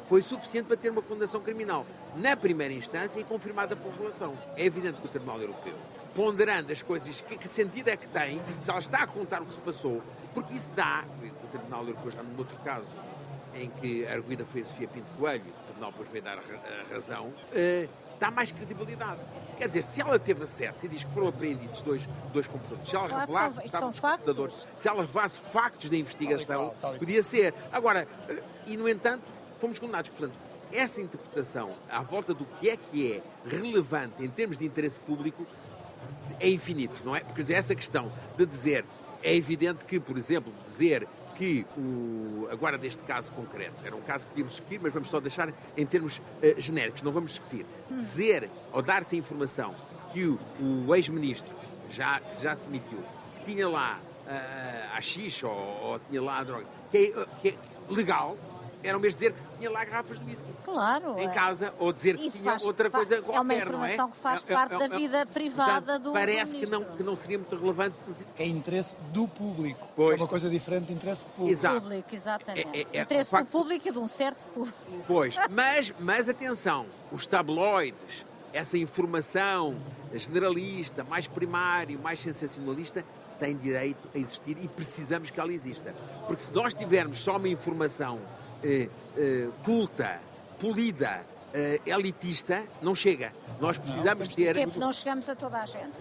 foi 0.07 0.23
suficiente 0.23 0.67
para 0.67 0.77
ter 0.77 0.91
uma 0.91 1.03
condenação 1.03 1.41
criminal 1.41 1.85
na 2.17 2.37
primeira 2.37 2.73
instância 2.73 3.19
e 3.19 3.25
confirmada 3.25 3.75
por 3.75 3.93
relação. 3.95 4.39
É 4.57 4.65
evidente 4.65 5.01
que 5.01 5.07
o 5.07 5.11
Tribunal 5.11 5.41
Europeu 5.41 5.75
ponderando 6.21 6.71
as 6.71 6.83
coisas, 6.83 7.23
que, 7.23 7.39
que, 7.39 7.49
sentido 7.49 7.89
é 7.89 7.97
que 7.97 8.07
tem, 8.07 8.39
se 8.61 8.69
ela 8.69 8.79
está 8.79 9.05
a 9.05 9.07
contar 9.07 9.41
o 9.41 9.47
que 9.47 9.55
se 9.55 9.61
passou, 9.61 10.03
porque 10.35 10.53
isso 10.53 10.71
dá, 10.73 11.03
o 11.43 11.47
Tribunal 11.47 11.81
Europeu 11.87 12.11
já 12.11 12.23
num 12.23 12.37
outro 12.37 12.59
caso, 12.59 12.91
em 13.55 13.71
que 13.71 14.07
a 14.07 14.13
arguida 14.13 14.45
foi 14.45 14.61
a 14.61 14.65
Sofia 14.67 14.87
Pinto 14.87 15.11
Coelho, 15.19 15.47
o 15.47 15.65
Tribunal 15.65 15.93
depois 15.93 16.11
veio 16.11 16.23
dar 16.23 16.37
a 16.37 16.93
razão, 16.93 17.29
uh, 17.29 17.89
dá 18.19 18.31
mais 18.31 18.53
credibilidade. 18.53 19.19
Quer 19.57 19.69
dizer, 19.69 19.83
se 19.83 20.03
ela 20.03 20.19
teve 20.19 20.45
acesso 20.45 20.85
e 20.85 20.91
diz 20.91 21.05
que 21.05 21.11
foram 21.11 21.29
apreendidos 21.29 21.81
dois, 21.81 22.07
dois 22.35 22.47
computadores, 22.47 22.87
se 22.87 22.95
ela 22.97 23.21
revelasse 23.21 23.69
são- 23.69 23.91
computadores, 23.91 24.67
se 24.77 24.89
ela 24.89 25.01
revelasse 25.01 25.41
factos 25.41 25.89
da 25.89 25.97
investigação, 25.97 26.47
Tal 26.47 26.67
e 26.67 26.71
qual, 26.71 26.77
tal 26.83 26.97
e 26.97 26.99
podia 26.99 27.23
ser. 27.23 27.55
Agora, 27.73 28.07
uh, 28.29 28.43
e 28.67 28.77
no 28.77 28.87
entanto, 28.87 29.25
fomos 29.59 29.79
condenados. 29.79 30.11
Portanto, 30.11 30.39
essa 30.71 31.01
interpretação 31.01 31.73
à 31.91 32.03
volta 32.03 32.35
do 32.35 32.45
que 32.45 32.69
é 32.69 32.77
que 32.77 33.15
é 33.15 33.23
relevante 33.49 34.23
em 34.23 34.29
termos 34.29 34.59
de 34.59 34.67
interesse 34.67 35.01
público 35.01 35.47
é 36.39 36.49
infinito, 36.49 37.01
não 37.05 37.15
é? 37.15 37.21
Porque 37.21 37.53
essa 37.53 37.75
questão 37.75 38.11
de 38.37 38.47
dizer, 38.47 38.85
é 39.23 39.35
evidente 39.35 39.85
que, 39.85 40.01
por 40.01 40.17
exemplo, 40.17 40.53
dizer 40.63 41.07
que 41.37 41.65
o, 41.77 42.49
agora 42.51 42.77
deste 42.77 43.03
caso 43.03 43.33
concreto, 43.33 43.85
era 43.85 43.97
um 43.97 44.01
caso 44.03 44.27
que 44.27 44.31
podíamos 44.31 44.53
discutir, 44.53 44.81
mas 44.83 44.93
vamos 44.93 45.09
só 45.09 45.21
deixar 45.21 45.53
em 45.77 45.87
termos 45.87 46.21
eh, 46.43 46.55
genéricos, 46.59 47.03
não 47.03 47.13
vamos 47.13 47.31
discutir. 47.31 47.65
Dizer 47.91 48.51
ou 48.73 48.83
dar-se 48.83 49.15
a 49.15 49.19
informação 49.19 49.75
que 50.13 50.25
o, 50.25 50.39
o 50.87 50.95
ex-ministro 50.95 51.57
já, 51.89 52.21
que 52.21 52.43
já 52.43 52.55
se 52.55 52.65
demitiu, 52.65 52.99
que 53.39 53.45
tinha 53.47 53.69
lá 53.69 54.01
ah, 54.27 54.97
a 54.97 55.01
xixa 55.01 55.49
ou, 55.49 55.83
ou 55.83 55.99
tinha 55.99 56.23
lá 56.23 56.39
a 56.39 56.45
droga, 56.45 56.67
que 56.91 56.99
é, 56.99 57.27
que 57.41 57.49
é 57.49 57.55
legal, 57.89 58.37
era 58.83 58.97
o 58.97 59.01
mesmo 59.01 59.19
dizer 59.19 59.33
que 59.33 59.41
se 59.41 59.49
tinha 59.59 59.71
lá 59.71 59.85
garrafas 59.85 60.19
de 60.19 60.25
whisky 60.25 60.49
Claro. 60.65 61.19
em 61.19 61.27
é. 61.27 61.29
casa 61.33 61.73
ou 61.79 61.93
dizer 61.93 62.17
que 62.17 62.27
Isso 62.27 62.39
tinha 62.39 62.53
faz- 62.53 62.65
outra 62.65 62.91
fa- 62.91 62.99
coisa 62.99 63.15
é 63.17 63.19
uma 63.21 63.25
qualquer, 63.27 63.45
não 63.45 63.53
é? 63.55 63.59
informação 63.95 64.11
que 64.11 64.17
faz 64.17 64.45
É- 64.47 64.53
é- 64.53 64.57
parte 64.57 64.75
é- 64.75 64.79
da 64.79 64.85
é- 64.95 64.99
vida 64.99 65.27
privada 65.27 65.73
portanto, 65.73 66.03
do- 66.03 66.11
do 66.11 66.13
Parece 66.13 66.57
que 66.57 66.67
não, 66.67 66.85
que 66.85 67.03
não 67.03 67.17
seria 67.17 67.39
muito 67.39 67.55
relevante. 67.57 67.97
É 68.39 68.47
interesse 68.47 68.97
do 69.13 69.29
público. 69.29 69.87
Pois. 69.95 70.19
É 70.19 70.23
uma 70.23 70.29
coisa 70.29 70.49
diferente 70.49 70.87
de 70.87 70.93
interesse 70.95 71.25
público. 71.25 71.51
Exato. 71.51 71.81
Público, 71.83 72.15
exatamente. 72.15 72.69
É- 72.73 72.81
é- 72.81 72.87
é- 72.99 73.03
Interesse 73.03 73.35
do 73.37 73.45
público 73.47 73.89
e 73.89 73.93
de 73.93 73.99
um 73.99 74.09
certo 74.09 74.45
público. 74.47 74.79
Pois, 75.07 75.37
mas, 75.51 75.93
mas 75.99 76.29
atenção, 76.29 76.87
os 77.13 77.27
tabloides, 77.27 78.25
essa 78.53 78.77
informação 78.79 79.77
generalista, 80.15 81.05
mais 81.05 81.27
primário, 81.27 81.99
mais 82.01 82.21
sensacionalista, 82.21 83.05
tem 83.39 83.57
direito 83.57 84.09
a 84.15 84.19
existir 84.19 84.57
e 84.61 84.69
precisamos 84.69 85.31
que 85.31 85.41
ela 85.41 85.53
exista. 85.53 85.95
Porque 86.27 86.43
se 86.43 86.53
nós 86.53 86.75
tivermos 86.75 87.21
só 87.21 87.37
uma 87.37 87.49
informação 87.49 88.19
culta, 89.65 90.21
polida, 90.59 91.25
eh, 91.53 91.81
elitista, 91.87 92.63
não 92.83 92.95
chega. 92.95 93.33
Nós 93.61 93.79
precisamos 93.79 94.35
ter. 94.35 94.55
Porque 94.55 94.77
é 94.77 94.81
não 94.81 94.93
chegamos 94.93 95.29
a 95.29 95.35
toda 95.35 95.59
a 95.59 95.67
gente. 95.67 95.93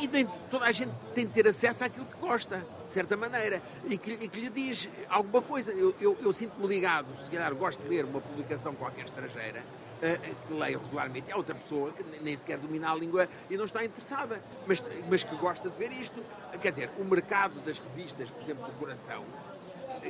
E 0.00 0.08
nem 0.08 0.26
toda 0.50 0.64
a 0.64 0.72
gente 0.72 0.90
tem 1.14 1.24
de 1.24 1.32
ter 1.32 1.46
acesso 1.46 1.84
àquilo 1.84 2.04
que 2.06 2.16
gosta, 2.18 2.64
de 2.84 2.92
certa 2.92 3.16
maneira, 3.16 3.62
e 3.88 3.96
que, 3.96 4.12
e 4.12 4.28
que 4.28 4.40
lhe 4.40 4.50
diz 4.50 4.88
alguma 5.08 5.40
coisa. 5.40 5.70
Eu, 5.72 5.94
eu, 6.00 6.16
eu 6.20 6.32
sinto-me 6.32 6.66
ligado, 6.66 7.06
se 7.22 7.30
calhar 7.30 7.54
gosto 7.54 7.80
de 7.82 7.88
ler 7.88 8.04
uma 8.04 8.20
publicação 8.20 8.74
qualquer 8.74 9.04
estrangeira, 9.04 9.62
eh, 10.02 10.18
que 10.48 10.54
leio 10.54 10.80
regularmente, 10.80 11.30
há 11.30 11.36
outra 11.36 11.54
pessoa 11.54 11.92
que 11.92 12.02
nem- 12.22 12.36
sequer 12.36 12.58
domina 12.58 12.90
a 12.90 12.94
língua 12.96 13.28
e 13.48 13.56
não 13.56 13.66
está 13.66 13.84
interessada, 13.84 14.42
mas, 14.66 14.82
mas 15.08 15.22
que 15.22 15.36
gosta 15.36 15.70
de 15.70 15.76
ver 15.78 15.92
isto. 15.92 16.20
Quer 16.60 16.70
dizer, 16.70 16.90
o 16.98 17.04
mercado 17.04 17.60
das 17.64 17.78
revistas, 17.78 18.28
por 18.30 18.42
exemplo, 18.42 18.66
do 18.66 18.72
coração, 18.72 19.22
eh, 19.22 19.53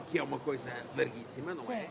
que 0.01 0.19
é 0.19 0.23
uma 0.23 0.39
coisa 0.39 0.71
larguíssima, 0.97 1.55
não 1.55 1.71
é? 1.73 1.89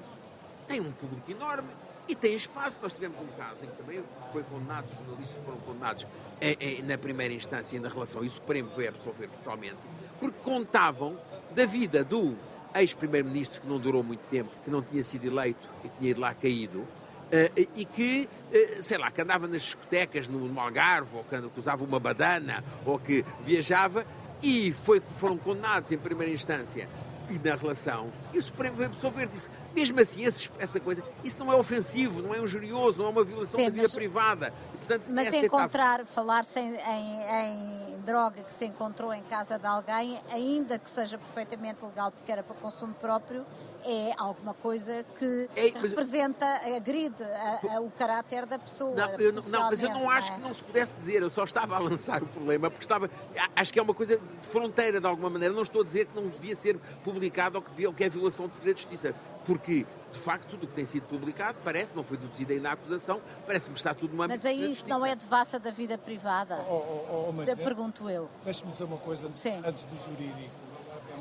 Tem 0.68 0.80
um 0.80 0.92
público 0.92 1.30
enorme 1.32 1.70
e 2.08 2.16
tem 2.16 2.36
espaço. 2.36 2.80
Nós 2.82 2.94
tivemos 2.94 3.20
um 3.20 3.28
caso 3.38 3.66
em 3.66 3.68
que 3.68 3.76
também 3.76 4.04
foi 4.32 4.44
condenado, 4.44 4.86
os 4.88 4.96
jornalistas 4.96 5.44
foram 5.44 5.58
condenados 5.60 6.08
eh, 6.42 6.58
eh, 6.60 6.82
na 6.84 6.98
primeira 6.98 7.34
instância 7.34 7.80
na 7.80 7.90
relação 7.90 8.24
e 8.24 8.28
o 8.28 8.30
Supremo 8.30 8.70
veio 8.76 8.90
absolver 8.90 9.30
totalmente, 9.30 9.78
porque 10.20 10.38
contavam 10.42 11.18
da 11.52 11.66
vida 11.66 12.04
do 12.04 12.36
ex-primeiro-ministro 12.76 13.62
que 13.62 13.68
não 13.68 13.80
durou 13.80 14.04
muito 14.04 14.22
tempo, 14.30 14.50
que 14.64 14.70
não 14.70 14.82
tinha 14.82 15.04
sido 15.04 15.26
eleito 15.26 15.70
e 15.84 15.90
tinha 15.90 16.12
ido 16.12 16.22
lá 16.22 16.34
caído, 16.34 16.88
Uh, 17.24 17.68
e 17.76 17.84
que, 17.84 18.30
uh, 18.52 18.84
sei 18.84 18.96
lá, 19.00 19.10
que 19.10 19.20
andava 19.20 19.48
nas 19.48 19.64
discotecas 19.64 20.28
no, 20.28 20.60
Algarve, 20.60 21.18
ou 21.18 21.24
que, 21.24 21.42
que, 21.42 21.60
usava 21.60 21.84
uma 21.84 22.00
badana, 22.00 22.64
ou 22.86 23.00
que 23.00 23.26
viajava, 23.44 24.06
e 24.44 24.72
foi, 24.72 25.00
foram 25.00 25.36
condenados 25.36 25.92
em 25.92 25.98
primeira 25.98 26.32
instância 26.32 26.88
e 27.30 27.40
na 27.40 27.56
relação. 27.56 28.12
E 28.34 28.38
o 28.38 28.44
Supremo 28.44 28.76
veio 28.76 28.90
absolver, 28.90 29.28
disse, 29.28 29.50
mesmo 29.76 30.00
assim, 30.00 30.24
esse, 30.24 30.50
essa 30.60 30.80
coisa, 30.80 31.04
isso 31.24 31.40
não 31.40 31.52
é 31.52 31.56
ofensivo, 31.56 32.22
não 32.22 32.34
é 32.34 32.40
injurioso, 32.40 33.00
não 33.00 33.08
é 33.08 33.10
uma 33.10 33.24
violação 33.24 33.60
Sim, 33.60 33.66
da 33.66 33.72
vida 33.72 33.84
mas, 33.84 33.96
privada. 33.96 34.54
E, 34.74 34.78
portanto, 34.78 35.10
mas 35.12 35.34
encontrar, 35.34 35.96
etapa... 36.02 36.06
falar-se 36.12 36.60
em, 36.60 36.76
em, 36.76 37.22
em, 37.22 37.93
droga 38.04 38.44
que 38.44 38.54
se 38.54 38.66
encontrou 38.66 39.14
em 39.14 39.24
casa 39.24 39.58
de 39.58 39.66
alguém, 39.66 40.20
ainda 40.32 40.78
que 40.78 40.90
seja 40.90 41.18
perfeitamente 41.18 41.84
legal 41.84 42.12
porque 42.12 42.32
era 42.32 42.44
para 42.44 42.56
consumo 42.56 42.94
próprio, 42.94 43.46
é 43.86 44.14
alguma 44.18 44.54
coisa 44.54 45.06
que 45.18 45.50
é, 45.56 45.74
representa, 45.78 46.46
agride 46.76 47.24
a, 47.24 47.76
a, 47.76 47.82
o 47.82 47.90
caráter 47.92 48.46
da 48.46 48.58
pessoa. 48.58 48.96
Não, 48.96 49.10
eu, 49.20 49.34
não, 49.34 49.70
mas 49.70 49.82
eu 49.82 49.90
não 49.90 50.10
acho 50.10 50.32
é? 50.32 50.36
que 50.36 50.42
não 50.42 50.54
se 50.54 50.64
pudesse 50.64 50.96
dizer, 50.96 51.22
eu 51.22 51.30
só 51.30 51.44
estava 51.44 51.76
a 51.76 51.80
lançar 51.80 52.24
o 52.24 52.28
problema, 52.28 52.70
porque 52.70 52.84
estava. 52.84 53.10
Acho 53.56 53.74
que 53.74 53.80
é 53.80 53.82
uma 53.82 53.94
coisa 53.94 54.18
de 54.18 54.48
fronteira 54.48 55.00
de 55.00 55.08
alguma 55.08 55.30
maneira. 55.30 55.54
Não 55.54 55.64
estou 55.64 55.82
a 55.82 55.86
dizer 55.86 56.06
que 56.06 56.16
não 56.16 56.30
devia 56.30 56.56
ser 56.56 56.78
publicado 57.04 57.58
ou 57.58 57.62
que, 57.62 57.70
devia, 57.72 57.90
ou 57.90 57.94
que 57.94 58.04
é 58.04 58.10
violação 58.10 58.48
de 58.48 58.56
segredo 58.56 58.76
de 58.76 58.82
justiça, 58.84 59.14
porque 59.46 59.86
de 60.14 60.20
facto 60.20 60.48
tudo 60.50 60.64
o 60.64 60.68
que 60.68 60.74
tem 60.74 60.86
sido 60.86 61.04
publicado 61.04 61.58
parece, 61.64 61.96
não 61.96 62.04
foi 62.04 62.18
deduzido 62.18 62.54
ainda 62.54 62.70
a 62.70 62.74
acusação, 62.74 63.22
parece-me 63.46 63.74
que 63.74 63.80
está 63.80 63.94
tudo 63.94 64.12
numa 64.12 64.28
Mas 64.28 64.46
aí 64.46 64.72
isso 64.72 64.88
não 64.88 65.06
é 65.06 65.16
devassa 65.16 65.60
da 65.60 65.72
vida 65.72 65.98
privada? 65.98 66.64
Oh, 66.70 66.74
oh, 66.74 67.06
oh, 67.10 67.30
oh 67.30 67.56
Pergunto 67.56 68.10
eu. 68.10 68.30
Deixe-me 68.46 68.72
dizer 68.72 68.86
uma 68.86 68.98
coisa 68.98 69.30
Sim. 69.30 69.62
antes 69.66 69.86
do 69.86 69.98
jurídico 69.98 70.64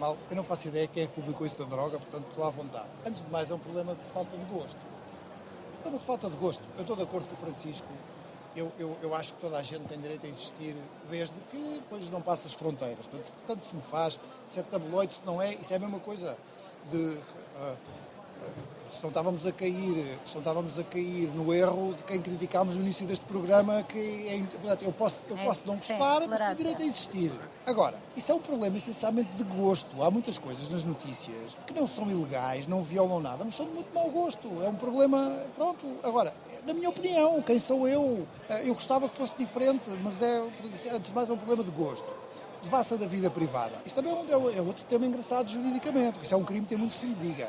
mal. 0.03 0.19
Eu 0.29 0.37
não 0.37 0.43
faço 0.43 0.67
ideia 0.67 0.89
quem 0.89 1.05
é 1.05 1.07
que 1.07 1.13
publicou 1.13 1.47
isso 1.47 1.57
da 1.57 1.65
droga, 1.65 1.99
portanto 1.99 2.27
estou 2.29 2.45
à 2.45 2.51
vontade. 2.51 2.89
Antes 3.07 3.25
de 3.25 3.31
mais, 3.31 3.51
é 3.51 3.55
um 3.55 3.59
problema 3.59 3.95
de 3.95 4.03
falta 4.11 4.37
de 4.37 4.45
gosto. 4.47 4.77
Um 4.77 5.83
problema 5.83 5.99
de 5.99 6.05
falta 6.05 6.31
de 6.31 6.37
gosto. 6.37 6.63
Eu 6.77 6.81
estou 6.81 6.97
de 6.97 7.03
acordo 7.03 7.29
com 7.29 7.35
o 7.35 7.39
Francisco. 7.39 7.87
Eu, 8.55 8.71
eu, 8.79 8.99
eu 9.01 9.15
acho 9.15 9.33
que 9.33 9.41
toda 9.41 9.57
a 9.57 9.63
gente 9.63 9.87
tem 9.87 9.99
direito 9.99 10.27
a 10.27 10.29
existir 10.29 10.77
desde 11.09 11.35
que 11.51 11.57
depois 11.57 12.11
não 12.11 12.21
passa 12.21 12.49
as 12.49 12.53
fronteiras. 12.53 13.07
Portanto, 13.07 13.33
tanto 13.47 13.65
se 13.65 13.75
me 13.75 13.81
faz, 13.81 14.21
se 14.47 14.61
é 14.61 14.63
tabloide, 14.63 15.15
se 15.15 15.23
não 15.25 15.41
é, 15.41 15.55
isso 15.55 15.73
é 15.73 15.77
a 15.77 15.79
mesma 15.79 16.01
coisa 16.01 16.37
de. 16.91 16.97
Uh, 16.97 17.77
se 18.93 19.03
não 19.03 19.09
estávamos 19.09 19.47
a 19.47 19.53
cair, 19.53 20.19
se 20.25 20.35
não 20.35 20.41
estávamos 20.41 20.79
a 20.79 20.85
cair 20.85 21.29
no 21.35 21.53
erro 21.53 21.95
de 21.95 22.05
quem 22.05 22.21
criticámos 22.21 22.77
no 22.77 22.83
início 22.83 23.07
deste 23.07 23.25
programa, 23.25 23.83
que 23.83 24.29
é, 24.29 24.39
portanto, 24.59 24.85
eu 24.85 24.93
posso, 24.93 25.21
eu 25.31 25.37
é, 25.37 25.45
posso 25.45 25.67
não 25.67 25.77
gostar, 25.77 26.27
mas 26.29 26.39
tenho 26.39 26.55
direito 26.57 26.83
a 26.83 26.85
existir. 26.85 27.33
Agora, 27.65 27.97
isso 28.15 28.31
é 28.31 28.35
um 28.35 28.41
problema 28.41 28.77
essencialmente 28.77 29.35
de 29.35 29.45
gosto. 29.45 30.03
Há 30.03 30.11
muitas 30.11 30.37
coisas 30.37 30.69
nas 30.69 30.85
notícias 30.85 31.57
que 31.67 31.73
não 31.73 31.87
são 31.87 32.11
ilegais, 32.11 32.67
não 32.67 32.83
violam 32.83 33.21
nada, 33.21 33.45
mas 33.45 33.55
são 33.55 33.65
de 33.65 33.73
muito 33.73 33.93
mau 33.95 34.11
gosto. 34.11 34.49
É 34.63 34.69
um 34.69 34.75
problema, 34.75 35.39
pronto. 35.57 35.87
Agora, 36.03 36.35
na 36.67 36.75
minha 36.75 36.91
opinião, 36.91 37.41
quem 37.41 37.59
sou 37.59 37.89
eu? 37.89 38.27
Eh, 38.51 38.69
eu 38.69 38.75
gostava 38.75 39.09
que 39.09 39.17
fosse 39.17 39.35
diferente, 39.39 39.89
mas 40.03 40.21
é, 40.21 40.43
antes 40.93 41.09
de 41.09 41.15
mais, 41.15 41.31
é 41.31 41.33
um 41.33 41.39
problema 41.39 41.65
de 41.65 41.71
gosto 41.71 42.13
devassa 42.63 42.97
da 42.97 43.07
vida 43.07 43.29
privada. 43.29 43.75
Isto 43.85 43.97
também 44.01 44.13
é, 44.13 44.31
é, 44.31 44.59
é 44.59 44.63
outro 44.63 44.85
tema 44.85 45.05
engraçado 45.05 45.51
juridicamente, 45.51 46.13
porque 46.13 46.27
isso 46.27 46.35
é 46.35 46.37
um 46.37 46.45
crime 46.45 46.61
que 46.61 46.69
tem 46.69 46.79
muito 46.79 46.93
que 46.93 46.97
se 46.97 47.07
lhe 47.07 47.15
diga. 47.15 47.49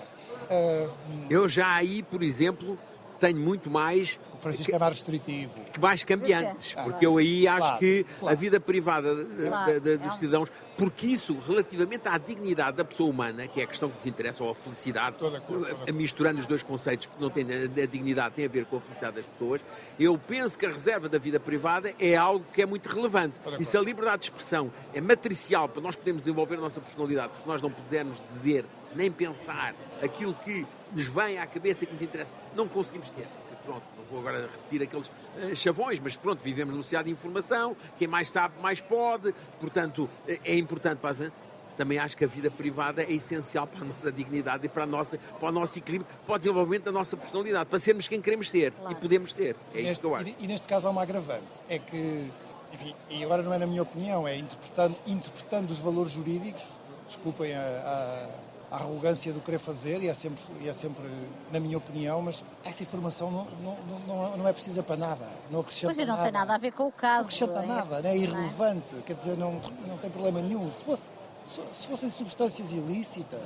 Eu 1.29 1.47
já 1.47 1.75
aí, 1.75 2.03
por 2.03 2.21
exemplo, 2.23 2.77
tenho 3.23 3.37
muito 3.37 3.69
mais. 3.69 4.19
O 4.33 4.37
Francisco 4.43 4.69
que, 4.69 4.75
é 4.75 4.79
mais 4.79 4.93
restritivo. 4.93 5.53
Mais 5.79 6.03
cambiantes, 6.03 6.75
é. 6.75 6.83
porque 6.83 7.05
eu 7.05 7.17
aí 7.17 7.47
acho 7.47 7.59
claro, 7.59 7.79
que 7.79 8.05
claro. 8.19 8.33
a 8.33 8.37
vida 8.37 8.59
privada 8.59 9.25
claro. 9.25 9.81
dos 9.81 9.91
é 9.91 10.11
cidadãos, 10.19 10.51
porque 10.77 11.07
isso, 11.07 11.37
relativamente 11.47 12.09
à 12.09 12.17
dignidade 12.17 12.75
da 12.75 12.83
pessoa 12.83 13.09
humana, 13.09 13.47
que 13.47 13.61
é 13.61 13.63
a 13.63 13.67
questão 13.67 13.89
que 13.89 13.95
nos 13.95 14.05
interessa, 14.05 14.43
ou 14.43 14.51
a 14.51 14.55
felicidade, 14.55 15.15
toda, 15.17 15.39
toda, 15.39 15.73
toda. 15.73 15.91
misturando 15.93 16.39
os 16.39 16.45
dois 16.45 16.61
conceitos, 16.61 17.07
porque 17.07 17.23
não 17.23 17.29
tem, 17.29 17.45
a 17.45 17.85
dignidade 17.85 18.35
tem 18.35 18.45
a 18.45 18.49
ver 18.49 18.65
com 18.65 18.75
a 18.75 18.81
felicidade 18.81 19.15
das 19.15 19.25
pessoas, 19.25 19.63
eu 19.97 20.17
penso 20.17 20.59
que 20.59 20.65
a 20.65 20.69
reserva 20.69 21.07
da 21.07 21.17
vida 21.17 21.39
privada 21.39 21.93
é 21.97 22.17
algo 22.17 22.45
que 22.51 22.61
é 22.61 22.65
muito 22.65 22.89
relevante. 22.89 23.39
E 23.57 23.63
se 23.63 23.77
a 23.77 23.81
liberdade 23.81 24.19
de 24.19 24.25
expressão 24.25 24.69
é 24.93 24.99
matricial 24.99 25.69
para 25.69 25.81
nós 25.81 25.95
podermos 25.95 26.21
desenvolver 26.21 26.55
a 26.55 26.61
nossa 26.61 26.81
personalidade, 26.81 27.29
porque 27.29 27.43
se 27.43 27.47
nós 27.47 27.61
não 27.61 27.71
pudermos 27.71 28.21
dizer 28.27 28.65
nem 28.95 29.11
pensar 29.11 29.75
aquilo 30.01 30.33
que 30.33 30.65
nos 30.91 31.07
vem 31.07 31.39
à 31.39 31.45
cabeça 31.45 31.83
e 31.83 31.87
que 31.87 31.93
nos 31.93 32.01
interessa. 32.01 32.33
Não 32.55 32.67
conseguimos 32.67 33.09
ser. 33.09 33.27
Pronto, 33.65 33.83
não 33.97 34.03
vou 34.05 34.19
agora 34.19 34.41
repetir 34.41 34.83
aqueles 34.83 35.07
uh, 35.07 35.55
chavões, 35.55 35.99
mas 35.99 36.17
pronto, 36.17 36.41
vivemos 36.43 36.73
numa 36.73 36.83
sociedade 36.83 37.07
de 37.07 37.13
informação, 37.13 37.77
quem 37.97 38.09
mais 38.09 38.29
sabe, 38.29 38.53
mais 38.61 38.81
pode, 38.81 39.33
portanto, 39.57 40.09
é, 40.27 40.39
é 40.43 40.57
importante 40.57 40.99
para 40.99 41.31
também 41.77 41.97
acho 41.97 42.15
que 42.15 42.23
a 42.23 42.27
vida 42.27 42.51
privada 42.51 43.03
é 43.03 43.11
essencial 43.11 43.65
para 43.65 43.81
a 43.81 43.85
nossa 43.85 44.11
dignidade 44.11 44.65
e 44.65 44.69
para, 44.69 44.83
a 44.83 44.85
nossa, 44.85 45.17
para 45.17 45.49
o 45.49 45.51
nosso 45.51 45.77
equilíbrio, 45.77 46.07
para 46.25 46.35
o 46.35 46.37
desenvolvimento 46.37 46.83
da 46.83 46.91
nossa 46.91 47.17
personalidade, 47.17 47.65
para 47.65 47.79
sermos 47.79 48.07
quem 48.07 48.21
queremos 48.21 48.49
ser 48.49 48.71
claro. 48.73 48.91
e 48.91 48.95
podemos 48.95 49.33
ser. 49.33 49.55
É 49.73 49.81
e, 49.81 49.83
neste, 49.83 50.05
e, 50.05 50.35
e, 50.43 50.47
neste 50.47 50.67
caso 50.67 50.87
há 50.87 50.91
uma 50.91 51.01
agravante, 51.01 51.43
é 51.67 51.79
que, 51.79 52.31
enfim, 52.71 52.93
e 53.09 53.23
agora 53.23 53.41
não 53.41 53.53
é 53.53 53.57
na 53.57 53.65
minha 53.65 53.81
opinião, 53.81 54.27
é 54.27 54.37
interpretando, 54.37 54.95
interpretando 55.07 55.71
os 55.71 55.79
valores 55.79 56.11
jurídicos, 56.11 56.63
desculpem 57.07 57.55
a, 57.55 57.59
a 57.59 58.53
a 58.74 58.78
arrogância 58.78 59.32
do 59.32 59.39
querer 59.39 59.59
fazer, 59.59 60.01
e 60.01 60.07
é 60.07 60.13
sempre, 60.15 60.41
e 60.59 60.67
é 60.67 60.74
sempre 60.74 61.03
na 61.51 61.59
minha 61.59 61.78
opinião, 61.78 62.24
mas 62.24 62.43
essa 62.65 62.82
informação 62.82 63.30
não, 63.30 63.47
não, 63.61 63.99
não, 63.99 64.38
não 64.38 64.47
é 64.47 64.51
precisa 64.51 64.82
para 64.82 64.97
nada, 64.97 65.30
não 65.51 65.59
acrescenta 65.59 65.93
Mas 65.95 65.97
não 65.99 66.07
nada. 66.07 66.24
tem 66.24 66.32
nada 66.32 66.55
a 66.55 66.57
ver 66.57 66.71
com 66.71 66.88
o 66.88 66.91
caso. 66.91 67.19
Não 67.19 67.26
acrescenta 67.26 67.63
é? 67.63 67.65
nada, 67.67 68.01
né? 68.01 68.09
é 68.13 68.17
irrelevante, 68.17 68.95
quer 69.05 69.13
dizer, 69.13 69.38
não, 69.38 69.61
não 69.88 69.99
tem 69.99 70.09
problema 70.09 70.41
nenhum. 70.41 70.71
Se, 70.71 70.86
fosse, 70.86 71.03
se 71.45 71.88
fossem 71.88 72.09
substâncias 72.09 72.71
ilícitas, 72.71 73.41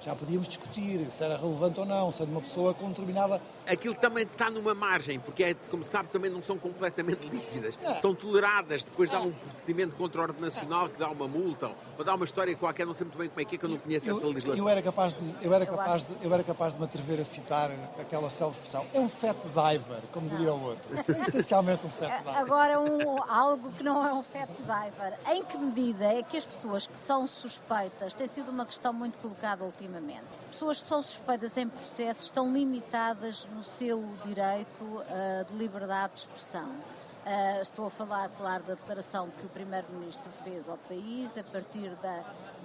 já 0.00 0.14
podíamos 0.14 0.48
discutir 0.48 1.06
se 1.10 1.24
era 1.24 1.36
relevante 1.36 1.80
ou 1.80 1.86
não, 1.86 2.12
sendo 2.12 2.30
uma 2.30 2.40
pessoa 2.40 2.74
com 2.74 2.88
determinada. 2.88 3.40
Aquilo 3.66 3.94
também 3.94 4.24
está 4.24 4.50
numa 4.50 4.74
margem, 4.74 5.18
porque, 5.18 5.42
é, 5.42 5.54
como 5.70 5.82
sabe, 5.82 6.08
também 6.08 6.30
não 6.30 6.40
são 6.40 6.58
completamente 6.58 7.26
lícitas. 7.28 7.78
É. 7.82 7.98
São 7.98 8.14
toleradas, 8.14 8.84
depois 8.84 9.10
dá 9.10 9.18
é. 9.18 9.20
um 9.20 9.32
procedimento 9.32 9.96
contra 9.96 10.20
a 10.20 10.24
ordem 10.24 10.40
nacional 10.44 10.88
que 10.88 10.98
dá 10.98 11.08
uma 11.08 11.26
multa, 11.26 11.70
ou 11.98 12.04
dá 12.04 12.14
uma 12.14 12.24
história 12.24 12.54
qualquer, 12.56 12.86
não 12.86 12.94
sei 12.94 13.04
muito 13.04 13.18
bem 13.18 13.28
como 13.28 13.40
é 13.40 13.44
que 13.44 13.54
é, 13.56 13.58
que 13.58 13.64
eu 13.64 13.70
não 13.70 13.78
conheço 13.78 14.08
eu, 14.08 14.16
essa 14.16 14.26
legislação. 14.26 14.64
Eu 14.64 14.68
era 14.68 14.82
capaz 14.82 15.14
de, 15.14 15.34
eu 15.42 15.54
era 15.54 15.66
capaz 15.66 16.04
de, 16.04 16.12
eu 16.22 16.32
era 16.34 16.44
capaz 16.44 16.72
de 16.74 16.78
me 16.78 16.84
atrever 16.84 17.20
a 17.20 17.24
citar 17.24 17.70
aquela 17.98 18.30
self-expressão. 18.30 18.86
É 18.92 19.00
um 19.00 19.08
fat 19.08 19.36
diver, 19.36 20.02
como 20.12 20.28
diria 20.28 20.52
o 20.52 20.62
outro. 20.62 20.90
É 20.96 21.28
essencialmente 21.28 21.86
um 21.86 21.90
fat 21.90 22.18
diver. 22.22 22.36
Agora, 22.36 22.80
um, 22.80 23.22
algo 23.30 23.72
que 23.72 23.82
não 23.82 24.06
é 24.06 24.12
um 24.12 24.22
fat 24.22 24.48
diver. 24.48 25.18
Em 25.34 25.44
que 25.44 25.58
medida 25.58 26.04
é 26.04 26.22
que 26.22 26.36
as 26.36 26.44
pessoas 26.44 26.86
que 26.86 26.98
são 26.98 27.26
suspeitas, 27.26 28.14
tem 28.14 28.28
sido 28.28 28.50
uma 28.50 28.66
questão 28.66 28.92
muito 28.92 29.18
colocada 29.18 29.64
ultimamente, 29.64 29.85
Pessoas 30.50 30.80
que 30.80 30.88
são 30.88 31.02
suspeitas 31.02 31.56
em 31.56 31.68
processo 31.68 32.22
estão 32.24 32.52
limitadas 32.52 33.46
no 33.46 33.62
seu 33.62 34.04
direito 34.24 34.82
uh, 34.84 35.44
de 35.50 35.56
liberdade 35.56 36.14
de 36.14 36.18
expressão. 36.20 36.68
Uh, 37.26 37.60
estou 37.60 37.86
a 37.86 37.90
falar, 37.90 38.28
claro, 38.38 38.62
da 38.62 38.74
declaração 38.74 39.28
que 39.30 39.46
o 39.46 39.48
Primeiro-Ministro 39.48 40.30
fez 40.44 40.68
ao 40.68 40.78
país 40.78 41.36
a 41.36 41.42
partir 41.42 41.90
da, 41.96 42.22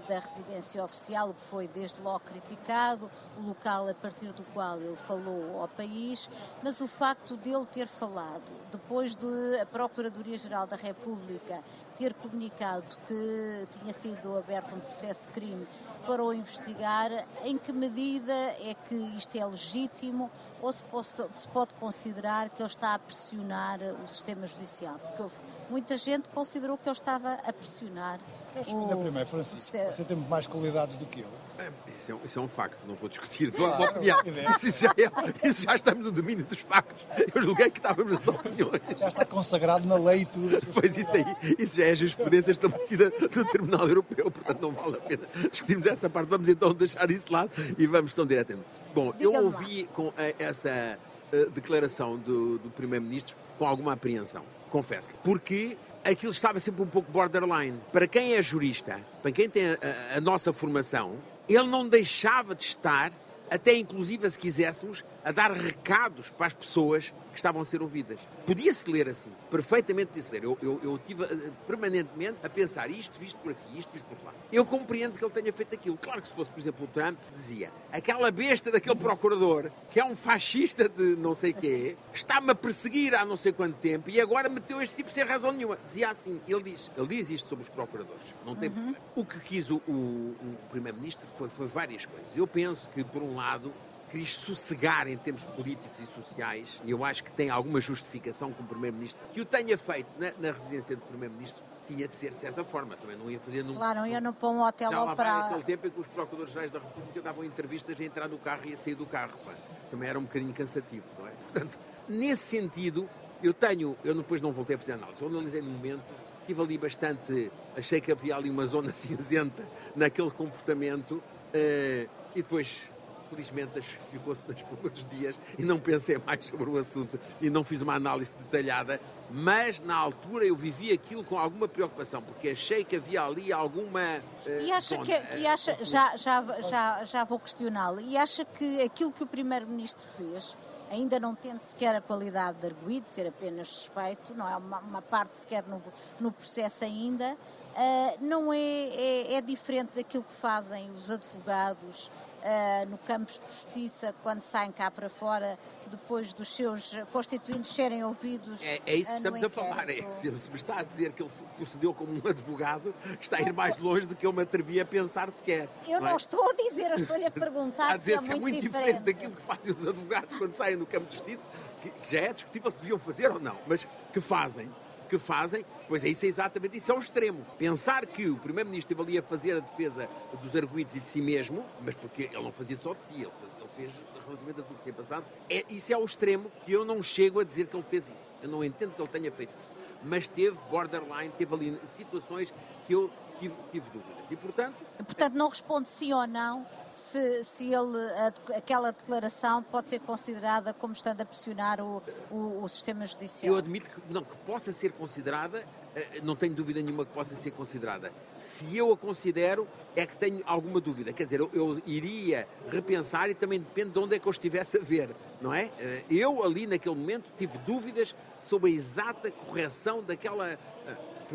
da 0.07 0.19
residência 0.19 0.83
oficial, 0.83 1.29
o 1.29 1.33
que 1.33 1.41
foi 1.41 1.67
desde 1.67 1.99
logo 2.01 2.19
criticado, 2.19 3.09
o 3.39 3.47
local 3.47 3.89
a 3.89 3.93
partir 3.95 4.31
do 4.33 4.43
qual 4.53 4.77
ele 4.77 4.95
falou 4.95 5.59
ao 5.59 5.67
país, 5.67 6.29
mas 6.61 6.79
o 6.79 6.87
facto 6.87 7.35
dele 7.37 7.65
ter 7.65 7.87
falado, 7.87 8.43
depois 8.71 9.15
de 9.15 9.59
a 9.59 9.65
Procuradoria-Geral 9.65 10.67
da 10.67 10.75
República 10.75 11.63
ter 12.01 12.15
comunicado 12.15 12.97
que 13.07 13.67
tinha 13.69 13.93
sido 13.93 14.35
aberto 14.35 14.75
um 14.75 14.79
processo 14.79 15.27
de 15.27 15.33
crime 15.33 15.67
para 16.07 16.23
o 16.23 16.33
investigar, 16.33 17.11
em 17.45 17.59
que 17.59 17.71
medida 17.71 18.33
é 18.33 18.73
que 18.73 18.95
isto 18.95 19.37
é 19.37 19.45
legítimo 19.45 20.31
ou 20.59 20.73
se 20.73 20.83
pode, 20.85 21.07
se 21.07 21.47
pode 21.53 21.75
considerar 21.75 22.49
que 22.49 22.59
ele 22.59 22.67
está 22.67 22.95
a 22.95 22.99
pressionar 22.99 23.79
o 24.03 24.07
sistema 24.07 24.47
judicial? 24.47 24.97
Porque 24.97 25.21
houve, 25.21 25.35
muita 25.69 25.95
gente 25.95 26.27
considerou 26.29 26.75
que 26.75 26.89
ele 26.89 26.95
estava 26.95 27.33
a 27.33 27.53
pressionar. 27.53 28.19
Responda 28.55 28.95
primeiro, 28.95 29.29
Francisco. 29.29 29.77
Você 29.91 30.03
tem 30.03 30.17
mais 30.17 30.47
qualidades 30.47 30.97
do 30.97 31.05
que 31.05 31.21
ele. 31.21 31.41
É, 31.57 31.71
isso, 31.95 32.11
é, 32.11 32.15
isso 32.25 32.39
é 32.39 32.41
um 32.41 32.47
facto, 32.47 32.85
não 32.87 32.95
vou 32.95 33.07
discutir. 33.07 33.53
Não 33.57 33.65
há 33.65 33.79
opinião. 33.89 34.17
Isso 34.63 34.85
já, 34.85 34.93
é, 34.97 35.47
isso 35.47 35.63
já 35.63 35.75
estamos 35.75 36.03
no 36.03 36.11
domínio 36.11 36.43
dos 36.45 36.59
factos. 36.59 37.07
Eu 37.33 37.41
julguei 37.41 37.69
que 37.69 37.79
estávamos 37.79 38.13
nas 38.13 38.27
opiniões. 38.27 38.81
Já 38.97 39.07
está 39.07 39.25
consagrado 39.25 39.87
na 39.87 39.95
lei 39.95 40.21
e 40.21 40.25
tudo. 40.25 40.59
Pois 40.73 40.97
isso 40.97 41.11
aí, 41.11 41.25
isso 41.59 41.77
já 41.77 41.85
é 41.85 41.91
a 41.91 41.95
jurisprudência 41.95 42.51
estabelecida 42.51 43.09
do 43.09 43.45
Tribunal 43.45 43.87
Europeu, 43.87 44.31
portanto 44.31 44.61
não 44.61 44.71
vale 44.71 44.97
a 44.97 45.01
pena 45.01 45.23
discutirmos 45.49 45.85
essa 45.85 46.09
parte. 46.09 46.27
Vamos 46.27 46.49
então 46.49 46.73
deixar 46.73 47.09
isso 47.11 47.27
de 47.27 47.33
lado 47.33 47.51
e 47.77 47.85
vamos 47.85 48.13
tão 48.13 48.25
diretamente. 48.25 48.67
Bom, 48.93 49.13
eu 49.19 49.33
ouvi 49.33 49.87
com 49.93 50.11
eh, 50.17 50.35
essa 50.39 50.97
eh, 51.31 51.45
declaração 51.53 52.17
do, 52.17 52.57
do 52.57 52.69
Primeiro-Ministro 52.71 53.35
com 53.57 53.65
alguma 53.65 53.93
apreensão, 53.93 54.43
confesso. 54.69 55.13
Porque 55.23 55.77
aquilo 56.03 56.31
estava 56.31 56.59
sempre 56.59 56.81
um 56.81 56.87
pouco 56.87 57.11
borderline. 57.11 57.79
Para 57.91 58.07
quem 58.07 58.35
é 58.35 58.41
jurista, 58.41 58.99
para 59.21 59.31
quem 59.31 59.49
tem 59.49 59.63
a, 59.71 60.17
a 60.17 60.21
nossa 60.21 60.51
formação, 60.53 61.15
ele 61.47 61.63
não 61.63 61.87
deixava 61.87 62.55
de 62.55 62.63
estar, 62.63 63.11
até 63.49 63.73
inclusive 63.75 64.29
se 64.29 64.39
quiséssemos, 64.39 65.03
a 65.23 65.31
dar 65.31 65.51
recados 65.51 66.29
para 66.29 66.47
as 66.47 66.53
pessoas 66.53 67.13
que 67.31 67.37
estavam 67.37 67.61
a 67.61 67.65
ser 67.65 67.81
ouvidas. 67.81 68.19
Podia-se 68.45 68.89
ler 68.89 69.07
assim, 69.07 69.31
perfeitamente 69.49 70.07
podia-se 70.07 70.31
ler. 70.31 70.43
Eu, 70.43 70.57
eu, 70.61 70.79
eu 70.83 70.95
estive 70.95 71.23
uh, 71.23 71.53
permanentemente 71.65 72.37
a 72.43 72.49
pensar 72.49 72.89
isto 72.89 73.17
visto 73.17 73.37
por 73.37 73.51
aqui, 73.51 73.77
isto 73.77 73.91
visto 73.91 74.05
por 74.05 74.25
lá. 74.25 74.33
Eu 74.51 74.65
compreendo 74.65 75.17
que 75.17 75.23
ele 75.23 75.31
tenha 75.31 75.53
feito 75.53 75.73
aquilo. 75.73 75.97
Claro 75.97 76.21
que 76.21 76.27
se 76.27 76.33
fosse, 76.33 76.49
por 76.49 76.59
exemplo, 76.59 76.85
o 76.85 76.87
Trump, 76.87 77.17
dizia 77.33 77.71
aquela 77.91 78.29
besta 78.31 78.69
daquele 78.71 78.95
procurador, 78.95 79.71
que 79.89 79.99
é 79.99 80.05
um 80.05 80.15
fascista 80.15 80.89
de 80.89 81.15
não 81.15 81.33
sei 81.33 81.53
quê, 81.53 81.95
está-me 82.13 82.51
a 82.51 82.55
perseguir 82.55 83.15
há 83.15 83.23
não 83.23 83.35
sei 83.35 83.51
quanto 83.53 83.75
tempo 83.77 84.09
e 84.09 84.19
agora 84.19 84.49
meteu 84.49 84.81
este 84.81 84.97
tipo 84.97 85.09
sem 85.09 85.23
razão 85.23 85.51
nenhuma. 85.51 85.77
Dizia 85.85 86.09
assim, 86.09 86.41
ele 86.47 86.63
diz, 86.63 86.91
ele 86.97 87.07
diz 87.07 87.29
isto 87.29 87.47
sobre 87.47 87.63
os 87.63 87.69
procuradores. 87.69 88.35
Não 88.45 88.55
tem 88.55 88.69
uhum. 88.69 88.75
problema. 88.75 88.97
O 89.15 89.25
que 89.25 89.39
quis 89.39 89.69
o, 89.69 89.77
o, 89.87 89.91
o 89.91 90.57
Primeiro-Ministro 90.69 91.25
foi, 91.37 91.47
foi 91.47 91.67
várias 91.67 92.05
coisas. 92.05 92.27
Eu 92.35 92.45
penso 92.45 92.89
que, 92.89 93.03
por 93.03 93.21
um 93.21 93.35
lado, 93.35 93.71
quis 94.11 94.35
sossegar 94.35 95.07
em 95.07 95.17
termos 95.17 95.43
políticos 95.45 95.97
e 95.99 96.05
sociais, 96.05 96.81
e 96.83 96.91
eu 96.91 97.05
acho 97.05 97.23
que 97.23 97.31
tem 97.31 97.49
alguma 97.49 97.79
justificação 97.79 98.51
como 98.51 98.67
Primeiro-Ministro, 98.67 99.21
que 99.31 99.39
o 99.39 99.45
tenha 99.45 99.77
feito 99.77 100.09
na, 100.19 100.31
na 100.37 100.51
residência 100.51 100.97
do 100.97 101.01
Primeiro-Ministro, 101.03 101.63
tinha 101.87 102.07
de 102.07 102.15
ser 102.15 102.31
de 102.31 102.39
certa 102.39 102.63
forma, 102.63 102.95
também 102.97 103.17
não 103.17 103.31
ia 103.31 103.39
fazer 103.39 103.63
num... 103.63 103.75
Claro, 103.75 104.01
não 104.01 104.07
ia 104.07 104.19
no 104.19 104.33
para 104.33 104.49
um 104.49 104.61
hotel 104.61 104.91
Já 104.91 105.01
ou 105.01 105.15
para... 105.15 105.43
naquele 105.43 105.63
tempo 105.63 105.87
em 105.87 105.89
que 105.89 105.99
os 105.99 106.07
Procuradores-Gerais 106.07 106.71
da 106.71 106.79
República 106.79 107.21
davam 107.21 107.43
entrevistas 107.45 107.99
a 107.99 108.03
entrar 108.03 108.27
no 108.27 108.37
carro 108.37 108.63
e 108.65 108.73
a 108.73 108.77
sair 108.77 108.95
do 108.95 109.05
carro, 109.05 109.37
pá. 109.45 109.53
também 109.89 110.09
era 110.09 110.19
um 110.19 110.23
bocadinho 110.23 110.53
cansativo, 110.53 111.05
não 111.17 111.27
é? 111.27 111.31
Portanto, 111.31 111.79
nesse 112.07 112.43
sentido, 112.43 113.09
eu 113.41 113.53
tenho, 113.53 113.97
eu 114.03 114.13
depois 114.13 114.41
não 114.41 114.51
voltei 114.51 114.75
a 114.75 114.79
fazer 114.79 114.93
análise, 114.93 115.21
eu 115.21 115.29
analisei 115.29 115.61
no 115.61 115.71
momento, 115.71 116.03
tive 116.45 116.61
ali 116.61 116.77
bastante, 116.77 117.51
achei 117.77 118.01
que 118.01 118.11
havia 118.11 118.35
ali 118.35 118.49
uma 118.49 118.65
zona 118.65 118.91
cinzenta 118.93 119.65
naquele 119.95 120.31
comportamento, 120.31 121.13
uh, 121.13 122.09
e 122.35 122.41
depois 122.41 122.91
felizmente 123.31 123.81
ficou-se 124.11 124.45
na 124.45 124.53
espuma 124.53 124.89
dos 124.89 125.05
dias 125.05 125.39
e 125.57 125.63
não 125.63 125.79
pensei 125.79 126.17
mais 126.17 126.45
sobre 126.45 126.69
o 126.69 126.77
assunto 126.77 127.17
e 127.39 127.49
não 127.49 127.63
fiz 127.63 127.81
uma 127.81 127.95
análise 127.95 128.35
detalhada, 128.35 128.99
mas 129.31 129.79
na 129.79 129.95
altura 129.95 130.45
eu 130.45 130.55
vivi 130.55 130.91
aquilo 130.91 131.23
com 131.23 131.39
alguma 131.39 131.67
preocupação, 131.67 132.21
porque 132.21 132.49
achei 132.49 132.83
que 132.83 132.97
havia 132.97 133.23
ali 133.23 133.53
alguma. 133.53 134.01
Uh, 134.45 134.61
e 134.61 134.71
acha 134.71 134.97
que, 134.97 135.17
que 135.17 135.47
acha, 135.47 135.73
uh, 135.73 135.85
já, 135.85 136.15
já, 136.17 136.61
já, 136.61 137.03
já 137.05 137.23
vou 137.23 137.39
questioná-lo, 137.39 138.01
e 138.01 138.17
acha 138.17 138.43
que 138.43 138.81
aquilo 138.81 139.11
que 139.13 139.23
o 139.23 139.27
Primeiro-Ministro 139.27 140.05
fez 140.17 140.57
ainda 140.91 141.17
não 141.21 141.33
tendo 141.33 141.61
sequer 141.61 141.95
a 141.95 142.01
qualidade 142.01 142.57
de 142.59 142.67
arguído, 142.67 143.07
ser 143.07 143.25
apenas 143.25 143.69
suspeito, 143.69 144.33
não 144.33 144.47
é 144.47 144.57
uma, 144.57 144.79
uma 144.79 145.01
parte 145.01 145.37
sequer 145.37 145.63
no, 145.65 145.81
no 146.19 146.33
processo 146.33 146.83
ainda, 146.83 147.33
uh, 147.33 148.17
não 148.19 148.51
é, 148.51 148.59
é, 148.59 149.33
é, 149.35 149.41
diferente 149.41 149.95
daquilo 149.95 150.23
que 150.23 150.33
fazem 150.33 150.91
os 150.91 151.09
advogados 151.09 152.11
uh, 152.41 152.89
no 152.89 152.97
campo 152.99 153.31
de 153.31 153.39
justiça 153.47 154.13
quando 154.23 154.41
saem 154.41 154.71
cá 154.71 154.89
para 154.89 155.09
fora 155.09 155.57
depois 155.89 156.31
dos 156.31 156.55
seus 156.55 156.97
constituintes 157.11 157.73
serem 157.73 158.03
ouvidos. 158.03 158.63
É, 158.63 158.79
é 158.85 158.95
isso 158.95 159.11
que 159.11 159.17
estamos 159.17 159.43
a 159.43 159.49
falar. 159.49 159.89
É, 159.89 160.09
se, 160.09 160.37
se 160.37 160.49
me 160.49 160.55
está 160.55 160.79
a 160.79 160.83
dizer 160.83 161.11
que 161.11 161.21
ele 161.21 161.31
procedeu 161.57 161.93
como 161.93 162.13
um 162.13 162.21
advogado, 162.27 162.95
está 163.19 163.37
a 163.37 163.41
ir 163.41 163.53
mais 163.53 163.77
longe 163.77 164.07
do 164.07 164.15
que 164.15 164.25
eu 164.25 164.31
me 164.31 164.41
atrevi 164.41 164.79
a 164.79 164.85
pensar 164.85 165.29
sequer. 165.31 165.67
Eu 165.87 165.99
não, 165.99 166.09
é? 166.09 166.15
estou 166.15 166.49
a 166.49 166.53
dizer, 166.53 166.91
estou-lhe 166.91 167.25
a 167.25 167.31
perguntar. 167.31 167.91
a 167.91 167.97
dizer 167.97 168.19
se 168.19 168.31
é, 168.31 168.35
é 168.35 168.39
muito, 168.39 168.53
muito 168.53 168.61
diferente. 168.61 168.85
diferente 168.85 169.13
daquilo 169.13 169.35
que 169.35 169.41
fazem 169.41 169.73
os 169.73 169.85
advogados 169.85 170.35
quando 170.37 170.53
saem 170.53 170.77
no 170.77 170.85
campo 170.85 171.07
de 171.07 171.15
justiça, 171.15 171.45
que, 171.81 171.89
que 171.89 172.11
já 172.11 172.21
é 172.21 172.33
discutível 172.33 172.71
se 172.71 172.79
deviam 172.79 172.97
fazer 172.97 173.31
ou 173.31 173.39
não, 173.39 173.57
mas 173.67 173.85
que 174.13 174.21
fazem 174.21 174.69
que 175.11 175.19
fazem, 175.19 175.65
pois 175.89 176.05
é 176.05 176.07
isso 176.07 176.23
é 176.23 176.29
exatamente 176.29 176.77
isso, 176.77 176.89
é 176.89 176.95
o 176.95 176.99
extremo. 176.99 177.45
Pensar 177.57 178.05
que 178.05 178.29
o 178.29 178.37
Primeiro-Ministro 178.37 178.93
esteve 178.93 179.09
ali 179.09 179.17
a 179.19 179.21
fazer 179.21 179.57
a 179.57 179.59
defesa 179.59 180.09
dos 180.41 180.55
arguidos 180.55 180.95
e 180.95 181.01
de 181.01 181.09
si 181.09 181.21
mesmo, 181.21 181.65
mas 181.81 181.93
porque 181.95 182.29
ele 182.31 182.41
não 182.41 182.51
fazia 182.51 182.77
só 182.77 182.93
de 182.93 183.03
si, 183.03 183.15
ele, 183.15 183.31
ele 183.59 183.69
fez 183.75 184.01
relativamente 184.25 184.61
a 184.61 184.63
tudo 184.63 184.77
que 184.77 184.83
tinha 184.83 184.93
passado, 184.93 185.25
é, 185.49 185.65
isso 185.69 185.91
é 185.91 185.97
o 185.97 186.05
extremo 186.05 186.49
que 186.65 186.71
eu 186.71 186.85
não 186.85 187.03
chego 187.03 187.41
a 187.41 187.43
dizer 187.43 187.67
que 187.67 187.75
ele 187.75 187.83
fez 187.83 188.05
isso. 188.05 188.31
Eu 188.41 188.47
não 188.47 188.63
entendo 188.63 188.95
que 188.95 189.01
ele 189.01 189.09
tenha 189.09 189.31
feito 189.33 189.53
isso. 189.61 189.71
Mas 190.01 190.29
teve 190.29 190.57
borderline, 190.69 191.29
teve 191.37 191.53
ali 191.53 191.79
situações 191.83 192.53
que 192.85 192.93
eu 192.93 193.09
tive, 193.39 193.55
tive 193.71 193.89
dúvidas. 193.89 194.31
E, 194.31 194.35
portanto... 194.35 194.75
Portanto, 194.97 195.33
não 195.33 195.49
responde 195.49 195.89
sim 195.89 196.13
ou 196.13 196.27
não 196.27 196.65
se, 196.91 197.43
se 197.43 197.65
ele, 197.65 197.97
a, 198.17 198.57
aquela 198.57 198.91
declaração 198.91 199.63
pode 199.63 199.89
ser 199.89 199.99
considerada 200.01 200.73
como 200.73 200.93
estando 200.93 201.21
a 201.21 201.25
pressionar 201.25 201.79
o, 201.79 202.03
o, 202.29 202.63
o 202.63 202.67
sistema 202.67 203.05
judicial. 203.05 203.53
Eu 203.53 203.57
admito 203.57 203.89
que, 203.89 204.01
não, 204.09 204.21
que 204.21 204.35
possa 204.45 204.71
ser 204.71 204.91
considerada, 204.91 205.65
eh, 205.95 206.21
não 206.21 206.35
tenho 206.35 206.53
dúvida 206.53 206.81
nenhuma 206.81 207.05
que 207.05 207.11
possa 207.13 207.33
ser 207.35 207.51
considerada. 207.51 208.11
Se 208.37 208.77
eu 208.77 208.91
a 208.91 208.97
considero, 208.97 209.67
é 209.95 210.05
que 210.05 210.15
tenho 210.15 210.41
alguma 210.45 210.81
dúvida. 210.81 211.13
Quer 211.13 211.23
dizer, 211.23 211.39
eu, 211.39 211.49
eu, 211.53 211.81
iria 211.85 212.47
repensar 212.69 213.29
e 213.29 213.33
também 213.33 213.59
depende 213.59 213.91
de 213.91 213.99
onde 213.99 214.15
é 214.15 214.19
que 214.19 214.27
eu 214.27 214.31
estivesse 214.31 214.77
a 214.77 214.81
ver, 214.81 215.09
não 215.41 215.53
é? 215.53 215.69
Eh, 215.79 216.03
eu 216.09 216.43
ali 216.43 216.67
naquele 216.67 216.95
momento 216.95 217.25
tive 217.37 217.57
dúvidas 217.59 218.13
sobre 218.39 218.71
a 218.71 218.73
exata 218.73 219.31
correção 219.31 220.03
daquela. 220.03 220.59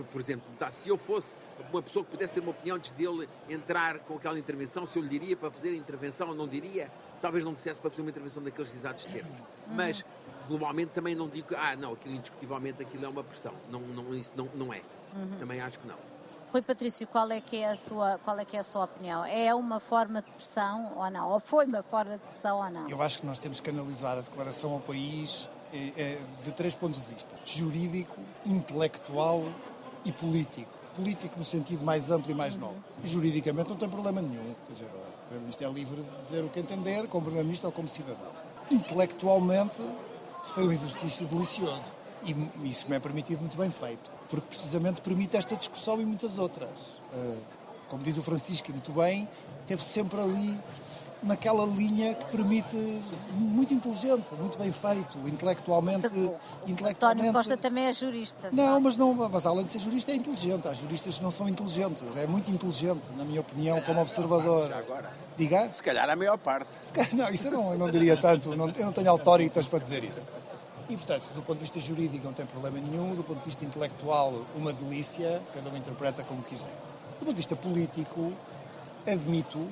Por 0.05 0.20
exemplo, 0.20 0.47
se 0.70 0.88
eu 0.88 0.97
fosse 0.97 1.36
uma 1.72 1.82
pessoa 1.82 2.05
que 2.05 2.11
pudesse 2.11 2.34
ter 2.34 2.40
uma 2.40 2.51
opinião 2.51 2.76
antes 2.76 2.90
dele 2.90 3.28
entrar 3.49 3.99
com 4.01 4.14
aquela 4.14 4.38
intervenção, 4.38 4.86
se 4.86 4.99
eu 4.99 5.03
lhe 5.03 5.09
diria 5.09 5.36
para 5.36 5.51
fazer 5.51 5.70
a 5.70 5.76
intervenção 5.76 6.28
ou 6.28 6.34
não 6.34 6.47
diria, 6.47 6.90
talvez 7.20 7.44
não 7.44 7.55
dissesse 7.55 7.80
para 7.80 7.90
fazer 7.90 8.03
uma 8.03 8.11
intervenção 8.11 8.42
daqueles 8.42 8.74
exatos 8.74 9.05
termos. 9.07 9.38
Mas, 9.68 10.05
globalmente, 10.49 10.92
também 10.92 11.14
não 11.14 11.28
digo, 11.28 11.55
ah, 11.57 11.76
não, 11.76 11.92
aquilo 11.92 12.14
indiscutivelmente 12.14 12.82
aquilo 12.82 13.05
é 13.05 13.09
uma 13.09 13.24
pressão. 13.24 13.53
Não, 13.70 13.80
não, 13.80 14.14
isso 14.14 14.32
não, 14.36 14.49
não 14.55 14.72
é. 14.72 14.82
Uhum. 15.14 15.38
Também 15.38 15.61
acho 15.61 15.78
que 15.78 15.86
não. 15.86 15.97
Rui 16.53 16.62
Patrício, 16.62 17.07
qual 17.09 17.30
é, 17.30 17.40
que 17.40 17.57
é 17.57 17.70
a 17.70 17.76
sua, 17.76 18.18
qual 18.24 18.38
é 18.38 18.44
que 18.44 18.57
é 18.57 18.61
a 18.61 18.62
sua 18.62 18.84
opinião? 18.84 19.24
É 19.24 19.55
uma 19.55 19.80
forma 19.80 20.22
de 20.22 20.30
pressão 20.30 20.92
ou 20.97 21.11
não? 21.11 21.28
Ou 21.30 21.40
foi 21.40 21.66
uma 21.66 21.82
forma 21.82 22.12
de 22.12 22.22
pressão 22.24 22.59
ou 22.59 22.70
não? 22.70 22.88
Eu 22.88 23.03
acho 23.03 23.18
que 23.18 23.26
nós 23.26 23.38
temos 23.38 23.61
que 23.61 23.68
analisar 23.68 24.16
a 24.16 24.20
declaração 24.20 24.72
ao 24.72 24.80
país 24.80 25.51
eh, 25.72 25.92
eh, 25.97 26.18
de 26.44 26.53
três 26.53 26.74
pontos 26.74 27.01
de 27.01 27.07
vista: 27.12 27.36
jurídico, 27.44 28.16
intelectual 28.44 29.42
e 30.07 30.12
político 30.12 30.76
político 30.96 31.38
no 31.38 31.44
sentido 31.44 31.84
mais 31.84 32.11
amplo 32.11 32.32
e 32.32 32.34
mais 32.34 32.57
novo. 32.57 32.76
Juridicamente 33.04 33.68
não 33.68 33.76
tem 33.76 33.88
problema 33.88 34.22
nenhum. 34.22 34.54
Quer 34.66 34.72
dizer, 34.72 34.86
o 34.86 35.26
Primeiro-Ministro 35.28 35.66
é 35.66 35.70
livre 35.70 36.02
de 36.02 36.22
dizer 36.22 36.42
o 36.42 36.48
que 36.48 36.59
entender, 36.59 37.07
como 37.09 37.24
Primeiro-Ministro 37.24 37.68
ou 37.68 37.72
como 37.72 37.86
cidadão. 37.86 38.32
Intelectualmente 38.70 39.82
foi 40.54 40.66
um 40.66 40.72
exercício 40.72 41.26
delicioso. 41.26 41.84
E 42.24 42.34
isso 42.68 42.88
me 42.88 42.96
é 42.96 42.98
permitido 42.98 43.40
muito 43.40 43.57
bem 43.57 43.70
feito, 43.70 44.11
porque 44.30 44.46
precisamente 44.48 45.00
permite 45.02 45.36
esta 45.36 45.54
discussão 45.54 46.00
e 46.00 46.04
muitas 46.04 46.38
outras. 46.38 46.70
Eh, 47.12 47.38
como 47.88 48.02
diz 48.02 48.16
o 48.16 48.22
Francisco 48.22 48.72
muito 48.72 48.90
bem, 48.92 49.28
teve 49.66 49.82
sempre 49.82 50.18
ali 50.18 50.59
naquela 51.22 51.64
linha 51.64 52.14
que 52.14 52.24
permite 52.26 52.76
muito 53.32 53.72
inteligente, 53.72 54.26
muito 54.38 54.58
bem 54.58 54.70
feito, 54.70 55.18
intelectualmente. 55.26 56.06
intelectualmente... 56.66 57.28
António 57.28 57.32
Costa 57.32 57.56
também 57.56 57.86
é 57.86 57.92
jurista. 57.92 58.50
Não, 58.52 58.80
mas 58.80 58.96
não, 58.96 59.14
mas 59.14 59.46
além 59.46 59.64
de 59.64 59.70
ser 59.70 59.78
jurista 59.78 60.12
é 60.12 60.16
inteligente. 60.16 60.68
Há 60.68 60.74
juristas 60.74 61.16
que 61.16 61.22
não 61.22 61.30
são 61.30 61.48
inteligentes. 61.48 62.02
É 62.16 62.26
muito 62.26 62.50
inteligente, 62.50 63.12
na 63.16 63.24
minha 63.24 63.40
opinião, 63.40 63.80
como 63.82 64.00
observador. 64.00 64.72
agora. 64.72 65.10
Diga? 65.36 65.68
Se 65.72 65.82
calhar 65.82 66.08
a 66.08 66.16
maior 66.16 66.38
parte. 66.38 66.68
Calhar, 66.92 67.14
não, 67.14 67.28
isso 67.28 67.48
eu 67.48 67.52
não, 67.52 67.72
eu 67.72 67.78
não 67.78 67.90
diria 67.90 68.16
tanto. 68.16 68.50
Eu 68.50 68.56
não 68.56 68.92
tenho 68.92 69.10
autoritas 69.10 69.66
para 69.68 69.78
dizer 69.78 70.04
isso. 70.04 70.24
E, 70.88 70.96
portanto, 70.96 71.28
do 71.34 71.42
ponto 71.42 71.58
de 71.58 71.64
vista 71.64 71.80
jurídico 71.80 72.24
não 72.24 72.32
tem 72.32 72.46
problema 72.46 72.78
nenhum, 72.78 73.14
do 73.14 73.24
ponto 73.24 73.38
de 73.40 73.44
vista 73.44 73.64
intelectual, 73.64 74.46
uma 74.54 74.72
delícia, 74.72 75.42
cada 75.52 75.68
um 75.68 75.76
interpreta 75.76 76.22
como 76.22 76.42
quiser. 76.42 76.70
Do 77.18 77.20
ponto 77.20 77.30
de 77.30 77.36
vista 77.36 77.56
político, 77.56 78.32
admito 79.04 79.66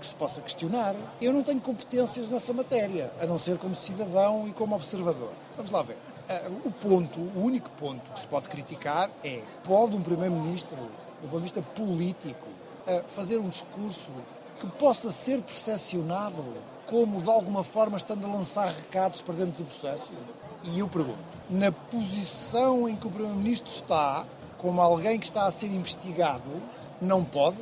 que 0.00 0.06
se 0.06 0.14
possa 0.14 0.40
questionar. 0.40 0.96
Eu 1.20 1.32
não 1.32 1.42
tenho 1.42 1.60
competências 1.60 2.30
nessa 2.30 2.52
matéria, 2.52 3.12
a 3.20 3.26
não 3.26 3.38
ser 3.38 3.58
como 3.58 3.74
cidadão 3.74 4.48
e 4.48 4.52
como 4.52 4.74
observador. 4.74 5.30
Vamos 5.56 5.70
lá 5.70 5.82
ver. 5.82 5.98
Eh, 6.28 6.50
o 6.64 6.70
ponto, 6.70 7.20
o 7.20 7.44
único 7.44 7.70
ponto 7.70 8.10
que 8.12 8.20
se 8.20 8.26
pode 8.26 8.48
criticar 8.48 9.10
é 9.22 9.42
pode 9.62 9.94
um 9.94 10.02
primeiro-ministro, 10.02 10.76
do 11.20 11.28
ponto 11.28 11.36
de 11.36 11.42
vista 11.42 11.62
político, 11.62 12.46
eh, 12.86 13.04
fazer 13.06 13.38
um 13.38 13.48
discurso 13.48 14.10
que 14.58 14.66
possa 14.66 15.12
ser 15.12 15.40
percepcionado 15.42 16.44
como 16.86 17.22
de 17.22 17.30
alguma 17.30 17.62
forma 17.62 17.96
estando 17.96 18.26
a 18.26 18.30
lançar 18.30 18.68
recados 18.68 19.22
para 19.22 19.34
dentro 19.34 19.64
do 19.64 19.68
processo? 19.68 20.10
E 20.64 20.78
eu 20.78 20.88
pergunto, 20.88 21.18
na 21.48 21.72
posição 21.72 22.88
em 22.88 22.96
que 22.96 23.06
o 23.06 23.10
primeiro-ministro 23.10 23.70
está, 23.70 24.26
como 24.58 24.80
alguém 24.80 25.18
que 25.18 25.24
está 25.24 25.46
a 25.46 25.50
ser 25.50 25.66
investigado, 25.66 26.50
não 27.00 27.24
pode? 27.24 27.58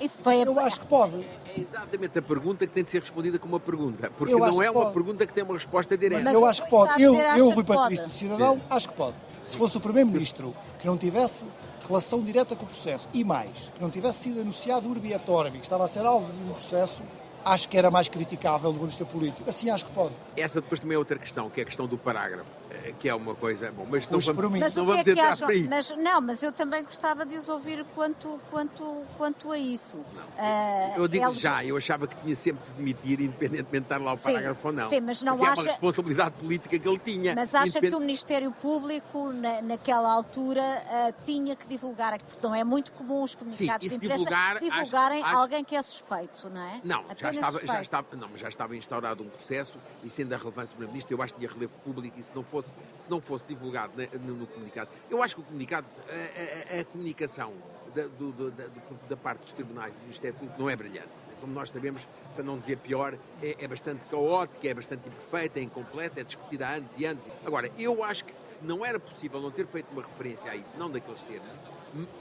Isso 0.00 0.20
foi 0.22 0.42
Eu 0.42 0.58
acho 0.60 0.80
que 0.80 0.86
pode. 0.86 1.16
É 1.56 1.60
exatamente 1.60 2.18
a 2.18 2.22
pergunta 2.22 2.66
que 2.66 2.72
tem 2.72 2.84
de 2.84 2.90
ser 2.90 3.00
respondida 3.00 3.38
com 3.38 3.48
uma 3.48 3.60
pergunta. 3.60 4.10
Porque 4.16 4.34
eu 4.34 4.38
não 4.38 4.62
é 4.62 4.70
uma 4.70 4.82
pode. 4.82 4.94
pergunta 4.94 5.26
que 5.26 5.32
tem 5.32 5.42
uma 5.42 5.54
resposta 5.54 5.96
direta. 5.96 6.22
Mas 6.22 6.34
eu 6.34 6.44
acho 6.44 6.64
que 6.64 6.70
pode. 6.70 7.02
Eu, 7.02 7.14
eu 7.14 7.50
Rui 7.50 7.64
Patrício, 7.64 8.10
cidadão, 8.10 8.60
acho 8.68 8.88
que 8.88 8.94
pode. 8.94 9.16
Se 9.42 9.56
fosse 9.56 9.76
o 9.76 9.80
Primeiro-Ministro 9.80 10.54
que 10.80 10.86
não 10.86 10.96
tivesse 10.96 11.46
relação 11.86 12.20
direta 12.20 12.56
com 12.56 12.64
o 12.64 12.66
processo 12.66 13.08
e 13.14 13.24
mais, 13.24 13.72
que 13.74 13.80
não 13.80 13.88
tivesse 13.88 14.24
sido 14.24 14.40
anunciado 14.40 14.88
urbi 14.88 15.12
et 15.12 15.28
orbi, 15.28 15.58
que 15.58 15.64
estava 15.64 15.84
a 15.84 15.88
ser 15.88 16.04
alvo 16.04 16.30
de 16.32 16.42
um 16.42 16.52
processo, 16.52 17.02
acho 17.44 17.68
que 17.68 17.78
era 17.78 17.90
mais 17.90 18.08
criticável 18.08 18.72
do 18.72 18.78
ponto 18.78 18.90
de 18.90 18.96
vista 18.96 19.04
político. 19.04 19.48
Assim 19.48 19.70
acho 19.70 19.86
que 19.86 19.92
pode. 19.92 20.12
Essa 20.36 20.60
depois 20.60 20.80
também 20.80 20.96
é 20.96 20.98
outra 20.98 21.18
questão, 21.18 21.48
que 21.48 21.60
é 21.60 21.62
a 21.62 21.66
questão 21.66 21.86
do 21.86 21.96
parágrafo. 21.96 22.50
Que 22.98 23.08
é 23.08 23.14
uma 23.14 23.34
coisa. 23.34 23.70
Bom, 23.72 23.86
mas 23.88 24.08
não 24.08 24.20
vamos, 24.20 24.60
mas 24.60 24.74
não 24.74 24.86
vamos 24.86 25.04
que 25.04 25.10
é 25.10 25.14
que 25.14 25.20
entrar 25.20 25.32
acham? 25.32 25.48
Mas, 25.68 25.90
não, 25.96 26.20
mas 26.20 26.42
eu 26.42 26.52
também 26.52 26.82
gostava 26.82 27.24
de 27.24 27.36
os 27.36 27.48
ouvir 27.48 27.84
quanto, 27.94 28.40
quanto, 28.50 29.02
quanto 29.16 29.52
a 29.52 29.58
isso. 29.58 29.96
Uh, 29.96 30.96
eu 30.96 31.08
digo 31.08 31.26
eles... 31.26 31.38
já, 31.38 31.64
eu 31.64 31.76
achava 31.76 32.06
que 32.06 32.16
tinha 32.16 32.36
sempre 32.36 32.60
de 32.60 32.66
se 32.66 32.74
demitir, 32.74 33.20
independentemente 33.20 33.70
de 33.70 33.78
estar 33.78 34.00
lá 34.00 34.12
o 34.12 34.16
sim, 34.16 34.24
parágrafo 34.32 34.68
ou 34.68 34.74
não. 34.74 34.88
Sim, 34.88 35.00
mas 35.00 35.22
não 35.22 35.34
acha... 35.42 35.60
é 35.60 35.62
uma 35.62 35.70
responsabilidade 35.70 36.34
política 36.36 36.78
que 36.78 36.88
ele 36.88 36.98
tinha. 36.98 37.34
Mas 37.34 37.54
acha 37.54 37.68
independ... 37.68 37.90
que 37.90 37.96
o 37.96 38.00
Ministério 38.00 38.52
Público, 38.52 39.32
na, 39.32 39.62
naquela 39.62 40.12
altura, 40.12 40.62
uh, 40.62 41.14
tinha 41.24 41.54
que 41.56 41.66
divulgar, 41.66 42.18
porque 42.18 42.46
não 42.46 42.54
é 42.54 42.64
muito 42.64 42.92
comum 42.92 43.22
os 43.22 43.34
comunicados 43.34 43.88
sim, 43.88 43.98
de 43.98 44.04
imprensa 44.06 44.24
divulgar, 44.24 44.60
divulgarem 44.60 45.22
acho, 45.22 45.36
alguém 45.36 45.64
que 45.64 45.76
é 45.76 45.82
suspeito, 45.82 46.48
não 46.48 46.60
é? 46.60 46.80
Não, 46.84 47.04
já 47.16 47.30
estava, 47.30 47.66
já 47.66 47.82
estava, 47.82 48.16
não, 48.16 48.36
já 48.36 48.48
estava 48.48 48.76
instaurado 48.76 49.22
um 49.22 49.28
processo 49.28 49.78
e 50.02 50.10
sendo 50.10 50.32
a 50.32 50.36
relevância 50.36 50.74
do 50.74 50.78
Primeiro-Ministro, 50.78 51.16
eu 51.16 51.22
acho 51.22 51.34
que 51.34 51.40
tinha 51.40 51.52
relevo 51.52 51.78
público 51.80 52.18
e 52.18 52.22
se 52.22 52.34
não 52.34 52.42
fosse, 52.42 52.65
se 52.96 53.10
não 53.10 53.20
fosse 53.20 53.44
divulgado 53.46 53.92
no, 54.20 54.34
no 54.34 54.46
comunicado, 54.46 54.90
eu 55.10 55.22
acho 55.22 55.36
que 55.36 55.40
o 55.42 55.44
comunicado, 55.44 55.86
a, 56.08 56.76
a, 56.76 56.80
a 56.80 56.84
comunicação 56.84 57.52
da, 57.96 58.06
do, 58.06 58.50
da, 58.50 58.66
da, 59.08 59.16
parte 59.16 59.40
dos 59.40 59.52
tribunais 59.52 59.94
e 59.94 59.98
do 59.98 60.02
Ministério 60.02 60.36
Público 60.36 60.60
não 60.60 60.68
é 60.68 60.76
brilhante. 60.76 61.08
Como 61.40 61.52
nós 61.52 61.70
sabemos, 61.70 62.06
para 62.34 62.44
não 62.44 62.58
dizer 62.58 62.76
pior, 62.76 63.14
é, 63.42 63.56
é 63.58 63.66
bastante 63.66 64.04
caótica, 64.10 64.68
é 64.68 64.74
bastante 64.74 65.08
imperfeita, 65.08 65.58
é 65.58 65.62
incompleta, 65.62 66.20
é 66.20 66.24
discutida 66.24 66.66
há 66.66 66.74
anos 66.74 66.98
e 66.98 67.06
anos. 67.06 67.26
Agora, 67.44 67.70
eu 67.78 68.04
acho 68.04 68.26
que 68.26 68.34
não 68.60 68.84
era 68.84 69.00
possível 69.00 69.40
não 69.40 69.50
ter 69.50 69.66
feito 69.66 69.90
uma 69.92 70.02
referência 70.02 70.50
a 70.50 70.56
isso, 70.56 70.76
não 70.76 70.90
daqueles 70.90 71.22
termos, 71.22 71.54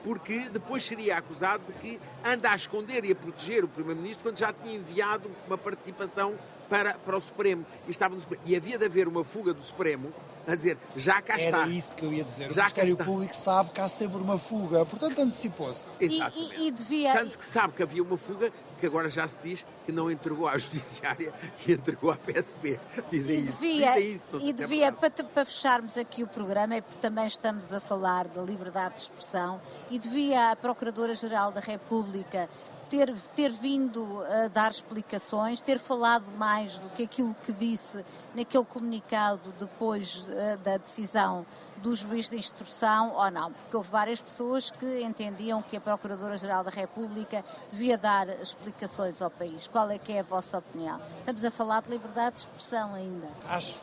porque 0.04 0.48
depois 0.50 0.86
seria 0.86 1.18
acusado 1.18 1.64
de 1.68 1.74
que 1.74 2.00
anda 2.24 2.52
a 2.52 2.56
esconder 2.56 3.04
e 3.04 3.12
a 3.12 3.16
proteger 3.16 3.66
o 3.66 3.68
Primeiro-Ministro 3.68 4.24
quando 4.24 4.38
já 4.38 4.54
tinha 4.54 4.76
enviado 4.76 5.30
uma 5.48 5.58
participação 5.58 6.36
para, 6.70 6.94
para 6.94 7.18
o 7.18 7.22
Supremo. 7.22 7.66
E, 7.88 7.92
estava 7.92 8.18
Supremo. 8.18 8.42
e 8.46 8.56
havia 8.56 8.78
de 8.78 8.86
haver 8.86 9.08
uma 9.08 9.24
fuga 9.24 9.54
do 9.54 9.62
Supremo 9.62 10.14
a 10.48 10.56
dizer, 10.56 10.78
já 10.96 11.22
cá 11.22 11.38
está. 11.38 11.60
Era 11.60 11.68
isso 11.68 11.96
que 11.96 12.06
eu 12.06 12.14
ia 12.14 12.24
dizer. 12.24 12.52
Já 12.52 12.62
o 12.62 12.66
Ministério 12.66 12.98
Público 12.98 13.36
sabe 13.36 13.72
que 13.72 13.82
há 13.82 13.90
sempre 13.90 14.18
uma 14.18 14.38
fuga, 14.38 14.86
portanto 14.86 15.20
antecipou-se. 15.20 15.88
Exatamente. 16.00 16.56
E, 16.58 16.68
e, 16.68 16.72
devia... 16.72 17.14
Tanto 17.14 17.38
que 17.38 17.46
sabe 17.46 17.74
que 17.74 17.84
havia 17.84 18.04
uma 18.04 18.18
fuga 18.18 18.52
que 18.78 18.86
agora 18.86 19.10
já 19.10 19.28
se 19.28 19.40
diz 19.42 19.66
que 19.86 19.92
não 19.92 20.12
entregou 20.12 20.48
à 20.48 20.58
Judiciária 20.60 21.34
e 21.66 21.72
entregou 21.72 22.12
à 22.12 22.16
PSP. 22.16 22.80
Dizem 23.10 23.40
e 23.40 23.44
isso. 23.46 23.62
Devia, 23.62 23.94
Dizem 23.94 24.14
isso 24.14 24.30
e 24.42 24.54
devia, 24.54 24.92
para, 24.92 25.10
para, 25.10 25.46
fecharmos 25.46 25.98
aqui 25.98 26.24
o 26.24 26.28
programa, 26.28 26.76
é 26.76 26.82
porque 26.82 27.00
também 27.00 27.26
estamos 27.26 27.72
a 27.74 27.80
falar 27.80 28.28
da 28.28 28.42
liberdade 28.42 28.96
de 28.96 29.02
expressão, 29.02 29.62
e 29.90 29.98
devia 29.98 30.52
a 30.52 30.56
Procuradora-Geral 30.56 31.52
da 31.52 31.62
República 31.62 32.50
ter, 32.90 33.14
ter 33.36 33.52
vindo 33.52 34.24
a 34.24 34.48
dar 34.48 34.72
explicações, 34.72 35.62
ter 35.62 35.80
falado 35.80 36.32
mais 36.38 36.78
do 36.80 36.90
que 36.90 37.04
aquilo 37.04 37.36
que 37.46 37.54
disse 37.54 38.06
naquele 38.34 38.66
comunicado 38.66 39.54
depois 39.60 40.26
uh, 40.28 40.58
da 40.64 40.78
decisão 40.78 41.46
do 41.78 41.96
juiz 41.96 42.30
de 42.30 42.38
instrução 42.38 43.14
ou 43.16 43.30
não, 43.30 43.52
porque 43.52 43.76
houve 43.76 43.92
várias 43.92 44.22
pessoas 44.22 44.72
que 44.72 45.02
entendiam 45.04 45.62
que 45.62 45.78
a 45.78 45.82
Procuradora-Geral 45.82 46.64
da 46.64 46.72
República 46.72 47.44
devia 47.70 47.98
dar 47.98 48.30
explicações 48.42 49.22
ao 49.22 49.30
país. 49.30 49.68
Qual 49.68 49.90
é 49.90 50.00
que 50.00 50.14
é 50.14 50.22
a 50.22 50.24
vossa 50.24 50.58
opinião? 50.58 51.00
Estamos 51.20 51.44
a 51.44 51.52
falar 51.52 51.82
de 51.82 51.92
liberdade 51.92 52.38
de 52.38 52.42
expressão 52.42 52.96
ainda. 52.96 53.28
Acho, 53.48 53.82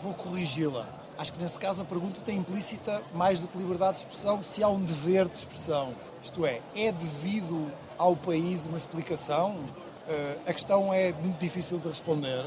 vou 0.00 0.14
corrigi-la. 0.14 0.86
Acho 1.18 1.32
que 1.32 1.42
nesse 1.42 1.58
caso 1.58 1.82
a 1.82 1.84
pergunta 1.84 2.20
tem 2.20 2.38
implícita 2.38 3.02
mais 3.12 3.40
do 3.40 3.48
que 3.48 3.58
liberdade 3.58 3.96
de 3.96 4.02
expressão, 4.04 4.40
se 4.40 4.62
há 4.62 4.68
um 4.68 4.84
dever 4.84 5.26
de 5.26 5.38
expressão. 5.38 5.92
Isto 6.28 6.44
é, 6.44 6.60
é 6.76 6.92
devido 6.92 7.72
ao 7.96 8.14
país 8.14 8.62
uma 8.66 8.76
explicação? 8.76 9.52
Uh, 9.52 10.40
a 10.46 10.52
questão 10.52 10.92
é 10.92 11.10
muito 11.10 11.40
difícil 11.40 11.78
de 11.78 11.88
responder, 11.88 12.44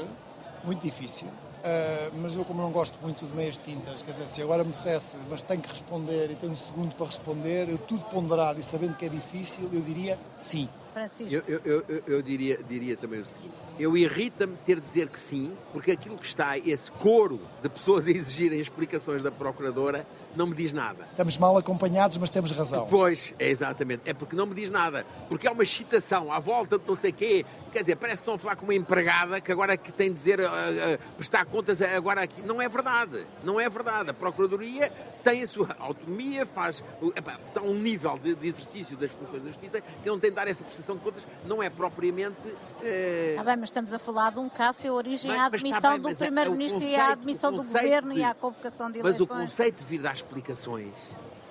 muito 0.62 0.80
difícil. 0.80 1.26
Uh, 1.26 2.16
mas 2.22 2.36
eu, 2.36 2.44
como 2.44 2.62
não 2.62 2.70
gosto 2.70 2.96
muito 3.02 3.26
de 3.26 3.34
meias 3.34 3.56
tintas, 3.56 4.00
quer 4.00 4.12
dizer, 4.12 4.28
se 4.28 4.40
agora 4.40 4.62
me 4.62 4.70
dissesse, 4.70 5.16
mas 5.28 5.42
tenho 5.42 5.60
que 5.60 5.68
responder 5.68 6.30
e 6.30 6.36
tenho 6.36 6.52
um 6.52 6.56
segundo 6.56 6.94
para 6.94 7.06
responder, 7.06 7.68
eu 7.68 7.76
tudo 7.76 8.04
ponderado 8.04 8.60
e 8.60 8.62
sabendo 8.62 8.94
que 8.94 9.04
é 9.04 9.08
difícil, 9.08 9.68
eu 9.72 9.80
diria 9.80 10.16
sim. 10.36 10.68
Francisco. 10.92 11.34
Eu, 11.34 11.60
eu, 11.64 11.84
eu, 11.88 12.02
eu 12.06 12.22
diria, 12.22 12.60
diria 12.62 12.96
também 12.96 13.20
o 13.20 13.26
seguinte: 13.26 13.54
eu 13.80 13.96
irrita-me 13.96 14.56
ter 14.64 14.76
de 14.76 14.82
dizer 14.82 15.08
que 15.08 15.18
sim, 15.18 15.56
porque 15.72 15.90
aquilo 15.90 16.16
que 16.16 16.26
está, 16.26 16.56
esse 16.56 16.92
coro 16.92 17.40
de 17.60 17.68
pessoas 17.68 18.06
a 18.06 18.10
exigirem 18.10 18.60
explicações 18.60 19.22
da 19.22 19.30
Procuradora, 19.30 20.06
não 20.36 20.46
me 20.46 20.54
diz 20.54 20.72
nada. 20.72 21.06
Estamos 21.10 21.38
mal 21.38 21.56
acompanhados, 21.56 22.16
mas 22.18 22.30
temos 22.30 22.52
razão. 22.52 22.86
Pois, 22.88 23.34
é 23.38 23.48
exatamente. 23.48 24.02
É 24.06 24.14
porque 24.14 24.34
não 24.34 24.46
me 24.46 24.54
diz 24.54 24.70
nada. 24.70 25.04
Porque 25.28 25.46
é 25.46 25.50
uma 25.50 25.62
excitação 25.62 26.32
à 26.32 26.38
volta 26.38 26.78
de 26.78 26.86
não 26.86 26.94
sei 26.94 27.12
quê. 27.12 27.44
Quer 27.72 27.80
dizer, 27.80 27.96
parece 27.96 28.16
que 28.16 28.22
estão 28.22 28.34
a 28.34 28.38
falar 28.38 28.56
com 28.56 28.64
uma 28.64 28.74
empregada 28.74 29.40
que 29.40 29.50
agora 29.50 29.78
que 29.78 29.90
tem 29.90 30.08
de 30.08 30.14
dizer, 30.14 30.38
uh, 30.40 30.44
uh, 30.44 31.14
prestar 31.16 31.46
contas 31.46 31.80
agora 31.80 32.20
aqui. 32.20 32.42
Não 32.42 32.60
é 32.60 32.68
verdade. 32.68 33.26
Não 33.42 33.58
é 33.58 33.66
verdade. 33.66 34.10
A 34.10 34.14
Procuradoria 34.14 34.92
tem 35.24 35.42
a 35.42 35.46
sua 35.46 35.74
autonomia, 35.78 36.44
faz. 36.44 36.84
Epá, 37.16 37.38
está 37.48 37.62
um 37.62 37.74
nível 37.74 38.14
de, 38.18 38.34
de, 38.34 38.48
exercício 38.48 38.94
das 38.94 39.12
funções 39.12 39.42
da 39.42 39.48
Justiça 39.48 39.80
que 39.80 40.08
não 40.08 40.18
tem 40.18 40.28
de 40.28 40.36
dar 40.36 40.46
essa 40.46 40.62
prestação 40.62 40.96
de 40.96 41.02
contas. 41.02 41.26
Não 41.46 41.62
é 41.62 41.70
propriamente. 41.70 42.46
Uh... 42.46 43.38
Ah, 43.38 43.44
bem, 43.44 43.56
mas 43.56 43.70
estamos 43.70 43.92
a 43.94 43.98
falar 43.98 44.32
de 44.32 44.40
um 44.40 44.50
caso 44.50 44.76
que 44.76 44.82
tem 44.82 44.90
origem 44.90 45.30
mas, 45.30 45.40
à 45.40 45.46
admissão 45.46 45.92
bem, 45.92 46.00
do 46.02 46.08
é 46.10 46.14
Primeiro-Ministro 46.14 46.82
e 46.82 46.94
à 46.94 47.12
admissão 47.12 47.50
do 47.50 47.56
Governo 47.56 48.12
de... 48.12 48.20
e 48.20 48.22
à 48.24 48.34
convocação 48.34 48.90
de 48.90 48.98
eleições. 48.98 49.26
Mas 49.28 49.38
o 49.38 49.40
conceito 49.40 49.78
de 49.78 49.84
vir 49.84 50.02
dar 50.02 50.12
explicações 50.12 50.92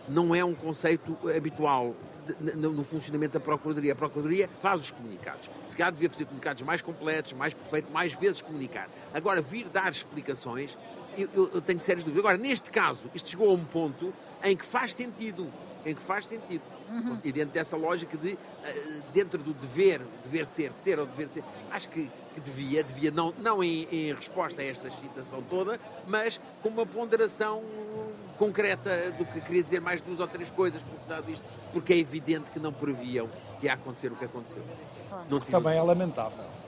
não 0.08 0.36
é 0.36 0.46
um 0.46 0.54
conceito 0.54 1.18
habitual 1.36 1.96
no 2.40 2.84
funcionamento 2.84 3.34
da 3.34 3.40
Procuradoria. 3.40 3.94
A 3.94 3.96
Procuradoria 3.96 4.50
faz 4.60 4.82
os 4.82 4.92
comunicados. 4.92 5.50
Se 5.68 5.76
calhar 5.76 5.92
devia 5.92 6.10
fazer 6.10 6.26
comunicados 6.26 6.64
mais 6.64 6.82
completos, 6.82 7.34
mais 7.34 7.54
perfeitos, 7.54 7.92
mais 7.92 8.14
vezes 8.14 8.42
comunicar. 8.42 8.90
Agora, 9.14 9.42
vir 9.42 9.70
dar 9.70 9.92
explicações, 9.92 10.78
eu, 11.18 11.30
eu, 11.34 11.52
eu 11.56 11.62
tenho 11.62 11.80
sérias 11.82 12.04
dúvidas. 12.04 12.26
Agora, 12.26 12.38
neste 12.38 12.72
caso, 12.72 13.10
isto 13.14 13.30
chegou 13.30 13.50
a 13.50 13.54
um 13.54 13.64
ponto 13.64 14.14
em 14.44 14.56
que 14.56 14.66
faz 14.66 14.96
sentido. 14.96 15.52
Em 15.86 15.96
que 15.96 16.02
faz 16.02 16.26
sentido. 16.26 16.62
Uhum. 16.90 17.20
E 17.24 17.32
dentro 17.32 17.54
dessa 17.54 17.76
lógica 17.76 18.18
de, 18.18 18.38
eh, 18.64 19.02
dentro 19.14 19.42
do 19.42 19.54
dever, 19.54 20.02
dever 20.24 20.46
ser, 20.46 20.74
ser 20.74 21.00
ou 21.00 21.06
dever 21.06 21.28
ser, 21.30 21.44
acho 21.72 21.90
que, 21.90 22.10
que 22.36 22.42
devia, 22.42 22.84
devia 22.84 23.12
não, 23.12 23.34
não 23.40 23.64
em, 23.64 23.88
em 23.92 24.14
resposta 24.14 24.62
a 24.62 24.66
esta 24.66 24.90
citação 24.90 25.42
toda, 25.50 25.80
mas 26.08 26.40
com 26.62 26.70
uma 26.70 26.86
ponderação 26.86 27.64
concreta 28.38 29.12
do 29.12 29.26
que 29.26 29.40
queria 29.42 29.64
dizer 29.64 29.80
mais 29.80 30.02
duas 30.02 30.20
ou 30.20 30.28
três 30.28 30.50
coisas 30.50 30.82
por 30.82 31.22
disto, 31.22 31.44
porque 31.72 31.94
é 31.94 31.98
evidente 31.98 32.50
que 32.50 32.60
não 32.60 32.74
previam 32.74 33.30
que 33.60 33.68
ia 33.68 33.74
acontecer 33.74 34.12
o 34.12 34.16
que 34.16 34.26
aconteceu. 34.26 34.64
Não 35.30 35.40
Também 35.40 35.78
é 35.78 35.82
lamentável 35.82 36.61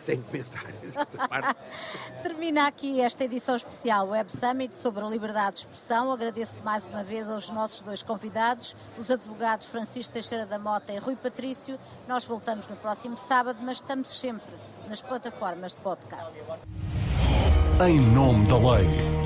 sem 0.00 0.20
comentários 0.22 0.96
essa 0.96 1.28
parte. 1.28 1.56
Termina 2.22 2.66
aqui 2.66 3.00
esta 3.00 3.24
edição 3.24 3.54
especial 3.54 4.08
Web 4.08 4.30
Summit 4.32 4.76
sobre 4.76 5.04
a 5.04 5.08
liberdade 5.08 5.56
de 5.56 5.58
expressão. 5.60 6.10
Agradeço 6.10 6.62
mais 6.62 6.86
uma 6.86 7.04
vez 7.04 7.28
aos 7.28 7.50
nossos 7.50 7.82
dois 7.82 8.02
convidados, 8.02 8.74
os 8.98 9.10
advogados 9.10 9.66
Francisco 9.66 10.12
Teixeira 10.12 10.46
da 10.46 10.58
Mota 10.58 10.92
e 10.92 10.98
Rui 10.98 11.16
Patrício. 11.16 11.78
Nós 12.08 12.24
voltamos 12.24 12.66
no 12.66 12.76
próximo 12.76 13.16
sábado, 13.16 13.58
mas 13.62 13.78
estamos 13.78 14.08
sempre 14.08 14.54
nas 14.88 15.00
plataformas 15.00 15.72
de 15.72 15.78
podcast. 15.80 16.38
Em 17.86 18.00
nome 18.12 18.46
da 18.46 18.56
lei. 18.56 19.20